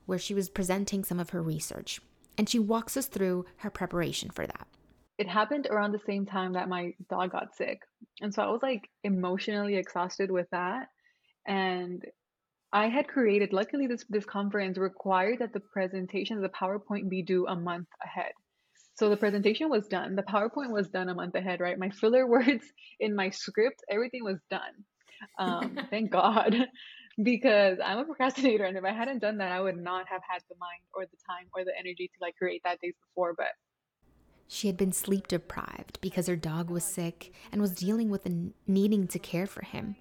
where 0.05 0.19
she 0.19 0.35
was 0.35 0.51
presenting 0.51 1.03
some 1.03 1.19
of 1.19 1.31
her 1.31 1.43
research, 1.43 2.01
and 2.37 2.47
she 2.47 2.59
walks 2.59 2.95
us 2.95 3.07
through 3.07 3.47
her 3.59 3.71
preparation 3.71 4.29
for 4.29 4.47
that. 4.47 4.69
It 5.19 5.29
happened 5.29 5.67
around 5.69 5.93
the 5.93 6.01
same 6.07 6.27
time 6.27 6.53
that 6.53 6.69
my 6.69 6.95
dog 7.11 7.33
got 7.33 7.57
sick. 7.57 7.81
And 8.21 8.33
so 8.33 8.43
I 8.43 8.51
was 8.51 8.63
like 8.63 8.89
emotionally 9.03 9.77
exhausted 9.77 10.31
with 10.31 10.47
that. 10.51 10.87
And 11.47 12.05
I 12.73 12.89
had 12.89 13.09
created, 13.09 13.53
luckily, 13.53 13.87
this, 13.87 14.05
this 14.09 14.25
conference 14.25 14.79
required 14.79 15.39
that 15.39 15.53
the 15.53 15.61
presentation, 15.61 16.41
the 16.41 16.51
PowerPoint, 16.51 17.09
be 17.09 17.23
due 17.23 17.47
a 17.47 17.57
month 17.57 17.89
ahead. 18.05 18.33
So 18.95 19.09
the 19.09 19.17
presentation 19.17 19.71
was 19.71 19.87
done. 19.87 20.17
The 20.17 20.23
PowerPoint 20.23 20.71
was 20.71 20.89
done 20.89 21.09
a 21.09 21.15
month 21.15 21.35
ahead, 21.35 21.61
right? 21.61 21.79
My 21.79 21.91
filler 21.91 22.27
words 22.29 22.65
in 23.01 23.15
my 23.15 23.31
script, 23.31 23.83
everything 23.91 24.25
was 24.25 24.39
done. 24.51 24.85
Um, 25.39 25.79
thank 25.91 26.11
God, 26.11 26.55
because 27.23 27.79
I'm 27.83 27.99
a 27.99 28.05
procrastinator, 28.05 28.65
and 28.65 28.77
if 28.77 28.85
I 28.85 28.93
hadn't 28.93 29.21
done 29.21 29.39
that, 29.39 29.53
I 29.53 29.61
would 29.61 29.77
not 29.79 30.07
have 30.09 30.23
had 30.29 30.43
the 30.49 30.57
mind 30.61 30.83
or 30.95 31.05
the 31.05 31.17
time 31.29 31.47
or 31.55 31.65
the 31.65 31.73
energy 31.79 32.09
to 32.09 32.19
like 32.21 32.37
create 32.37 32.63
that 32.65 32.81
days 32.81 32.95
before. 33.09 33.35
But 33.37 33.49
she 34.49 34.67
had 34.67 34.77
been 34.77 34.93
sleep 34.93 35.29
deprived 35.29 36.01
because 36.01 36.27
her 36.27 36.37
dog 36.37 36.71
was 36.71 36.83
sick 36.83 37.33
and 37.53 37.61
was 37.61 37.73
dealing 37.73 38.09
with 38.09 38.27
needing 38.67 39.07
to 39.07 39.19
care 39.19 39.47
for 39.47 39.65
him. 39.65 39.97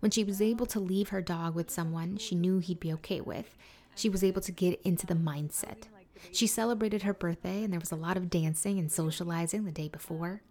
When 0.00 0.10
she 0.10 0.24
was 0.24 0.42
able 0.42 0.66
to 0.66 0.80
leave 0.80 1.10
her 1.10 1.22
dog 1.22 1.54
with 1.54 1.70
someone 1.70 2.16
she 2.16 2.34
knew 2.34 2.58
he'd 2.58 2.80
be 2.80 2.92
okay 2.94 3.20
with, 3.20 3.56
she 3.94 4.08
was 4.08 4.24
able 4.24 4.40
to 4.42 4.52
get 4.52 4.80
into 4.82 5.06
the 5.06 5.14
mindset. 5.14 5.84
She 6.32 6.46
celebrated 6.46 7.02
her 7.02 7.14
birthday, 7.14 7.62
and 7.62 7.72
there 7.72 7.80
was 7.80 7.92
a 7.92 7.96
lot 7.96 8.16
of 8.16 8.30
dancing 8.30 8.78
and 8.78 8.90
socializing 8.90 9.64
the 9.64 9.72
day 9.72 9.88
before. 9.88 10.42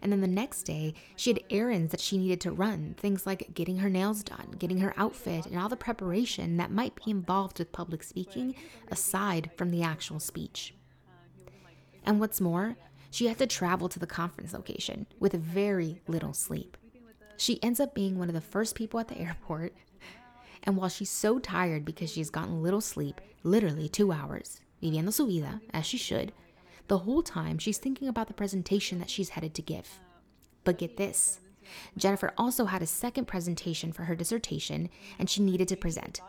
And 0.00 0.10
then 0.10 0.22
the 0.22 0.26
next 0.26 0.62
day, 0.62 0.94
she 1.16 1.30
had 1.30 1.42
errands 1.50 1.90
that 1.90 2.00
she 2.00 2.16
needed 2.16 2.40
to 2.42 2.52
run, 2.52 2.94
things 2.96 3.26
like 3.26 3.52
getting 3.52 3.78
her 3.78 3.90
nails 3.90 4.22
done, 4.22 4.54
getting 4.58 4.78
her 4.78 4.94
outfit, 4.96 5.44
and 5.44 5.58
all 5.58 5.68
the 5.68 5.76
preparation 5.76 6.56
that 6.56 6.70
might 6.70 6.94
be 6.94 7.10
involved 7.10 7.58
with 7.58 7.72
public 7.72 8.02
speaking 8.02 8.54
aside 8.90 9.50
from 9.56 9.70
the 9.70 9.82
actual 9.82 10.20
speech. 10.20 10.74
And 12.06 12.20
what's 12.20 12.40
more, 12.40 12.76
she 13.14 13.28
had 13.28 13.38
to 13.38 13.46
travel 13.46 13.88
to 13.88 14.00
the 14.00 14.08
conference 14.08 14.52
location 14.52 15.06
with 15.20 15.34
very 15.34 16.00
little 16.08 16.32
sleep. 16.32 16.76
She 17.36 17.62
ends 17.62 17.78
up 17.78 17.94
being 17.94 18.18
one 18.18 18.28
of 18.28 18.34
the 18.34 18.40
first 18.40 18.74
people 18.74 18.98
at 18.98 19.06
the 19.06 19.16
airport. 19.16 19.72
And 20.64 20.76
while 20.76 20.88
she's 20.88 21.10
so 21.10 21.38
tired 21.38 21.84
because 21.84 22.10
she's 22.10 22.28
gotten 22.28 22.60
little 22.60 22.80
sleep, 22.80 23.20
literally 23.44 23.88
two 23.88 24.10
hours, 24.10 24.60
viviendo 24.82 25.12
su 25.12 25.26
vida, 25.26 25.60
as 25.72 25.86
she 25.86 25.96
should, 25.96 26.32
the 26.88 26.98
whole 26.98 27.22
time 27.22 27.56
she's 27.58 27.78
thinking 27.78 28.08
about 28.08 28.26
the 28.26 28.34
presentation 28.34 28.98
that 28.98 29.10
she's 29.10 29.28
headed 29.28 29.54
to 29.54 29.62
give. 29.62 30.00
But 30.64 30.78
get 30.78 30.96
this 30.96 31.38
Jennifer 31.96 32.32
also 32.36 32.64
had 32.64 32.82
a 32.82 32.86
second 32.86 33.26
presentation 33.26 33.92
for 33.92 34.02
her 34.04 34.16
dissertation, 34.16 34.90
and 35.20 35.30
she 35.30 35.40
needed 35.40 35.68
to 35.68 35.76
present, 35.76 36.20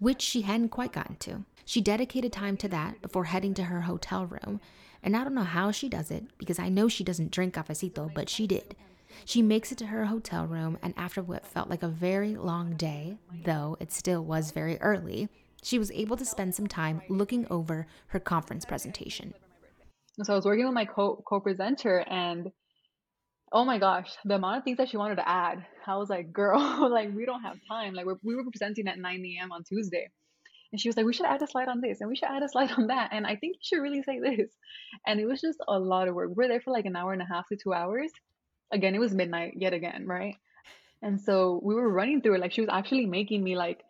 which 0.00 0.20
she 0.20 0.42
hadn't 0.42 0.68
quite 0.68 0.92
gotten 0.92 1.16
to. 1.16 1.46
She 1.64 1.80
dedicated 1.80 2.30
time 2.30 2.58
to 2.58 2.68
that 2.68 3.00
before 3.00 3.24
heading 3.24 3.54
to 3.54 3.64
her 3.64 3.80
hotel 3.80 4.26
room, 4.26 4.60
and 5.02 5.16
I 5.16 5.24
don't 5.24 5.34
know 5.34 5.42
how 5.42 5.70
she 5.70 5.88
does 5.88 6.10
it 6.10 6.24
because 6.38 6.58
I 6.58 6.68
know 6.68 6.88
she 6.88 7.04
doesn't 7.04 7.30
drink 7.30 7.54
cafecito, 7.54 8.12
but 8.12 8.28
she 8.28 8.46
did. 8.46 8.76
She 9.24 9.42
makes 9.42 9.72
it 9.72 9.78
to 9.78 9.86
her 9.86 10.06
hotel 10.06 10.46
room, 10.46 10.78
and 10.82 10.92
after 10.96 11.22
what 11.22 11.46
felt 11.46 11.70
like 11.70 11.82
a 11.82 11.88
very 11.88 12.36
long 12.36 12.76
day, 12.76 13.18
though 13.44 13.76
it 13.80 13.92
still 13.92 14.24
was 14.24 14.50
very 14.50 14.80
early, 14.80 15.28
she 15.62 15.78
was 15.78 15.90
able 15.92 16.16
to 16.16 16.24
spend 16.24 16.54
some 16.54 16.66
time 16.66 17.02
looking 17.08 17.46
over 17.50 17.86
her 18.08 18.20
conference 18.20 18.64
presentation. 18.64 19.34
So 20.22 20.32
I 20.32 20.36
was 20.36 20.44
working 20.44 20.64
with 20.64 20.74
my 20.74 20.84
co 20.84 21.22
presenter, 21.42 21.98
and 21.98 22.50
oh 23.52 23.64
my 23.64 23.78
gosh, 23.78 24.10
the 24.24 24.34
amount 24.34 24.58
of 24.58 24.64
things 24.64 24.78
that 24.78 24.88
she 24.88 24.96
wanted 24.96 25.16
to 25.16 25.28
add. 25.28 25.64
I 25.86 25.96
was 25.96 26.10
like, 26.10 26.32
girl, 26.32 26.88
like 26.90 27.14
we 27.14 27.26
don't 27.26 27.42
have 27.42 27.56
time. 27.68 27.94
Like 27.94 28.06
we 28.22 28.34
were 28.34 28.44
presenting 28.50 28.88
at 28.88 28.98
9 28.98 29.24
a.m. 29.24 29.52
on 29.52 29.62
Tuesday. 29.64 30.08
And 30.72 30.80
she 30.80 30.88
was 30.88 30.96
like, 30.96 31.06
we 31.06 31.12
should 31.12 31.26
add 31.26 31.42
a 31.42 31.46
slide 31.46 31.68
on 31.68 31.80
this 31.80 32.00
and 32.00 32.08
we 32.08 32.16
should 32.16 32.28
add 32.28 32.42
a 32.42 32.48
slide 32.48 32.72
on 32.78 32.88
that. 32.88 33.10
And 33.12 33.26
I 33.26 33.36
think 33.36 33.56
you 33.56 33.62
should 33.62 33.82
really 33.82 34.02
say 34.02 34.20
this. 34.20 34.50
And 35.06 35.20
it 35.20 35.26
was 35.26 35.40
just 35.40 35.58
a 35.66 35.78
lot 35.78 36.08
of 36.08 36.14
work. 36.14 36.30
We 36.30 36.44
were 36.44 36.48
there 36.48 36.60
for 36.60 36.72
like 36.72 36.86
an 36.86 36.96
hour 36.96 37.12
and 37.12 37.22
a 37.22 37.26
half 37.26 37.48
to 37.48 37.56
two 37.56 37.72
hours 37.72 38.10
again, 38.72 38.94
it 38.94 39.00
was 39.00 39.14
midnight 39.14 39.54
yet 39.56 39.72
again, 39.72 40.06
right? 40.06 40.36
And 41.02 41.20
so 41.20 41.60
we 41.62 41.74
were 41.74 41.88
running 41.88 42.20
through 42.20 42.34
it. 42.36 42.40
Like 42.40 42.52
she 42.52 42.60
was 42.60 42.70
actually 42.72 43.06
making 43.06 43.42
me 43.42 43.56
like 43.56 43.82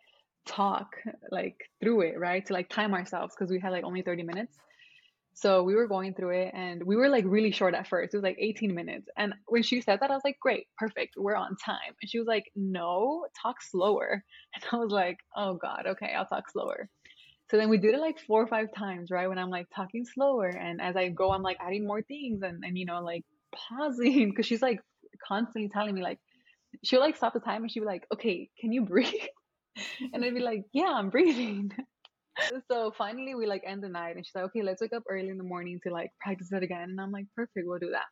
talk 0.45 0.95
like 1.31 1.69
through 1.81 2.01
it, 2.01 2.19
right? 2.19 2.45
To 2.45 2.53
like 2.53 2.69
time 2.69 2.93
ourselves 2.93 3.33
because 3.35 3.51
we 3.51 3.59
had 3.59 3.71
like 3.71 3.83
only 3.83 4.01
30 4.01 4.23
minutes. 4.23 4.57
So 5.39 5.61
we 5.61 5.75
were 5.75 5.87
going 5.87 6.15
through 6.15 6.31
it 6.31 6.51
and 6.55 6.83
we 6.83 6.95
were 6.95 7.09
like 7.09 7.23
really 7.27 7.51
short 7.51 7.75
at 7.75 7.87
first. 7.87 8.11
It 8.11 8.17
was 8.17 8.23
like 8.23 8.37
18 8.39 8.73
minutes. 8.73 9.07
And 9.15 9.35
when 9.45 9.61
she 9.61 9.81
said 9.81 9.99
that, 9.99 10.09
I 10.09 10.15
was 10.15 10.23
like, 10.23 10.39
great, 10.41 10.65
perfect, 10.79 11.13
we're 11.15 11.35
on 11.35 11.55
time. 11.63 11.93
And 12.01 12.09
she 12.09 12.17
was 12.17 12.27
like, 12.27 12.45
no, 12.55 13.27
talk 13.39 13.61
slower. 13.61 14.23
And 14.55 14.63
I 14.71 14.77
was 14.77 14.91
like, 14.91 15.19
oh 15.35 15.53
God, 15.53 15.83
okay, 15.89 16.11
I'll 16.17 16.25
talk 16.25 16.49
slower. 16.49 16.89
So 17.51 17.57
then 17.57 17.69
we 17.69 17.77
did 17.77 17.93
it 17.93 17.99
like 17.99 18.19
four 18.19 18.41
or 18.41 18.47
five 18.47 18.69
times, 18.75 19.11
right? 19.11 19.29
When 19.29 19.37
I'm 19.37 19.51
like 19.51 19.67
talking 19.75 20.05
slower. 20.05 20.47
And 20.47 20.81
as 20.81 20.95
I 20.95 21.09
go, 21.09 21.31
I'm 21.31 21.43
like 21.43 21.57
adding 21.61 21.85
more 21.85 22.01
things 22.01 22.41
and, 22.41 22.63
and 22.65 22.75
you 22.75 22.87
know, 22.87 23.03
like 23.03 23.23
pausing 23.55 24.31
because 24.31 24.47
she's 24.47 24.63
like 24.63 24.79
constantly 25.27 25.69
telling 25.69 25.93
me 25.93 26.01
like 26.01 26.17
she'll 26.83 26.99
like 26.99 27.15
stop 27.15 27.33
the 27.33 27.39
time 27.41 27.61
and 27.61 27.71
she'd 27.71 27.81
be 27.81 27.85
like, 27.85 28.07
okay, 28.11 28.49
can 28.59 28.71
you 28.71 28.85
breathe? 28.85 29.13
and 30.13 30.25
I'd 30.25 30.33
be 30.33 30.39
like, 30.39 30.63
yeah, 30.73 30.91
I'm 30.95 31.11
breathing. 31.11 31.71
So 32.71 32.93
finally 32.97 33.35
we 33.35 33.45
like 33.45 33.63
end 33.65 33.83
the 33.83 33.89
night 33.89 34.15
and 34.15 34.25
she's 34.25 34.35
like, 34.35 34.45
okay, 34.45 34.63
let's 34.63 34.81
wake 34.81 34.93
up 34.93 35.03
early 35.09 35.29
in 35.29 35.37
the 35.37 35.43
morning 35.43 35.79
to 35.83 35.91
like 35.91 36.11
practice 36.19 36.51
it 36.51 36.63
again. 36.63 36.89
And 36.89 37.01
I'm 37.01 37.11
like, 37.11 37.25
perfect, 37.35 37.67
we'll 37.67 37.79
do 37.79 37.91
that. 37.91 38.05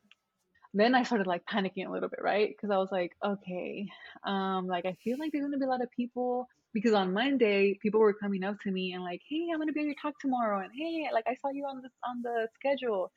Then 0.74 0.94
I 0.94 1.04
started 1.04 1.28
like 1.28 1.44
panicking 1.46 1.88
a 1.88 1.92
little 1.92 2.10
bit, 2.10 2.20
right? 2.22 2.50
Because 2.50 2.74
I 2.74 2.78
was 2.78 2.90
like, 2.92 3.12
okay, 3.26 3.88
um, 4.26 4.68
like 4.68 4.86
I 4.86 4.98
feel 5.04 5.18
like 5.20 5.32
there's 5.32 5.46
gonna 5.46 5.58
be 5.58 5.66
a 5.66 5.70
lot 5.70 5.82
of 5.82 5.90
people 5.92 6.48
because 6.74 6.94
on 6.94 7.14
Monday 7.14 7.80
people 7.82 8.02
were 8.02 8.14
coming 8.14 8.44
up 8.44 8.60
to 8.64 8.72
me 8.72 8.92
and 8.94 9.04
like, 9.04 9.22
hey, 9.30 9.48
I'm 9.54 9.60
gonna 9.60 9.72
be 9.72 9.80
on 9.80 9.86
your 9.86 9.96
talk 10.02 10.16
tomorrow, 10.20 10.60
and 10.60 10.72
hey, 10.78 11.08
like 11.14 11.26
I 11.28 11.36
saw 11.36 11.50
you 11.54 11.66
on 11.66 11.82
the 11.82 11.90
on 12.06 12.22
the 12.24 12.50
schedule, 12.56 13.12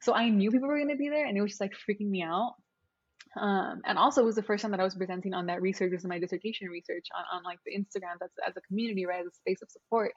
so 0.00 0.14
I 0.14 0.28
knew 0.28 0.50
people 0.50 0.68
were 0.68 0.78
to 0.78 0.96
be 0.96 1.08
there 1.08 1.26
and 1.26 1.36
it 1.36 1.42
was 1.42 1.52
just 1.52 1.60
like 1.60 1.72
freaking 1.72 2.08
me 2.08 2.22
out. 2.22 2.54
Um, 3.38 3.82
and 3.84 3.98
also 3.98 4.22
it 4.22 4.24
was 4.24 4.36
the 4.36 4.42
first 4.42 4.62
time 4.62 4.70
that 4.70 4.80
I 4.80 4.84
was 4.84 4.94
presenting 4.94 5.34
on 5.34 5.46
that 5.46 5.60
research, 5.60 5.90
this 5.90 6.00
is 6.00 6.06
my 6.06 6.18
dissertation 6.18 6.68
research 6.68 7.06
on, 7.14 7.24
on 7.38 7.44
like 7.44 7.58
the 7.66 7.72
Instagram 7.76 8.16
that's 8.20 8.32
as 8.46 8.56
a 8.56 8.60
community, 8.62 9.04
right, 9.04 9.20
as 9.20 9.26
a 9.26 9.34
space 9.34 9.60
of 9.62 9.70
support. 9.70 10.12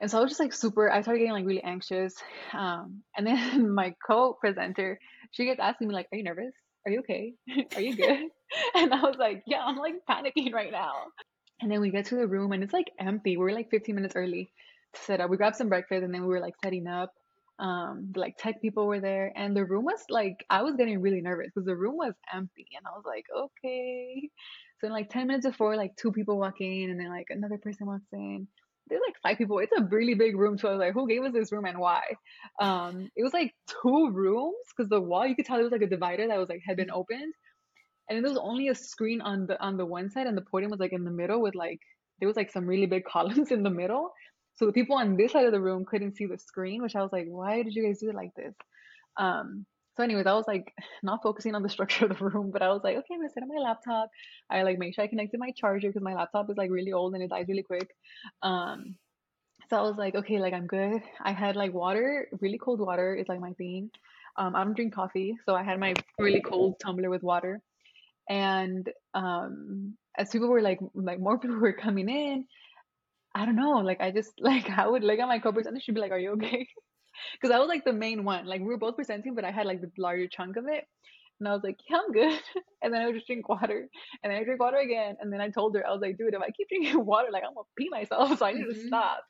And 0.00 0.10
so 0.10 0.18
I 0.18 0.22
was 0.22 0.30
just 0.30 0.40
like 0.40 0.52
super, 0.52 0.90
I 0.90 1.02
started 1.02 1.18
getting 1.18 1.32
like 1.32 1.46
really 1.46 1.62
anxious. 1.62 2.14
Um, 2.52 3.02
and 3.16 3.26
then 3.26 3.70
my 3.74 3.94
co-presenter, 4.06 4.98
she 5.32 5.44
gets 5.44 5.60
asking 5.60 5.88
me 5.88 5.94
like, 5.94 6.08
are 6.12 6.16
you 6.16 6.24
nervous? 6.24 6.54
Are 6.86 6.92
you 6.92 7.00
okay? 7.00 7.34
are 7.76 7.80
you 7.80 7.96
good? 7.96 8.28
and 8.74 8.94
I 8.94 9.02
was 9.02 9.16
like, 9.18 9.42
yeah, 9.46 9.62
I'm 9.62 9.76
like 9.76 9.94
panicking 10.08 10.52
right 10.52 10.72
now. 10.72 10.92
And 11.60 11.70
then 11.70 11.80
we 11.80 11.90
get 11.90 12.06
to 12.06 12.16
the 12.16 12.26
room 12.26 12.52
and 12.52 12.64
it's 12.64 12.72
like 12.72 12.90
empty. 12.98 13.36
We 13.36 13.52
are 13.52 13.54
like 13.54 13.70
15 13.70 13.94
minutes 13.94 14.16
early 14.16 14.50
to 14.94 15.00
set 15.02 15.20
up. 15.20 15.28
We 15.28 15.36
grabbed 15.36 15.56
some 15.56 15.68
breakfast 15.68 16.02
and 16.02 16.14
then 16.14 16.22
we 16.22 16.28
were 16.28 16.40
like 16.40 16.54
setting 16.62 16.86
up 16.86 17.12
um 17.60 18.10
like 18.16 18.38
tech 18.38 18.62
people 18.62 18.86
were 18.86 19.00
there 19.00 19.30
and 19.36 19.54
the 19.54 19.64
room 19.64 19.84
was 19.84 20.02
like 20.08 20.46
i 20.48 20.62
was 20.62 20.76
getting 20.76 21.00
really 21.02 21.20
nervous 21.20 21.48
because 21.54 21.66
the 21.66 21.76
room 21.76 21.94
was 21.94 22.14
empty 22.32 22.66
and 22.74 22.86
i 22.86 22.90
was 22.96 23.04
like 23.04 23.26
okay 23.36 24.30
so 24.80 24.86
in 24.86 24.92
like 24.92 25.10
10 25.10 25.26
minutes 25.26 25.46
before 25.46 25.76
like 25.76 25.94
two 25.96 26.10
people 26.10 26.38
walk 26.38 26.54
in 26.60 26.88
and 26.88 26.98
then 26.98 27.10
like 27.10 27.26
another 27.28 27.58
person 27.58 27.86
walks 27.86 28.06
in 28.14 28.48
there's 28.90 29.02
like 29.06 29.16
five 29.22 29.38
people. 29.38 29.58
It's 29.60 29.72
a 29.76 29.84
really 29.84 30.14
big 30.14 30.36
room 30.36 30.58
so 30.58 30.68
i 30.68 30.72
was 30.72 30.80
like 30.80 30.94
who 30.94 31.08
gave 31.08 31.22
us 31.22 31.32
this 31.32 31.52
room 31.52 31.64
and 31.64 31.78
why? 31.78 32.02
Um 32.60 33.08
it 33.16 33.22
was 33.22 33.32
like 33.32 33.54
two 33.82 34.10
rooms 34.10 34.56
because 34.76 34.90
the 34.90 35.00
wall 35.00 35.26
you 35.26 35.36
could 35.36 35.46
tell 35.46 35.60
it 35.60 35.62
was 35.62 35.72
like 35.72 35.82
a 35.82 35.86
divider 35.86 36.26
that 36.28 36.38
was 36.38 36.48
like 36.48 36.62
had 36.66 36.76
been 36.76 36.90
opened. 36.90 37.34
And 38.08 38.16
then 38.16 38.22
there 38.22 38.32
was 38.32 38.40
only 38.42 38.68
a 38.68 38.74
screen 38.74 39.20
on 39.20 39.46
the 39.46 39.60
on 39.62 39.76
the 39.76 39.86
one 39.86 40.10
side 40.10 40.26
and 40.26 40.36
the 40.36 40.42
podium 40.42 40.70
was 40.70 40.80
like 40.80 40.92
in 40.92 41.04
the 41.04 41.10
middle 41.10 41.40
with 41.40 41.54
like 41.54 41.80
there 42.18 42.26
was 42.28 42.36
like 42.36 42.50
some 42.50 42.66
really 42.66 42.86
big 42.86 43.04
columns 43.14 43.50
in 43.50 43.62
the 43.62 43.70
middle. 43.70 44.10
So 44.56 44.66
the 44.66 44.72
people 44.72 44.96
on 44.96 45.16
this 45.16 45.32
side 45.32 45.46
of 45.46 45.52
the 45.52 45.60
room 45.60 45.86
couldn't 45.86 46.16
see 46.16 46.26
the 46.26 46.38
screen 46.38 46.82
which 46.82 46.94
i 46.96 47.02
was 47.02 47.12
like 47.12 47.26
why 47.28 47.62
did 47.62 47.74
you 47.74 47.86
guys 47.86 48.00
do 48.00 48.10
it 48.10 48.14
like 48.14 48.34
this? 48.36 48.54
Um 49.16 49.66
so 49.96 50.02
anyways 50.02 50.26
i 50.26 50.32
was 50.32 50.46
like 50.46 50.72
not 51.02 51.22
focusing 51.22 51.54
on 51.54 51.62
the 51.62 51.68
structure 51.76 52.06
of 52.06 52.18
the 52.18 52.24
room 52.24 52.50
but 52.50 52.62
i 52.62 52.68
was 52.68 52.82
like 52.82 52.96
okay 52.96 53.14
i'm 53.14 53.20
gonna 53.20 53.30
sit 53.32 53.42
on 53.42 53.48
my 53.48 53.60
laptop. 53.60 54.10
I 54.50 54.62
like 54.62 54.78
make 54.78 54.94
sure 54.94 55.04
i 55.04 55.08
connected 55.08 55.38
my 55.40 55.52
charger 55.56 55.88
because 55.88 56.02
my 56.02 56.14
laptop 56.14 56.50
is 56.50 56.56
like 56.56 56.70
really 56.70 56.92
old 56.92 57.14
and 57.14 57.22
it 57.22 57.30
dies 57.30 57.46
really 57.48 57.62
quick. 57.62 57.88
Um 58.42 58.96
so 59.68 59.76
i 59.76 59.82
was 59.82 59.96
like 59.96 60.14
okay 60.14 60.40
like 60.40 60.52
i'm 60.54 60.66
good. 60.66 61.02
I 61.20 61.32
had 61.32 61.56
like 61.56 61.72
water 61.72 62.28
really 62.40 62.58
cold 62.58 62.80
water 62.80 63.14
is 63.14 63.28
like 63.28 63.40
my 63.40 63.52
thing. 63.52 63.90
Um 64.36 64.56
i 64.56 64.64
don't 64.64 64.74
drink 64.74 64.94
coffee 64.94 65.36
so 65.46 65.54
i 65.54 65.62
had 65.62 65.78
my 65.78 65.94
really 66.18 66.40
cold 66.40 66.76
tumbler 66.80 67.10
with 67.10 67.22
water. 67.22 67.60
And 68.28 68.88
um 69.14 69.96
as 70.16 70.30
people 70.30 70.48
were 70.48 70.62
like 70.62 70.80
like 70.94 71.20
more 71.20 71.38
people 71.42 71.58
were 71.58 71.72
coming 71.72 72.08
in 72.08 72.44
i 73.34 73.44
don't 73.44 73.56
know 73.56 73.78
like 73.78 74.00
i 74.00 74.10
just 74.10 74.32
like 74.40 74.68
i 74.70 74.86
would 74.86 75.04
look 75.04 75.18
at 75.18 75.28
my 75.28 75.38
co-presenter 75.38 75.80
she'd 75.80 75.94
be 75.94 76.00
like 76.00 76.12
are 76.12 76.18
you 76.18 76.32
okay 76.32 76.66
because 77.34 77.54
i 77.54 77.58
was 77.58 77.68
like 77.68 77.84
the 77.84 77.92
main 77.92 78.24
one. 78.24 78.46
Like 78.46 78.60
we 78.60 78.66
were 78.66 78.78
both 78.78 78.96
presenting 78.96 79.34
but 79.34 79.44
i 79.44 79.50
had 79.50 79.66
like 79.66 79.80
the 79.80 79.90
larger 79.98 80.28
chunk 80.28 80.56
of 80.56 80.64
it. 80.68 80.84
And 81.38 81.48
i 81.48 81.52
was 81.52 81.62
like 81.62 81.78
yeah 81.88 81.98
i'm 81.98 82.12
good. 82.12 82.40
And 82.82 82.92
then 82.94 83.02
i 83.02 83.06
would 83.06 83.14
just 83.14 83.26
drink 83.26 83.48
water. 83.48 83.88
And 84.22 84.32
then 84.32 84.40
i 84.40 84.44
drink 84.44 84.60
water 84.60 84.78
again. 84.78 85.16
And 85.20 85.32
then 85.32 85.40
i 85.40 85.48
told 85.48 85.74
her 85.76 85.86
i 85.86 85.92
was 85.92 86.00
like 86.00 86.18
dude 86.18 86.34
if 86.34 86.40
i 86.40 86.50
keep 86.50 86.68
drinking 86.68 87.04
water 87.12 87.28
like 87.32 87.42
i'm 87.46 87.54
gonna 87.54 87.66
pee 87.76 87.88
myself. 87.90 88.30
So 88.38 88.46
i 88.46 88.52
need 88.52 88.66
mm-hmm. 88.66 88.80
to 88.80 88.86
stop. 88.86 89.24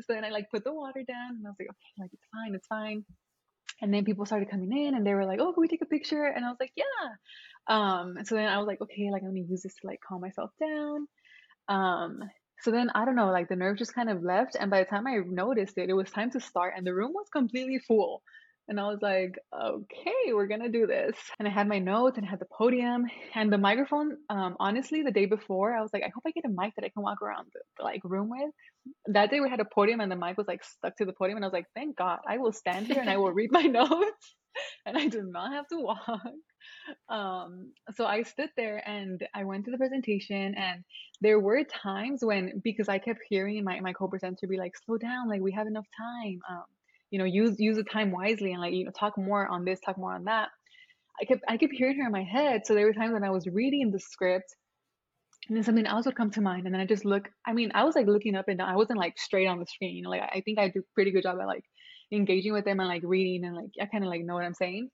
So 0.00 0.14
then 0.14 0.24
i 0.24 0.30
like 0.30 0.50
put 0.50 0.64
the 0.64 0.72
water 0.72 1.02
down 1.06 1.30
and 1.36 1.46
i 1.46 1.50
was 1.50 1.56
like 1.58 1.68
okay 1.68 1.92
like 1.98 2.10
it's 2.12 2.26
fine 2.32 2.54
it's 2.54 2.66
fine. 2.66 3.04
And 3.82 3.92
then 3.92 4.04
people 4.04 4.24
started 4.24 4.50
coming 4.50 4.72
in 4.72 4.94
and 4.94 5.04
they 5.04 5.14
were 5.14 5.26
like 5.26 5.40
oh 5.40 5.52
can 5.52 5.60
we 5.60 5.68
take 5.68 5.82
a 5.82 5.86
picture? 5.86 6.24
And 6.26 6.44
i 6.44 6.48
was 6.48 6.58
like 6.60 6.72
yeah. 6.76 7.10
Um, 7.66 8.18
so 8.24 8.34
then 8.34 8.46
I 8.46 8.58
was 8.58 8.66
like, 8.66 8.80
okay, 8.82 9.10
like 9.10 9.22
I'm 9.22 9.30
gonna 9.30 9.40
use 9.40 9.62
this 9.62 9.74
to 9.80 9.86
like 9.86 10.00
calm 10.06 10.20
myself 10.20 10.50
down. 10.60 11.06
Um, 11.68 12.20
so 12.62 12.70
then 12.70 12.90
I 12.94 13.04
don't 13.04 13.16
know, 13.16 13.30
like 13.30 13.48
the 13.48 13.56
nerve 13.56 13.76
just 13.78 13.94
kind 13.94 14.10
of 14.10 14.22
left, 14.22 14.56
and 14.58 14.70
by 14.70 14.80
the 14.80 14.88
time 14.88 15.06
I 15.06 15.18
noticed 15.26 15.78
it, 15.78 15.90
it 15.90 15.94
was 15.94 16.10
time 16.10 16.30
to 16.32 16.40
start, 16.40 16.74
and 16.76 16.86
the 16.86 16.94
room 16.94 17.12
was 17.14 17.28
completely 17.32 17.78
full. 17.78 18.22
And 18.68 18.80
I 18.80 18.84
was 18.84 19.00
like, 19.02 19.38
okay, 19.54 20.32
we're 20.32 20.46
gonna 20.46 20.70
do 20.70 20.86
this. 20.86 21.14
And 21.38 21.46
I 21.46 21.50
had 21.50 21.68
my 21.68 21.78
notes 21.78 22.16
and 22.16 22.26
I 22.26 22.30
had 22.30 22.38
the 22.38 22.46
podium 22.50 23.04
and 23.34 23.52
the 23.52 23.58
microphone. 23.58 24.16
Um, 24.30 24.56
honestly, 24.58 25.02
the 25.02 25.10
day 25.10 25.26
before, 25.26 25.76
I 25.76 25.82
was 25.82 25.90
like, 25.92 26.02
I 26.02 26.10
hope 26.14 26.22
I 26.26 26.30
get 26.30 26.46
a 26.46 26.48
mic 26.48 26.72
that 26.76 26.84
I 26.84 26.88
can 26.88 27.02
walk 27.02 27.20
around 27.20 27.48
the, 27.52 27.84
like 27.84 28.00
room 28.04 28.30
with. 28.30 28.50
That 29.08 29.30
day 29.30 29.40
we 29.40 29.50
had 29.50 29.60
a 29.60 29.66
podium 29.66 30.00
and 30.00 30.10
the 30.10 30.16
mic 30.16 30.38
was 30.38 30.48
like 30.48 30.64
stuck 30.64 30.96
to 30.96 31.04
the 31.04 31.12
podium, 31.12 31.36
and 31.36 31.44
I 31.44 31.48
was 31.48 31.52
like, 31.52 31.66
thank 31.74 31.96
God, 31.96 32.20
I 32.26 32.38
will 32.38 32.52
stand 32.52 32.86
here 32.86 33.00
and 33.00 33.10
I 33.10 33.18
will 33.18 33.32
read 33.32 33.52
my 33.52 33.62
notes, 33.64 34.34
and 34.86 34.96
I 34.96 35.08
do 35.08 35.22
not 35.22 35.52
have 35.52 35.66
to 35.68 35.80
walk 35.80 36.22
um, 37.08 37.72
so 37.94 38.06
I 38.06 38.22
stood 38.22 38.50
there 38.56 38.86
and 38.88 39.26
I 39.34 39.44
went 39.44 39.64
to 39.66 39.70
the 39.70 39.78
presentation 39.78 40.54
and 40.54 40.84
there 41.20 41.40
were 41.40 41.64
times 41.64 42.24
when 42.24 42.60
because 42.62 42.88
I 42.88 42.98
kept 42.98 43.20
hearing 43.28 43.62
my, 43.64 43.80
my 43.80 43.92
co-presenter 43.92 44.46
be 44.46 44.58
like, 44.58 44.72
slow 44.84 44.98
down, 44.98 45.28
like 45.28 45.40
we 45.40 45.52
have 45.52 45.66
enough 45.66 45.86
time. 45.96 46.40
Um, 46.50 46.64
you 47.10 47.18
know, 47.18 47.24
use 47.24 47.60
use 47.60 47.76
the 47.76 47.84
time 47.84 48.10
wisely 48.10 48.52
and 48.52 48.60
like, 48.60 48.74
you 48.74 48.84
know, 48.84 48.90
talk 48.90 49.16
more 49.16 49.46
on 49.46 49.64
this, 49.64 49.80
talk 49.80 49.96
more 49.96 50.14
on 50.14 50.24
that. 50.24 50.48
I 51.20 51.24
kept 51.24 51.44
I 51.48 51.56
kept 51.56 51.72
hearing 51.72 51.98
her 51.98 52.06
in 52.06 52.12
my 52.12 52.24
head. 52.24 52.62
So 52.66 52.74
there 52.74 52.86
were 52.86 52.92
times 52.92 53.12
when 53.12 53.24
I 53.24 53.30
was 53.30 53.46
reading 53.46 53.90
the 53.90 54.00
script 54.00 54.54
and 55.48 55.56
then 55.56 55.62
something 55.62 55.86
else 55.86 56.06
would 56.06 56.16
come 56.16 56.30
to 56.32 56.40
mind 56.40 56.66
and 56.66 56.74
then 56.74 56.80
I 56.80 56.86
just 56.86 57.04
look 57.04 57.28
I 57.46 57.52
mean, 57.52 57.70
I 57.74 57.84
was 57.84 57.94
like 57.94 58.06
looking 58.06 58.34
up 58.34 58.48
and 58.48 58.58
down. 58.58 58.68
I 58.68 58.76
wasn't 58.76 58.98
like 58.98 59.18
straight 59.18 59.46
on 59.46 59.60
the 59.60 59.66
screen, 59.66 59.96
you 59.96 60.02
know, 60.02 60.10
like 60.10 60.22
I 60.22 60.42
think 60.44 60.58
I 60.58 60.68
do 60.68 60.82
pretty 60.94 61.12
good 61.12 61.22
job 61.22 61.38
at 61.40 61.46
like 61.46 61.64
engaging 62.12 62.52
with 62.52 62.64
them 62.64 62.80
and 62.80 62.88
like 62.88 63.02
reading 63.04 63.44
and 63.44 63.54
like 63.54 63.70
I 63.80 63.86
kind 63.86 64.04
of 64.04 64.10
like 64.10 64.24
know 64.24 64.34
what 64.34 64.44
I'm 64.44 64.54
saying. 64.54 64.88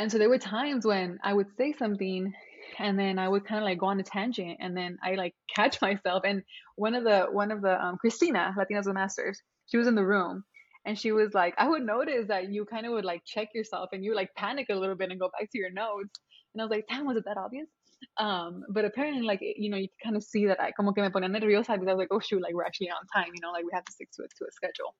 And 0.00 0.10
so 0.10 0.16
there 0.16 0.30
were 0.30 0.38
times 0.38 0.86
when 0.86 1.18
I 1.22 1.34
would 1.34 1.54
say 1.58 1.74
something 1.74 2.32
and 2.78 2.98
then 2.98 3.18
I 3.18 3.28
would 3.28 3.44
kind 3.44 3.58
of 3.58 3.66
like 3.66 3.78
go 3.78 3.86
on 3.86 4.00
a 4.00 4.02
tangent 4.02 4.56
and 4.58 4.74
then 4.74 4.96
I 5.04 5.14
like 5.14 5.34
catch 5.54 5.82
myself. 5.82 6.22
And 6.24 6.42
one 6.76 6.94
of 6.94 7.04
the, 7.04 7.26
one 7.30 7.50
of 7.50 7.60
the, 7.60 7.78
um, 7.78 7.98
Christina, 7.98 8.54
Latinas 8.56 8.86
with 8.86 8.94
Masters, 8.94 9.42
she 9.66 9.76
was 9.76 9.86
in 9.86 9.94
the 9.94 10.04
room 10.04 10.42
and 10.86 10.98
she 10.98 11.12
was 11.12 11.34
like, 11.34 11.52
I 11.58 11.68
would 11.68 11.82
notice 11.82 12.28
that 12.28 12.50
you 12.50 12.64
kind 12.64 12.86
of 12.86 12.92
would 12.92 13.04
like 13.04 13.20
check 13.26 13.48
yourself 13.54 13.90
and 13.92 14.02
you 14.02 14.14
like 14.14 14.34
panic 14.34 14.68
a 14.70 14.74
little 14.74 14.94
bit 14.94 15.10
and 15.10 15.20
go 15.20 15.30
back 15.38 15.50
to 15.50 15.58
your 15.58 15.70
notes. 15.70 16.18
And 16.54 16.62
I 16.62 16.64
was 16.64 16.70
like, 16.70 16.86
damn, 16.88 17.06
was 17.06 17.18
it 17.18 17.24
that 17.26 17.36
obvious? 17.36 17.68
Um, 18.16 18.64
but 18.70 18.86
apparently, 18.86 19.26
like, 19.26 19.40
you 19.42 19.68
know, 19.68 19.76
you 19.76 19.88
kind 20.02 20.16
of 20.16 20.22
see 20.22 20.46
that 20.46 20.58
I 20.62 20.70
como 20.70 20.92
que 20.92 21.02
me 21.02 21.10
ponía 21.10 21.28
nerviosa 21.28 21.74
because 21.74 21.88
I 21.88 21.92
was 21.92 21.98
like, 21.98 22.08
oh 22.10 22.20
shoot, 22.20 22.40
like 22.40 22.54
we're 22.54 22.64
actually 22.64 22.88
on 22.88 23.06
time, 23.14 23.32
you 23.34 23.42
know, 23.42 23.50
like 23.50 23.64
we 23.64 23.70
have 23.74 23.84
to 23.84 23.92
stick 23.92 24.08
to 24.12 24.22
it 24.22 24.32
to 24.38 24.46
a 24.46 24.50
schedule. 24.50 24.94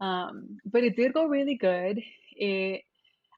Um, 0.00 0.56
but 0.64 0.82
it 0.82 0.96
did 0.96 1.12
go 1.12 1.26
really 1.26 1.56
good. 1.56 2.00
It 2.34 2.80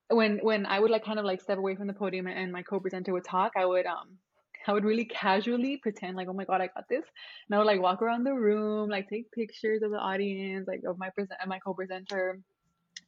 when 0.09 0.39
when 0.39 0.67
I 0.67 0.79
would 0.79 0.91
like 0.91 1.05
kind 1.05 1.19
of 1.19 1.25
like 1.25 1.41
step 1.41 1.59
away 1.59 1.77
from 1.77 1.87
the 1.87 1.93
podium 1.93 2.27
and 2.27 2.53
my 2.53 2.63
co-presenter 2.63 3.13
would 3.13 3.25
talk, 3.25 3.53
I 3.57 3.65
would 3.65 3.87
um 3.87 4.19
I 4.67 4.73
would 4.73 4.85
really 4.85 5.05
casually 5.05 5.79
pretend 5.79 6.17
like, 6.17 6.29
oh 6.29 6.33
my 6.33 6.45
god, 6.45 6.61
I 6.61 6.69
got 6.69 6.89
this, 6.89 7.05
and 7.49 7.55
I 7.55 7.59
would 7.59 7.67
like 7.67 7.81
walk 7.81 8.03
around 8.03 8.25
the 8.25 8.35
room, 8.35 8.89
like 8.89 9.09
take 9.09 9.31
pictures 9.33 9.83
of 9.83 9.91
the 9.91 9.99
audience, 9.99 10.69
like 10.69 10.83
of 10.87 10.99
my 10.99 11.11
present 11.11 11.39
and 11.41 11.49
my 11.49 11.59
co-presenter, 11.59 12.39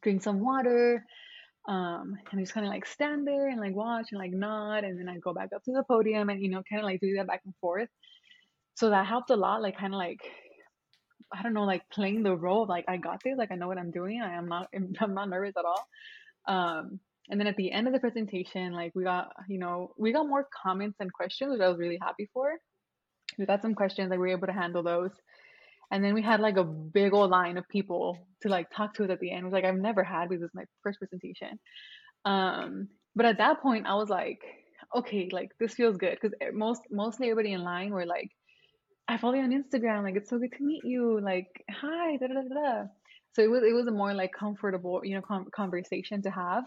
drink 0.02 0.22
some 0.22 0.40
water, 0.40 1.04
um, 1.68 2.16
and 2.30 2.40
just 2.40 2.52
kind 2.52 2.66
of 2.66 2.72
like 2.72 2.86
stand 2.86 3.26
there 3.26 3.48
and 3.48 3.60
like 3.60 3.74
watch 3.74 4.08
and 4.10 4.18
like 4.18 4.32
nod, 4.32 4.84
and 4.84 4.98
then 4.98 5.08
I 5.08 5.18
go 5.18 5.32
back 5.32 5.50
up 5.54 5.62
to 5.64 5.72
the 5.72 5.84
podium 5.84 6.28
and 6.28 6.42
you 6.42 6.50
know 6.50 6.62
kind 6.68 6.80
of 6.80 6.86
like 6.86 7.00
do 7.00 7.14
that 7.16 7.26
back 7.26 7.42
and 7.44 7.54
forth. 7.60 7.88
So 8.74 8.90
that 8.90 9.06
helped 9.06 9.30
a 9.30 9.36
lot, 9.36 9.62
like 9.62 9.78
kind 9.78 9.94
of 9.94 9.98
like 9.98 10.20
I 11.32 11.42
don't 11.42 11.54
know, 11.54 11.64
like 11.64 11.88
playing 11.90 12.22
the 12.22 12.36
role 12.36 12.64
of 12.64 12.68
like 12.68 12.84
I 12.88 12.96
got 12.96 13.22
this, 13.22 13.36
like 13.38 13.50
I 13.52 13.56
know 13.56 13.68
what 13.68 13.78
I'm 13.78 13.90
doing, 13.90 14.20
I 14.22 14.34
am 14.34 14.48
not 14.48 14.68
I'm 15.00 15.14
not 15.14 15.28
nervous 15.28 15.54
at 15.56 15.64
all. 15.64 15.88
Um, 16.46 17.00
and 17.30 17.40
then 17.40 17.46
at 17.46 17.56
the 17.56 17.72
end 17.72 17.86
of 17.86 17.92
the 17.92 18.00
presentation, 18.00 18.72
like 18.72 18.92
we 18.94 19.04
got, 19.04 19.32
you 19.48 19.58
know, 19.58 19.92
we 19.96 20.12
got 20.12 20.28
more 20.28 20.46
comments 20.62 20.96
and 21.00 21.12
questions, 21.12 21.52
which 21.52 21.60
I 21.60 21.68
was 21.68 21.78
really 21.78 21.98
happy 22.00 22.28
for. 22.32 22.52
We 23.38 23.46
got 23.46 23.62
some 23.62 23.74
questions, 23.74 24.10
like 24.10 24.18
we 24.18 24.26
were 24.28 24.36
able 24.36 24.46
to 24.46 24.52
handle 24.52 24.82
those. 24.82 25.10
And 25.90 26.04
then 26.04 26.14
we 26.14 26.22
had 26.22 26.40
like 26.40 26.56
a 26.56 26.64
big 26.64 27.14
old 27.14 27.30
line 27.30 27.56
of 27.56 27.68
people 27.68 28.26
to 28.42 28.48
like 28.48 28.68
talk 28.70 28.94
to 28.94 29.04
us 29.04 29.10
at 29.10 29.20
the 29.20 29.30
end. 29.30 29.42
It 29.42 29.44
was 29.44 29.52
like 29.52 29.64
I've 29.64 29.76
never 29.76 30.04
had 30.04 30.28
because 30.28 30.42
is 30.44 30.50
my 30.54 30.64
first 30.82 30.98
presentation. 30.98 31.58
Um, 32.24 32.88
but 33.14 33.26
at 33.26 33.38
that 33.38 33.62
point, 33.62 33.86
I 33.86 33.94
was 33.94 34.08
like, 34.08 34.40
okay, 34.94 35.28
like 35.32 35.50
this 35.58 35.74
feels 35.74 35.96
good 35.96 36.18
because 36.20 36.36
most 36.52 36.82
mostly 36.90 37.30
everybody 37.30 37.52
in 37.54 37.62
line 37.62 37.90
were 37.90 38.06
like, 38.06 38.30
I 39.08 39.18
follow 39.18 39.34
you 39.34 39.42
on 39.42 39.50
Instagram. 39.50 40.02
Like 40.02 40.16
it's 40.16 40.30
so 40.30 40.38
good 40.38 40.52
to 40.52 40.64
meet 40.64 40.84
you. 40.84 41.20
Like 41.20 41.48
hi, 41.70 42.16
da 42.16 42.26
da 42.26 42.34
da 42.34 42.42
da 42.54 42.84
so 43.34 43.42
it 43.42 43.50
was 43.50 43.62
it 43.62 43.74
was 43.74 43.86
a 43.86 43.92
more 43.92 44.14
like 44.14 44.32
comfortable 44.32 45.00
you 45.04 45.14
know 45.14 45.22
com- 45.22 45.48
conversation 45.54 46.22
to 46.22 46.30
have. 46.30 46.64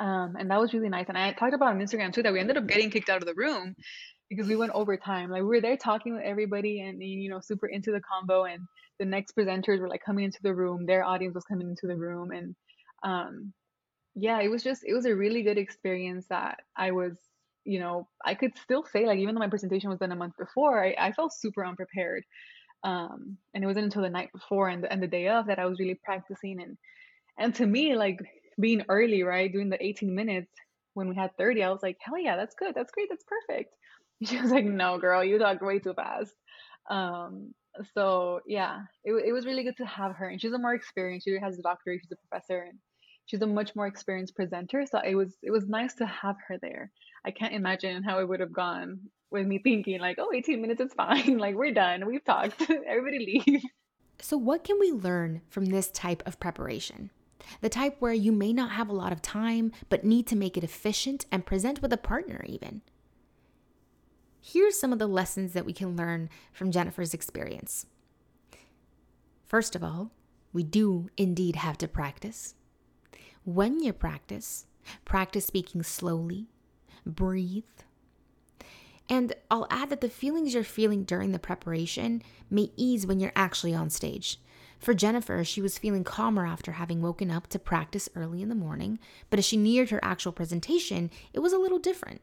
Um, 0.00 0.34
and 0.36 0.50
that 0.50 0.58
was 0.60 0.74
really 0.74 0.88
nice. 0.88 1.06
And 1.08 1.16
i 1.16 1.32
talked 1.32 1.54
about 1.54 1.68
on 1.68 1.80
instagram 1.80 2.12
too 2.12 2.22
that 2.22 2.32
we 2.32 2.40
ended 2.40 2.56
up 2.56 2.66
getting 2.66 2.90
kicked 2.90 3.08
out 3.08 3.22
of 3.22 3.26
the 3.26 3.34
room 3.34 3.74
because 4.28 4.48
we 4.48 4.56
went 4.56 4.72
over 4.72 4.96
time. 4.96 5.30
Like 5.30 5.42
we 5.42 5.48
were 5.48 5.60
there 5.60 5.76
talking 5.76 6.14
with 6.14 6.24
everybody 6.24 6.80
and 6.80 7.02
you 7.02 7.30
know 7.30 7.40
super 7.40 7.66
into 7.66 7.92
the 7.92 8.00
combo. 8.00 8.44
And 8.44 8.60
the 8.98 9.04
next 9.04 9.36
presenters 9.36 9.80
were 9.80 9.88
like 9.88 10.02
coming 10.04 10.24
into 10.24 10.40
the 10.42 10.54
room. 10.54 10.86
Their 10.86 11.04
audience 11.04 11.34
was 11.34 11.44
coming 11.44 11.68
into 11.68 11.86
the 11.86 11.96
room. 11.96 12.30
And 12.32 12.56
um, 13.04 13.52
yeah 14.14 14.40
it 14.40 14.48
was 14.48 14.62
just 14.62 14.82
it 14.84 14.94
was 14.94 15.06
a 15.06 15.14
really 15.14 15.42
good 15.42 15.58
experience 15.58 16.26
that 16.28 16.60
i 16.76 16.90
was 16.90 17.18
you 17.64 17.80
know 17.80 18.06
i 18.24 18.34
could 18.34 18.56
still 18.58 18.84
say 18.84 19.06
like 19.06 19.18
even 19.18 19.34
though 19.34 19.40
my 19.40 19.48
presentation 19.48 19.90
was 19.90 19.98
done 19.98 20.12
a 20.12 20.16
month 20.16 20.34
before 20.38 20.84
i, 20.84 20.94
I 20.98 21.12
felt 21.12 21.32
super 21.32 21.64
unprepared 21.64 22.24
um, 22.84 23.38
and 23.54 23.64
it 23.64 23.66
wasn't 23.66 23.86
until 23.86 24.02
the 24.02 24.10
night 24.10 24.30
before 24.32 24.68
and 24.68 24.84
the, 24.84 24.92
and 24.92 25.02
the 25.02 25.08
day 25.08 25.28
of 25.28 25.46
that 25.46 25.58
I 25.58 25.66
was 25.66 25.80
really 25.80 25.98
practicing 26.04 26.60
and 26.60 26.76
and 27.38 27.54
to 27.56 27.66
me 27.66 27.96
like 27.96 28.18
being 28.60 28.84
early 28.88 29.22
right 29.22 29.52
doing 29.52 29.70
the 29.70 29.84
18 29.84 30.14
minutes 30.14 30.52
when 30.92 31.08
we 31.08 31.16
had 31.16 31.36
30 31.36 31.64
I 31.64 31.70
was 31.70 31.82
like 31.82 31.96
hell 32.00 32.18
yeah 32.18 32.36
that's 32.36 32.54
good 32.54 32.74
that's 32.74 32.92
great 32.92 33.08
that's 33.10 33.24
perfect. 33.24 33.74
She 34.22 34.40
was 34.40 34.52
like 34.52 34.64
no 34.64 34.96
girl 34.98 35.24
you 35.24 35.38
talk 35.38 35.60
way 35.60 35.80
too 35.80 35.92
fast. 35.92 36.32
Um, 36.88 37.52
so 37.94 38.40
yeah 38.46 38.82
it, 39.02 39.12
it 39.12 39.32
was 39.32 39.44
really 39.44 39.64
good 39.64 39.76
to 39.78 39.86
have 39.86 40.14
her 40.14 40.28
and 40.28 40.40
she's 40.40 40.52
a 40.52 40.58
more 40.58 40.74
experienced 40.74 41.24
she 41.24 41.36
has 41.38 41.58
a 41.58 41.62
doctorate 41.62 42.00
she's 42.02 42.12
a 42.12 42.28
professor 42.28 42.60
and 42.68 42.78
she's 43.26 43.42
a 43.42 43.46
much 43.46 43.74
more 43.74 43.88
experienced 43.88 44.36
presenter 44.36 44.84
so 44.86 45.00
it 45.00 45.16
was 45.16 45.36
it 45.42 45.50
was 45.50 45.66
nice 45.66 45.94
to 45.94 46.06
have 46.06 46.36
her 46.46 46.56
there 46.62 46.92
i 47.24 47.30
can't 47.30 47.54
imagine 47.54 48.02
how 48.02 48.18
it 48.20 48.28
would 48.28 48.40
have 48.40 48.52
gone 48.52 49.00
with 49.34 49.46
me 49.46 49.58
thinking 49.58 50.00
like, 50.00 50.16
oh, 50.18 50.32
18 50.32 50.62
minutes 50.62 50.80
is 50.80 50.94
fine. 50.94 51.36
like 51.44 51.54
we're 51.54 51.74
done. 51.74 52.06
We've 52.06 52.24
talked. 52.24 52.62
Everybody 52.88 53.42
leave. 53.44 53.62
So 54.20 54.38
what 54.38 54.64
can 54.64 54.78
we 54.80 54.92
learn 54.92 55.42
from 55.50 55.66
this 55.66 55.90
type 55.90 56.22
of 56.24 56.40
preparation? 56.40 57.10
The 57.60 57.68
type 57.68 57.96
where 57.98 58.14
you 58.14 58.32
may 58.32 58.54
not 58.54 58.70
have 58.70 58.88
a 58.88 58.94
lot 58.94 59.12
of 59.12 59.20
time, 59.20 59.72
but 59.90 60.04
need 60.04 60.26
to 60.28 60.36
make 60.36 60.56
it 60.56 60.64
efficient 60.64 61.26
and 61.30 61.44
present 61.44 61.82
with 61.82 61.92
a 61.92 61.98
partner, 61.98 62.42
even. 62.46 62.80
Here's 64.40 64.78
some 64.78 64.92
of 64.92 64.98
the 64.98 65.06
lessons 65.06 65.52
that 65.52 65.66
we 65.66 65.72
can 65.72 65.96
learn 65.96 66.30
from 66.52 66.70
Jennifer's 66.70 67.12
experience. 67.12 67.86
First 69.44 69.74
of 69.76 69.84
all, 69.84 70.10
we 70.52 70.62
do 70.62 71.10
indeed 71.16 71.56
have 71.56 71.76
to 71.78 71.88
practice. 71.88 72.54
When 73.44 73.82
you 73.82 73.92
practice, 73.92 74.66
practice 75.04 75.46
speaking 75.46 75.82
slowly, 75.82 76.46
breathe, 77.06 77.64
and 79.08 79.34
I'll 79.50 79.66
add 79.70 79.90
that 79.90 80.00
the 80.00 80.08
feelings 80.08 80.54
you're 80.54 80.64
feeling 80.64 81.04
during 81.04 81.32
the 81.32 81.38
preparation 81.38 82.22
may 82.50 82.70
ease 82.76 83.06
when 83.06 83.20
you're 83.20 83.32
actually 83.36 83.74
on 83.74 83.90
stage. 83.90 84.40
For 84.78 84.94
Jennifer, 84.94 85.44
she 85.44 85.62
was 85.62 85.78
feeling 85.78 86.04
calmer 86.04 86.46
after 86.46 86.72
having 86.72 87.00
woken 87.00 87.30
up 87.30 87.46
to 87.48 87.58
practice 87.58 88.08
early 88.14 88.42
in 88.42 88.48
the 88.48 88.54
morning, 88.54 88.98
but 89.30 89.38
as 89.38 89.44
she 89.44 89.56
neared 89.56 89.90
her 89.90 90.00
actual 90.02 90.32
presentation, 90.32 91.10
it 91.32 91.40
was 91.40 91.52
a 91.52 91.58
little 91.58 91.78
different. 91.78 92.20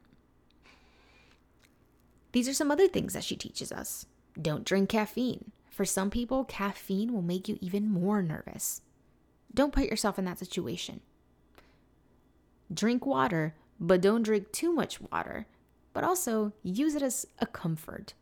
These 2.32 2.48
are 2.48 2.54
some 2.54 2.72
other 2.72 2.88
things 2.88 3.14
that 3.14 3.24
she 3.24 3.36
teaches 3.36 3.72
us. 3.72 4.06
Don't 4.40 4.66
drink 4.66 4.90
caffeine. 4.90 5.52
For 5.70 5.86
some 5.86 6.10
people, 6.10 6.46
caffeine 6.46 7.14
will 7.14 7.22
make 7.22 7.48
you 7.50 7.58
even 7.62 7.92
more 7.92 8.22
nervous. 8.22 8.82
Don't 9.54 9.74
put 9.74 9.86
yourself 9.86 10.18
in 10.18 10.26
that 10.26 10.40
situation. 10.40 11.02
Drink 12.74 13.06
water, 13.06 13.56
but 13.82 14.00
don't 14.00 14.22
drink 14.22 14.52
too 14.52 14.72
much 14.72 15.02
water, 15.02 15.48
but 15.92 16.04
also 16.04 16.54
use 16.62 16.94
it 16.94 17.02
as 17.02 17.26
a 17.40 17.48
comfort. 17.48 18.14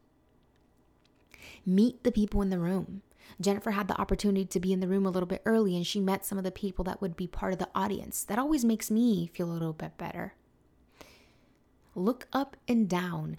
Meet 1.65 2.03
the 2.03 2.13
people 2.13 2.41
in 2.41 2.49
the 2.49 2.57
room. 2.57 3.01
Jennifer 3.41 3.71
had 3.71 3.89
the 3.89 3.99
opportunity 3.99 4.45
to 4.45 4.59
be 4.59 4.71
in 4.71 4.79
the 4.79 4.87
room 4.87 5.05
a 5.05 5.09
little 5.09 5.27
bit 5.27 5.41
early 5.45 5.75
and 5.75 5.85
she 5.85 5.99
met 5.99 6.25
some 6.25 6.37
of 6.37 6.45
the 6.45 6.51
people 6.51 6.83
that 6.85 7.01
would 7.01 7.15
be 7.15 7.27
part 7.27 7.51
of 7.51 7.59
the 7.59 7.69
audience. 7.75 8.23
That 8.23 8.39
always 8.39 8.63
makes 8.63 8.89
me 8.89 9.27
feel 9.33 9.51
a 9.51 9.53
little 9.53 9.73
bit 9.73 9.97
better. 9.97 10.33
Look 11.93 12.27
up 12.31 12.55
and 12.67 12.89
down. 12.89 13.35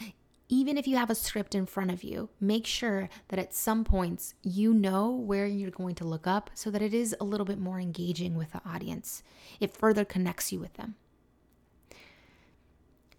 Even 0.48 0.76
if 0.76 0.86
you 0.86 0.96
have 0.96 1.10
a 1.10 1.14
script 1.14 1.54
in 1.54 1.64
front 1.64 1.90
of 1.90 2.02
you, 2.02 2.28
make 2.40 2.66
sure 2.66 3.08
that 3.28 3.38
at 3.38 3.54
some 3.54 3.82
points 3.82 4.34
you 4.42 4.74
know 4.74 5.10
where 5.10 5.46
you're 5.46 5.70
going 5.70 5.94
to 5.94 6.04
look 6.04 6.26
up 6.26 6.50
so 6.54 6.70
that 6.70 6.82
it 6.82 6.92
is 6.92 7.16
a 7.18 7.24
little 7.24 7.46
bit 7.46 7.58
more 7.58 7.80
engaging 7.80 8.34
with 8.34 8.52
the 8.52 8.60
audience. 8.66 9.22
It 9.58 9.74
further 9.74 10.04
connects 10.04 10.52
you 10.52 10.60
with 10.60 10.74
them. 10.74 10.96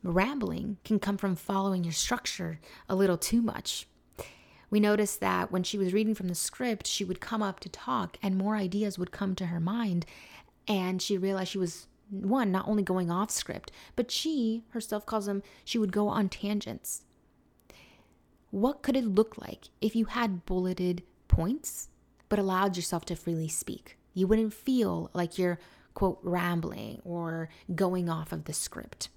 Rambling 0.04 0.78
can 0.84 1.00
come 1.00 1.18
from 1.18 1.36
following 1.36 1.84
your 1.84 1.94
structure 1.94 2.60
a 2.90 2.96
little 2.96 3.18
too 3.18 3.42
much. 3.42 3.88
We 4.72 4.80
noticed 4.80 5.20
that 5.20 5.52
when 5.52 5.64
she 5.64 5.78
was 5.78 5.94
reading 5.94 6.16
from 6.16 6.28
the 6.28 6.36
script, 6.36 6.88
she 6.88 7.04
would 7.04 7.20
come 7.20 7.44
up 7.44 7.60
to 7.60 7.70
talk 7.70 8.18
and 8.24 8.38
more 8.38 8.56
ideas 8.56 8.98
would 8.98 9.12
come 9.12 9.36
to 9.36 9.48
her 9.48 9.60
mind. 9.60 10.06
And 10.68 11.02
she 11.02 11.18
realized 11.18 11.52
she 11.52 11.58
was, 11.58 11.88
one, 12.10 12.52
not 12.52 12.68
only 12.68 12.82
going 12.82 13.12
off 13.12 13.30
script, 13.30 13.72
but 13.96 14.10
she 14.10 14.64
herself 14.70 15.06
calls 15.06 15.26
them, 15.26 15.44
she 15.66 15.78
would 15.78 15.92
go 15.92 16.08
on 16.08 16.30
tangents. 16.30 17.04
What 18.50 18.82
could 18.82 18.96
it 18.96 19.06
look 19.06 19.38
like 19.38 19.66
if 19.82 19.96
you 19.96 20.06
had 20.06 20.46
bulleted 20.46 21.04
points, 21.28 21.90
but 22.28 22.40
allowed 22.40 22.76
yourself 22.76 23.06
to 23.06 23.16
freely 23.16 23.50
speak? 23.50 23.98
You 24.14 24.26
wouldn't 24.26 24.54
feel 24.54 25.10
like 25.14 25.38
you're, 25.38 25.60
quote, 25.94 26.20
rambling 26.24 27.02
or 27.04 27.50
going 27.76 28.10
off 28.10 28.32
of 28.32 28.46
the 28.46 28.54
script. 28.54 29.10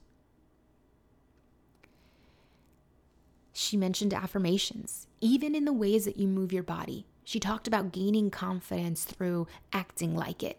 She 3.57 3.76
mentioned 3.76 4.12
affirmations, 4.12 5.07
even 5.20 5.55
in 5.55 5.64
the 5.64 5.72
ways 5.72 6.07
that 6.07 6.16
you 6.16 6.26
move 6.26 6.52
your 6.52 6.64
body. 6.64 7.07
She 7.22 7.38
talked 7.38 7.68
about 7.68 7.92
gaining 7.92 8.28
confidence 8.28 9.05
through 9.05 9.46
acting 9.72 10.16
like 10.16 10.42
it. 10.42 10.59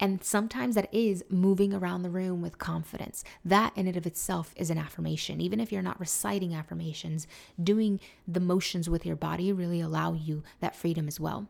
And 0.00 0.22
sometimes 0.24 0.74
that 0.74 0.92
is 0.92 1.24
moving 1.30 1.72
around 1.72 2.02
the 2.02 2.10
room 2.10 2.42
with 2.42 2.58
confidence. 2.58 3.22
That 3.44 3.72
in 3.76 3.86
and 3.86 3.96
of 3.96 4.04
itself 4.04 4.52
is 4.56 4.68
an 4.68 4.78
affirmation. 4.78 5.40
Even 5.40 5.60
if 5.60 5.70
you're 5.70 5.80
not 5.80 6.00
reciting 6.00 6.54
affirmations, 6.54 7.28
doing 7.62 8.00
the 8.26 8.40
motions 8.40 8.90
with 8.90 9.06
your 9.06 9.16
body 9.16 9.52
really 9.52 9.80
allow 9.80 10.14
you 10.14 10.42
that 10.58 10.74
freedom 10.74 11.06
as 11.06 11.20
well. 11.20 11.46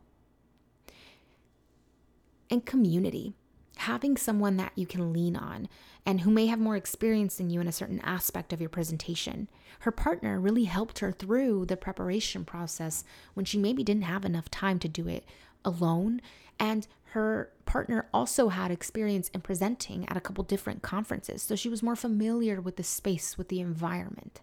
And 2.50 2.66
community 2.66 3.32
having 3.76 4.16
someone 4.16 4.56
that 4.56 4.72
you 4.74 4.86
can 4.86 5.12
lean 5.12 5.36
on 5.36 5.68
and 6.06 6.20
who 6.20 6.30
may 6.30 6.46
have 6.46 6.58
more 6.58 6.76
experience 6.76 7.36
than 7.36 7.50
you 7.50 7.60
in 7.60 7.68
a 7.68 7.72
certain 7.72 8.00
aspect 8.00 8.52
of 8.52 8.60
your 8.60 8.68
presentation. 8.68 9.48
Her 9.80 9.90
partner 9.90 10.38
really 10.38 10.64
helped 10.64 11.00
her 11.00 11.10
through 11.12 11.66
the 11.66 11.76
preparation 11.76 12.44
process 12.44 13.04
when 13.34 13.44
she 13.44 13.58
maybe 13.58 13.82
didn't 13.82 14.04
have 14.04 14.24
enough 14.24 14.50
time 14.50 14.78
to 14.80 14.88
do 14.88 15.08
it 15.08 15.24
alone. 15.64 16.20
And 16.58 16.86
her 17.10 17.50
partner 17.64 18.08
also 18.12 18.48
had 18.48 18.70
experience 18.70 19.28
in 19.30 19.40
presenting 19.40 20.08
at 20.08 20.16
a 20.16 20.20
couple 20.20 20.44
different 20.44 20.82
conferences, 20.82 21.42
so 21.42 21.56
she 21.56 21.68
was 21.68 21.82
more 21.82 21.96
familiar 21.96 22.60
with 22.60 22.76
the 22.76 22.82
space, 22.82 23.38
with 23.38 23.48
the 23.48 23.60
environment. 23.60 24.40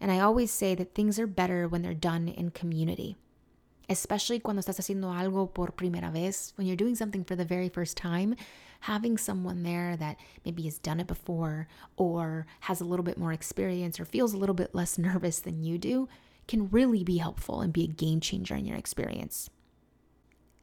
And 0.00 0.10
I 0.10 0.20
always 0.20 0.50
say 0.50 0.74
that 0.76 0.94
things 0.94 1.18
are 1.18 1.26
better 1.26 1.68
when 1.68 1.82
they're 1.82 1.94
done 1.94 2.28
in 2.28 2.50
community 2.50 3.16
especially 3.90 4.38
cuando 4.38 4.60
estás 4.62 4.78
haciendo 4.78 5.12
algo 5.12 5.52
por 5.52 5.72
primera 5.72 6.12
vez, 6.12 6.52
when 6.56 6.66
you're 6.66 6.76
doing 6.76 6.94
something 6.94 7.24
for 7.24 7.34
the 7.34 7.44
very 7.44 7.68
first 7.68 7.96
time, 7.96 8.36
having 8.80 9.18
someone 9.18 9.64
there 9.64 9.96
that 9.96 10.16
maybe 10.44 10.62
has 10.62 10.78
done 10.78 11.00
it 11.00 11.08
before 11.08 11.66
or 11.96 12.46
has 12.60 12.80
a 12.80 12.84
little 12.84 13.02
bit 13.02 13.18
more 13.18 13.32
experience 13.32 13.98
or 13.98 14.04
feels 14.04 14.32
a 14.32 14.36
little 14.38 14.54
bit 14.54 14.74
less 14.74 14.96
nervous 15.10 15.40
than 15.40 15.64
you 15.64 15.76
do 15.76 16.08
can 16.46 16.70
really 16.70 17.02
be 17.02 17.18
helpful 17.18 17.60
and 17.60 17.72
be 17.72 17.84
a 17.84 17.88
game 17.88 18.20
changer 18.20 18.54
in 18.54 18.64
your 18.64 18.76
experience. 18.76 19.50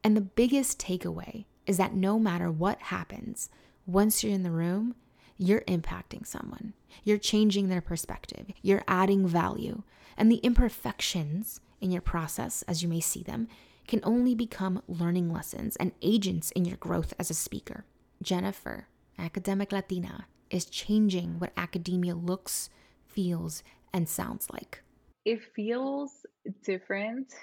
And 0.03 0.15
the 0.15 0.21
biggest 0.21 0.79
takeaway 0.79 1.45
is 1.65 1.77
that 1.77 1.93
no 1.93 2.17
matter 2.17 2.49
what 2.49 2.79
happens, 2.79 3.49
once 3.85 4.23
you're 4.23 4.33
in 4.33 4.43
the 4.43 4.51
room, 4.51 4.95
you're 5.37 5.61
impacting 5.61 6.25
someone. 6.25 6.73
You're 7.03 7.17
changing 7.17 7.67
their 7.67 7.81
perspective. 7.81 8.47
You're 8.61 8.83
adding 8.87 9.27
value. 9.27 9.83
And 10.15 10.31
the 10.31 10.37
imperfections 10.37 11.59
in 11.81 11.91
your 11.91 12.01
process, 12.01 12.63
as 12.63 12.81
you 12.81 12.89
may 12.89 12.99
see 12.99 13.23
them, 13.23 13.47
can 13.87 14.01
only 14.03 14.35
become 14.35 14.81
learning 14.87 15.31
lessons 15.31 15.75
and 15.77 15.91
agents 16.01 16.51
in 16.51 16.65
your 16.65 16.77
growth 16.77 17.13
as 17.17 17.29
a 17.29 17.33
speaker. 17.33 17.85
Jennifer, 18.21 18.87
Academic 19.17 19.71
Latina, 19.71 20.27
is 20.49 20.65
changing 20.65 21.39
what 21.39 21.51
academia 21.57 22.15
looks, 22.15 22.69
feels, 23.05 23.63
and 23.93 24.07
sounds 24.07 24.49
like. 24.51 24.81
It 25.25 25.41
feels 25.55 26.25
different. 26.63 27.33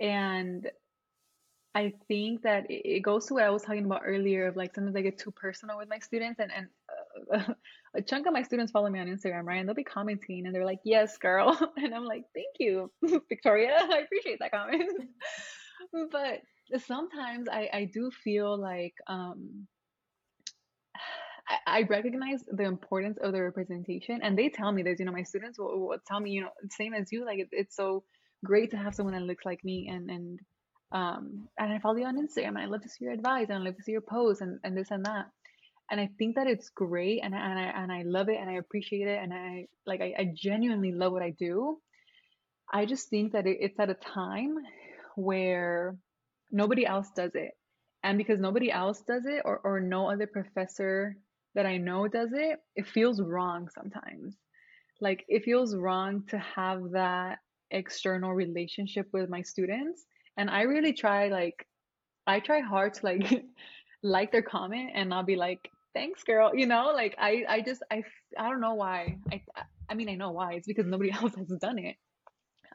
And 0.00 0.70
I 1.74 1.92
think 2.08 2.42
that 2.42 2.66
it 2.68 3.02
goes 3.02 3.26
to 3.26 3.34
what 3.34 3.44
I 3.44 3.50
was 3.50 3.62
talking 3.62 3.84
about 3.84 4.02
earlier 4.04 4.46
of 4.46 4.56
like 4.56 4.74
sometimes 4.74 4.96
I 4.96 5.02
get 5.02 5.18
too 5.18 5.30
personal 5.30 5.78
with 5.78 5.88
my 5.88 5.98
students 5.98 6.40
and, 6.40 6.50
and 6.52 7.56
a 7.94 8.02
chunk 8.02 8.26
of 8.26 8.32
my 8.32 8.42
students 8.42 8.72
follow 8.72 8.88
me 8.88 8.98
on 9.00 9.06
Instagram, 9.06 9.44
right? 9.44 9.58
And 9.58 9.68
they'll 9.68 9.74
be 9.74 9.84
commenting 9.84 10.46
and 10.46 10.54
they're 10.54 10.64
like, 10.64 10.80
yes, 10.84 11.18
girl. 11.18 11.58
And 11.76 11.94
I'm 11.94 12.04
like, 12.04 12.24
thank 12.34 12.56
you, 12.58 12.90
Victoria. 13.28 13.76
I 13.80 13.98
appreciate 13.98 14.38
that 14.40 14.52
comment. 14.52 14.90
but 16.10 16.40
sometimes 16.82 17.48
I, 17.50 17.68
I 17.72 17.90
do 17.92 18.10
feel 18.24 18.58
like 18.58 18.94
um, 19.08 19.66
I, 21.48 21.80
I, 21.80 21.82
recognize 21.82 22.42
the 22.50 22.64
importance 22.64 23.18
of 23.22 23.32
the 23.32 23.42
representation. 23.42 24.20
And 24.22 24.38
they 24.38 24.48
tell 24.48 24.72
me 24.72 24.82
this, 24.82 24.98
you 24.98 25.04
know, 25.04 25.12
my 25.12 25.24
students 25.24 25.58
will, 25.58 25.88
will 25.88 25.98
tell 26.06 26.20
me, 26.20 26.30
you 26.30 26.42
know, 26.42 26.50
same 26.70 26.94
as 26.94 27.12
you, 27.12 27.26
like 27.26 27.40
it, 27.40 27.48
it's 27.52 27.76
so 27.76 28.04
great 28.44 28.70
to 28.70 28.76
have 28.76 28.94
someone 28.94 29.14
that 29.14 29.22
looks 29.22 29.44
like 29.44 29.62
me 29.64 29.88
and, 29.92 30.08
and, 30.08 30.40
um, 30.92 31.48
and 31.58 31.72
I 31.72 31.78
follow 31.78 31.96
you 31.96 32.06
on 32.06 32.16
Instagram 32.16 32.48
and 32.48 32.58
I 32.58 32.66
love 32.66 32.82
to 32.82 32.88
see 32.88 33.04
your 33.04 33.12
advice 33.12 33.46
and 33.48 33.58
I 33.58 33.64
love 33.64 33.76
to 33.76 33.82
see 33.82 33.92
your 33.92 34.02
posts 34.02 34.40
and, 34.40 34.60
and 34.64 34.76
this 34.76 34.90
and 34.90 35.04
that 35.04 35.26
and 35.90 36.00
I 36.00 36.08
think 36.18 36.36
that 36.36 36.46
it's 36.46 36.70
great 36.70 37.20
and, 37.22 37.34
and 37.34 37.58
I 37.58 37.64
and 37.82 37.92
I 37.92 38.02
love 38.02 38.28
it 38.28 38.38
and 38.40 38.48
I 38.48 38.54
appreciate 38.54 39.06
it 39.08 39.18
and 39.22 39.32
I 39.32 39.66
like 39.86 40.00
I, 40.00 40.14
I 40.18 40.32
genuinely 40.34 40.92
love 40.92 41.12
what 41.12 41.22
I 41.22 41.30
do. 41.30 41.78
I 42.72 42.86
just 42.86 43.10
think 43.10 43.32
that 43.32 43.46
it, 43.46 43.58
it's 43.60 43.78
at 43.78 43.90
a 43.90 43.94
time 43.94 44.56
where 45.16 45.96
nobody 46.50 46.86
else 46.86 47.10
does 47.14 47.32
it. 47.34 47.52
And 48.04 48.18
because 48.18 48.40
nobody 48.40 48.70
else 48.70 49.02
does 49.02 49.26
it 49.26 49.42
or, 49.44 49.60
or 49.62 49.80
no 49.80 50.10
other 50.10 50.26
professor 50.26 51.16
that 51.54 51.66
I 51.66 51.76
know 51.76 52.08
does 52.08 52.30
it, 52.32 52.58
it 52.74 52.86
feels 52.86 53.20
wrong 53.20 53.68
sometimes. 53.68 54.36
Like 55.00 55.24
it 55.28 55.44
feels 55.44 55.76
wrong 55.76 56.24
to 56.28 56.38
have 56.38 56.92
that 56.92 57.38
external 57.70 58.32
relationship 58.32 59.08
with 59.12 59.28
my 59.28 59.42
students. 59.42 60.04
And 60.36 60.48
I 60.48 60.62
really 60.62 60.92
try 60.92 61.28
like 61.28 61.66
I 62.26 62.40
try 62.40 62.60
hard 62.60 62.94
to 62.94 63.06
like 63.06 63.44
like 64.02 64.32
their 64.32 64.42
comment 64.42 64.90
and 64.94 65.08
not 65.08 65.26
be 65.26 65.36
like, 65.36 65.70
thanks 65.94 66.22
girl 66.24 66.52
you 66.54 66.66
know? 66.66 66.92
Like 66.94 67.14
i 67.18 67.44
i 67.48 67.60
just 67.60 67.82
i 67.90 68.02
i 68.38 68.48
don't 68.48 68.60
know 68.60 68.74
why. 68.74 69.18
I 69.30 69.42
i 69.88 69.94
mean 69.94 70.08
i 70.08 70.14
know 70.14 70.30
why. 70.30 70.54
It's 70.54 70.66
because 70.66 70.86
nobody 70.86 71.10
else 71.22 71.34
has 71.34 71.48
done 71.60 71.78
it. 71.78 71.96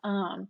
Um 0.03 0.47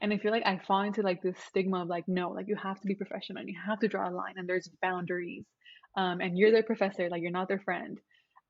and 0.00 0.12
i 0.12 0.18
feel 0.18 0.32
like 0.32 0.44
i 0.44 0.58
fall 0.66 0.82
into 0.82 1.02
like 1.02 1.22
this 1.22 1.36
stigma 1.48 1.82
of 1.82 1.88
like 1.88 2.06
no 2.08 2.30
like 2.30 2.48
you 2.48 2.56
have 2.56 2.80
to 2.80 2.86
be 2.86 2.94
professional 2.94 3.38
and 3.38 3.48
you 3.48 3.56
have 3.64 3.78
to 3.80 3.88
draw 3.88 4.08
a 4.08 4.10
line 4.10 4.34
and 4.36 4.48
there's 4.48 4.68
boundaries. 4.82 5.44
Um 5.96 6.20
and 6.20 6.38
you're 6.38 6.50
their 6.50 6.62
professor 6.62 7.08
like 7.08 7.22
you're 7.22 7.30
not 7.30 7.48
their 7.48 7.60
friend. 7.60 7.98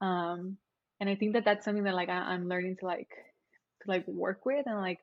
Um 0.01 0.57
and 1.01 1.09
i 1.09 1.15
think 1.15 1.35
that 1.35 1.45
that's 1.45 1.65
something 1.65 1.85
that 1.85 1.95
like 1.95 2.09
I, 2.09 2.33
i'm 2.33 2.49
learning 2.49 2.77
to 2.81 2.87
like 2.87 3.09
to 3.83 3.91
like 3.91 4.07
work 4.07 4.47
with 4.47 4.67
and 4.67 4.81
like 4.81 5.01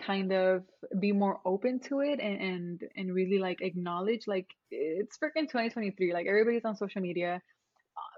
kind 0.00 0.32
of 0.32 0.64
be 0.98 1.12
more 1.12 1.40
open 1.44 1.80
to 1.80 2.00
it 2.00 2.18
and 2.20 2.40
and, 2.40 2.82
and 2.96 3.14
really 3.14 3.38
like 3.38 3.60
acknowledge 3.60 4.26
like 4.26 4.46
it's 4.70 5.18
freaking 5.18 5.42
2023 5.42 6.12
like 6.12 6.26
everybody's 6.26 6.64
on 6.64 6.76
social 6.76 7.02
media. 7.02 7.40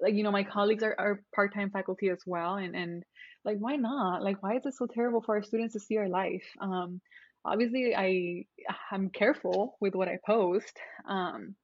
Like 0.02 0.14
you 0.14 0.22
know 0.22 0.30
my 0.30 0.44
colleagues 0.44 0.82
are, 0.82 0.94
are 0.98 1.22
part-time 1.34 1.70
faculty 1.70 2.10
as 2.10 2.20
well 2.26 2.56
and 2.56 2.74
and 2.74 3.02
like 3.44 3.58
why 3.58 3.76
not? 3.76 4.22
Like 4.22 4.42
why 4.42 4.56
is 4.56 4.66
it 4.66 4.74
so 4.74 4.86
terrible 4.86 5.20
for 5.20 5.36
our 5.36 5.42
students 5.42 5.74
to 5.74 5.80
see 5.80 5.96
our 5.96 6.08
life? 6.08 6.44
Um 6.60 7.00
obviously 7.44 7.94
i 7.94 8.44
i'm 8.90 9.10
careful 9.10 9.76
with 9.80 9.94
what 9.94 10.08
i 10.08 10.18
post 10.26 10.78
um 11.08 11.54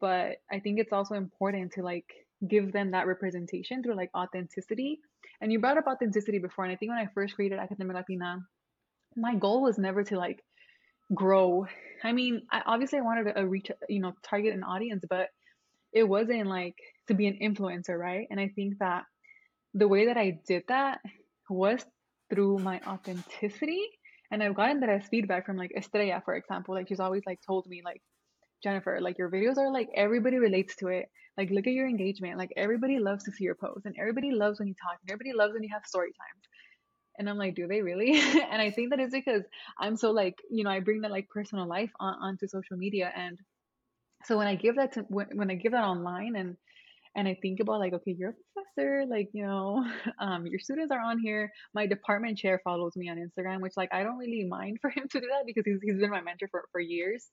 but 0.00 0.36
i 0.50 0.58
think 0.60 0.78
it's 0.78 0.92
also 0.92 1.14
important 1.14 1.72
to 1.72 1.82
like 1.82 2.06
give 2.48 2.72
them 2.72 2.92
that 2.92 3.06
representation 3.06 3.82
through 3.82 3.94
like 3.94 4.10
authenticity. 4.16 5.00
And 5.40 5.52
you 5.52 5.60
brought 5.60 5.78
up 5.78 5.86
authenticity 5.86 6.38
before 6.38 6.64
and 6.64 6.72
i 6.72 6.76
think 6.76 6.90
when 6.90 6.98
i 6.98 7.08
first 7.14 7.34
created 7.34 7.58
academic 7.58 7.96
latina 7.96 8.38
my 9.16 9.34
goal 9.34 9.62
was 9.62 9.78
never 9.78 10.02
to 10.04 10.16
like 10.16 10.42
grow 11.14 11.66
i 12.04 12.12
mean 12.12 12.42
I, 12.50 12.62
obviously 12.66 12.98
i 12.98 13.02
wanted 13.02 13.34
to 13.34 13.46
reach 13.46 13.70
you 13.88 14.00
know 14.00 14.12
target 14.22 14.54
an 14.54 14.62
audience 14.62 15.04
but 15.08 15.28
it 15.92 16.04
wasn't 16.04 16.46
like 16.46 16.76
to 17.08 17.14
be 17.14 17.26
an 17.26 17.38
influencer, 17.42 17.98
right? 17.98 18.26
And 18.30 18.40
I 18.40 18.48
think 18.48 18.78
that 18.78 19.04
the 19.74 19.88
way 19.88 20.06
that 20.06 20.16
I 20.16 20.38
did 20.46 20.64
that 20.68 21.00
was 21.48 21.84
through 22.30 22.58
my 22.58 22.80
authenticity. 22.86 23.84
And 24.30 24.42
I've 24.42 24.54
gotten 24.54 24.80
that 24.80 24.88
as 24.88 25.06
feedback 25.08 25.44
from 25.44 25.58
like 25.58 25.72
Estrella, 25.76 26.22
for 26.24 26.34
example. 26.34 26.74
Like 26.74 26.88
she's 26.88 27.00
always 27.00 27.22
like 27.26 27.40
told 27.46 27.66
me 27.66 27.82
like, 27.84 28.00
Jennifer, 28.62 28.98
like 29.00 29.18
your 29.18 29.30
videos 29.30 29.58
are 29.58 29.70
like 29.70 29.88
everybody 29.94 30.38
relates 30.38 30.76
to 30.76 30.88
it. 30.88 31.06
Like 31.36 31.50
look 31.50 31.66
at 31.66 31.72
your 31.72 31.88
engagement. 31.88 32.38
Like 32.38 32.52
everybody 32.56 32.98
loves 32.98 33.24
to 33.24 33.32
see 33.32 33.44
your 33.44 33.54
posts 33.54 33.84
and 33.84 33.94
everybody 33.98 34.30
loves 34.30 34.58
when 34.58 34.68
you 34.68 34.74
talk 34.74 34.98
and 35.02 35.10
everybody 35.10 35.36
loves 35.36 35.52
when 35.52 35.62
you 35.62 35.70
have 35.72 35.84
story 35.84 36.12
times. 36.12 36.44
And 37.18 37.28
I'm 37.28 37.38
like, 37.38 37.54
do 37.54 37.66
they 37.66 37.82
really? 37.82 38.18
and 38.20 38.60
I 38.60 38.70
think 38.70 38.90
that 38.90 39.00
is 39.00 39.12
because 39.12 39.42
I'm 39.78 39.96
so 39.96 40.10
like, 40.10 40.38
you 40.50 40.64
know, 40.64 40.70
I 40.70 40.80
bring 40.80 41.02
that 41.02 41.10
like 41.10 41.28
personal 41.28 41.66
life 41.66 41.90
on, 42.00 42.14
onto 42.14 42.48
social 42.48 42.76
media. 42.76 43.12
And 43.14 43.38
so 44.24 44.38
when 44.38 44.46
I 44.46 44.54
give 44.54 44.76
that 44.76 44.92
to, 44.94 45.00
when, 45.08 45.26
when 45.34 45.50
I 45.50 45.54
give 45.54 45.72
that 45.72 45.84
online 45.84 46.36
and, 46.36 46.56
and 47.14 47.28
I 47.28 47.36
think 47.42 47.60
about 47.60 47.80
like, 47.80 47.92
okay, 47.92 48.16
you're 48.18 48.30
a 48.30 48.34
professor, 48.54 49.04
like, 49.06 49.28
you 49.34 49.44
know, 49.44 49.84
um, 50.18 50.46
your 50.46 50.58
students 50.58 50.90
are 50.90 51.00
on 51.00 51.18
here. 51.18 51.52
My 51.74 51.86
department 51.86 52.38
chair 52.38 52.60
follows 52.64 52.96
me 52.96 53.10
on 53.10 53.18
Instagram, 53.18 53.60
which 53.60 53.76
like, 53.76 53.92
I 53.92 54.02
don't 54.02 54.16
really 54.18 54.44
mind 54.44 54.78
for 54.82 54.90
him 54.90 55.08
to 55.08 55.20
do 55.20 55.26
that 55.26 55.44
because 55.46 55.64
he's, 55.66 55.80
he's 55.82 56.00
been 56.00 56.10
my 56.10 56.22
mentor 56.22 56.48
for, 56.50 56.64
for 56.72 56.80
years. 56.80 57.28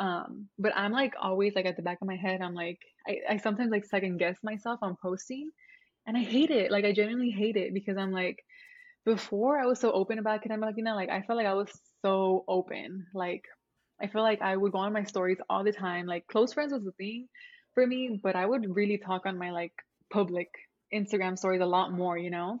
Um, 0.00 0.48
but 0.58 0.72
I'm 0.76 0.92
like 0.92 1.14
always 1.20 1.56
like 1.56 1.66
at 1.66 1.76
the 1.76 1.82
back 1.82 1.98
of 2.00 2.06
my 2.06 2.14
head, 2.16 2.40
I'm 2.40 2.54
like, 2.54 2.78
I, 3.08 3.34
I 3.34 3.36
sometimes 3.38 3.72
like 3.72 3.84
second 3.84 4.18
guess 4.18 4.36
myself 4.44 4.78
on 4.82 4.96
posting 5.02 5.50
and 6.06 6.16
I 6.16 6.22
hate 6.22 6.50
it. 6.50 6.70
Like 6.70 6.84
I 6.84 6.92
genuinely 6.92 7.30
hate 7.30 7.56
it 7.56 7.74
because 7.74 7.96
I'm 7.98 8.12
like, 8.12 8.38
before 9.08 9.58
I 9.58 9.64
was 9.64 9.80
so 9.80 9.90
open 9.90 10.18
about 10.18 10.34
academic 10.34 10.66
Latina, 10.66 10.94
like 10.94 11.08
I 11.08 11.22
felt 11.22 11.38
like 11.38 11.46
I 11.46 11.54
was 11.54 11.70
so 12.02 12.44
open. 12.46 13.06
Like 13.14 13.44
I 14.02 14.06
feel 14.06 14.20
like 14.20 14.42
I 14.42 14.54
would 14.54 14.72
go 14.72 14.78
on 14.78 14.92
my 14.92 15.04
stories 15.04 15.38
all 15.48 15.64
the 15.64 15.72
time. 15.72 16.04
Like 16.04 16.26
close 16.26 16.52
friends 16.52 16.74
was 16.74 16.84
the 16.84 16.92
thing 16.92 17.26
for 17.72 17.86
me, 17.86 18.20
but 18.22 18.36
I 18.36 18.44
would 18.44 18.76
really 18.76 18.98
talk 18.98 19.22
on 19.24 19.38
my 19.38 19.50
like 19.50 19.72
public 20.12 20.48
Instagram 20.92 21.38
stories 21.38 21.62
a 21.62 21.66
lot 21.66 21.90
more, 21.90 22.18
you 22.18 22.30
know? 22.30 22.60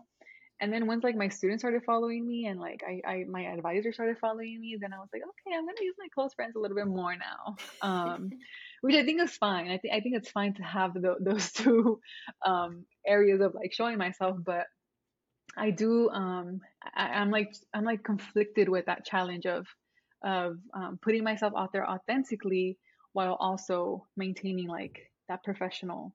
And 0.58 0.72
then 0.72 0.86
once 0.86 1.04
like 1.04 1.16
my 1.16 1.28
students 1.28 1.60
started 1.60 1.82
following 1.84 2.26
me 2.26 2.46
and 2.46 2.58
like 2.58 2.80
I, 2.82 3.06
I 3.06 3.24
my 3.28 3.42
advisor 3.42 3.92
started 3.92 4.16
following 4.18 4.58
me, 4.58 4.78
then 4.80 4.94
I 4.94 4.98
was 4.98 5.10
like, 5.12 5.22
okay, 5.22 5.54
I'm 5.54 5.66
gonna 5.66 5.82
use 5.82 5.96
my 5.98 6.08
close 6.14 6.32
friends 6.32 6.56
a 6.56 6.60
little 6.60 6.76
bit 6.76 6.86
more 6.86 7.14
now. 7.14 7.56
Um, 7.82 8.30
which 8.80 8.96
I 8.96 9.04
think 9.04 9.20
is 9.20 9.36
fine. 9.36 9.70
I 9.70 9.76
think 9.76 9.92
I 9.92 10.00
think 10.00 10.16
it's 10.16 10.30
fine 10.30 10.54
to 10.54 10.62
have 10.62 10.94
the, 10.94 11.16
those 11.20 11.52
two 11.60 12.00
um, 12.44 12.86
areas 13.06 13.42
of 13.42 13.54
like 13.54 13.74
showing 13.74 13.98
myself, 13.98 14.38
but 14.42 14.66
I 15.56 15.70
do 15.70 16.10
um 16.10 16.60
I, 16.94 17.20
am 17.20 17.30
like 17.30 17.54
I'm 17.74 17.84
like 17.84 18.04
conflicted 18.04 18.68
with 18.68 18.86
that 18.86 19.04
challenge 19.04 19.46
of 19.46 19.66
of 20.24 20.56
um, 20.74 20.98
putting 21.00 21.22
myself 21.22 21.52
out 21.56 21.72
there 21.72 21.88
authentically 21.88 22.76
while 23.12 23.36
also 23.38 24.06
maintaining 24.16 24.68
like 24.68 24.98
that 25.28 25.44
professional 25.44 26.14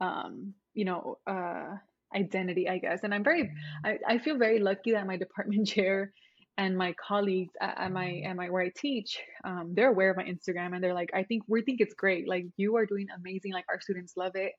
um 0.00 0.54
you 0.74 0.84
know 0.84 1.18
uh 1.26 1.74
identity 2.14 2.68
I 2.68 2.78
guess. 2.78 3.00
And 3.04 3.14
I'm 3.14 3.24
very 3.24 3.50
I, 3.84 3.98
I 4.06 4.18
feel 4.18 4.38
very 4.38 4.58
lucky 4.58 4.92
that 4.92 5.06
my 5.06 5.16
department 5.16 5.66
chair 5.74 6.12
and 6.58 6.76
my 6.76 6.94
colleagues 6.94 7.54
at, 7.60 7.78
at 7.78 7.92
my 7.92 8.22
at 8.26 8.34
my 8.34 8.50
where 8.50 8.62
I 8.62 8.72
teach 8.76 9.18
um 9.44 9.72
they're 9.74 9.90
aware 9.90 10.10
of 10.10 10.16
my 10.16 10.24
Instagram 10.24 10.74
and 10.74 10.82
they're 10.82 10.94
like 10.94 11.10
I 11.14 11.22
think 11.22 11.44
we 11.46 11.62
think 11.62 11.80
it's 11.80 11.94
great. 11.94 12.28
Like 12.28 12.46
you 12.56 12.76
are 12.76 12.86
doing 12.86 13.06
amazing. 13.16 13.52
Like 13.52 13.66
our 13.68 13.80
students 13.80 14.14
love 14.16 14.32
it 14.34 14.52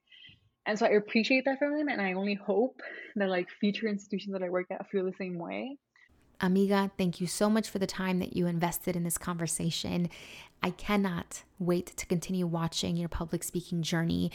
and 0.65 0.77
so 0.77 0.85
I 0.85 0.89
appreciate 0.89 1.45
that 1.45 1.59
from 1.59 1.77
them. 1.77 1.87
And 1.87 2.01
I 2.01 2.13
only 2.13 2.35
hope 2.35 2.81
that 3.15 3.29
like 3.29 3.47
future 3.59 3.87
institutions 3.87 4.33
that 4.33 4.43
I 4.43 4.49
work 4.49 4.67
at 4.71 4.89
feel 4.89 5.05
the 5.05 5.13
same 5.17 5.37
way. 5.37 5.77
Amiga, 6.39 6.91
thank 6.97 7.21
you 7.21 7.27
so 7.27 7.49
much 7.49 7.69
for 7.69 7.77
the 7.77 7.87
time 7.87 8.19
that 8.19 8.35
you 8.35 8.47
invested 8.47 8.95
in 8.95 9.03
this 9.03 9.17
conversation. 9.17 10.09
I 10.63 10.71
cannot 10.71 11.43
wait 11.59 11.87
to 11.97 12.05
continue 12.05 12.47
watching 12.47 12.97
your 12.97 13.09
public 13.09 13.43
speaking 13.43 13.83
journey, 13.83 14.31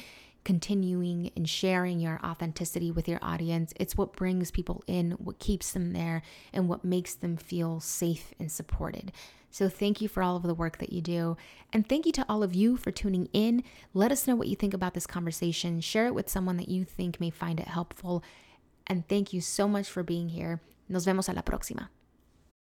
continuing 0.47 1.33
and 1.35 1.49
sharing 1.49 1.99
your 1.99 2.21
authenticity 2.25 2.93
with 2.93 3.09
your 3.09 3.19
audience. 3.21 3.73
It's 3.81 3.97
what 3.97 4.15
brings 4.15 4.53
people 4.53 4.85
in, 4.87 5.11
what 5.19 5.41
keeps 5.41 5.73
them 5.73 5.93
there, 5.93 6.23
and 6.53 6.69
what 6.69 6.85
makes 6.85 7.15
them 7.15 7.37
feel 7.37 7.81
safe 7.81 8.33
and 8.39 8.51
supported. 8.51 9.11
So 9.51 9.69
thank 9.69 10.01
you 10.01 10.07
for 10.07 10.23
all 10.23 10.37
of 10.37 10.45
the 10.45 10.55
work 10.55 10.79
that 10.79 10.93
you 10.93 11.01
do. 11.01 11.37
And 11.73 11.89
thank 11.89 12.07
you 12.07 12.13
to 12.13 12.25
all 12.29 12.45
of 12.45 12.55
you 12.55 12.77
for 12.77 12.93
tuning 12.93 13.29
in. 13.33 13.65
Let 13.93 14.13
us 14.13 14.29
know 14.29 14.37
what 14.37 14.47
you 14.47 14.55
think 14.55 14.73
about 14.73 14.95
this 14.95 15.07
conversation. 15.07 15.81
Share 15.81 16.07
it 16.07 16.15
with 16.15 16.29
someone 16.29 16.59
that 16.59 16.69
you 16.69 16.85
think 16.85 17.19
may 17.19 17.31
find 17.31 17.59
it 17.59 17.67
helpful. 17.67 18.23
And 18.87 19.09
thank 19.09 19.33
you 19.33 19.41
so 19.41 19.67
much 19.67 19.89
for 19.89 20.05
being 20.05 20.29
here. 20.29 20.61
Nos 20.89 21.07
vemos 21.07 21.29
a 21.29 21.33
la 21.33 21.43
próxima. 21.43 21.89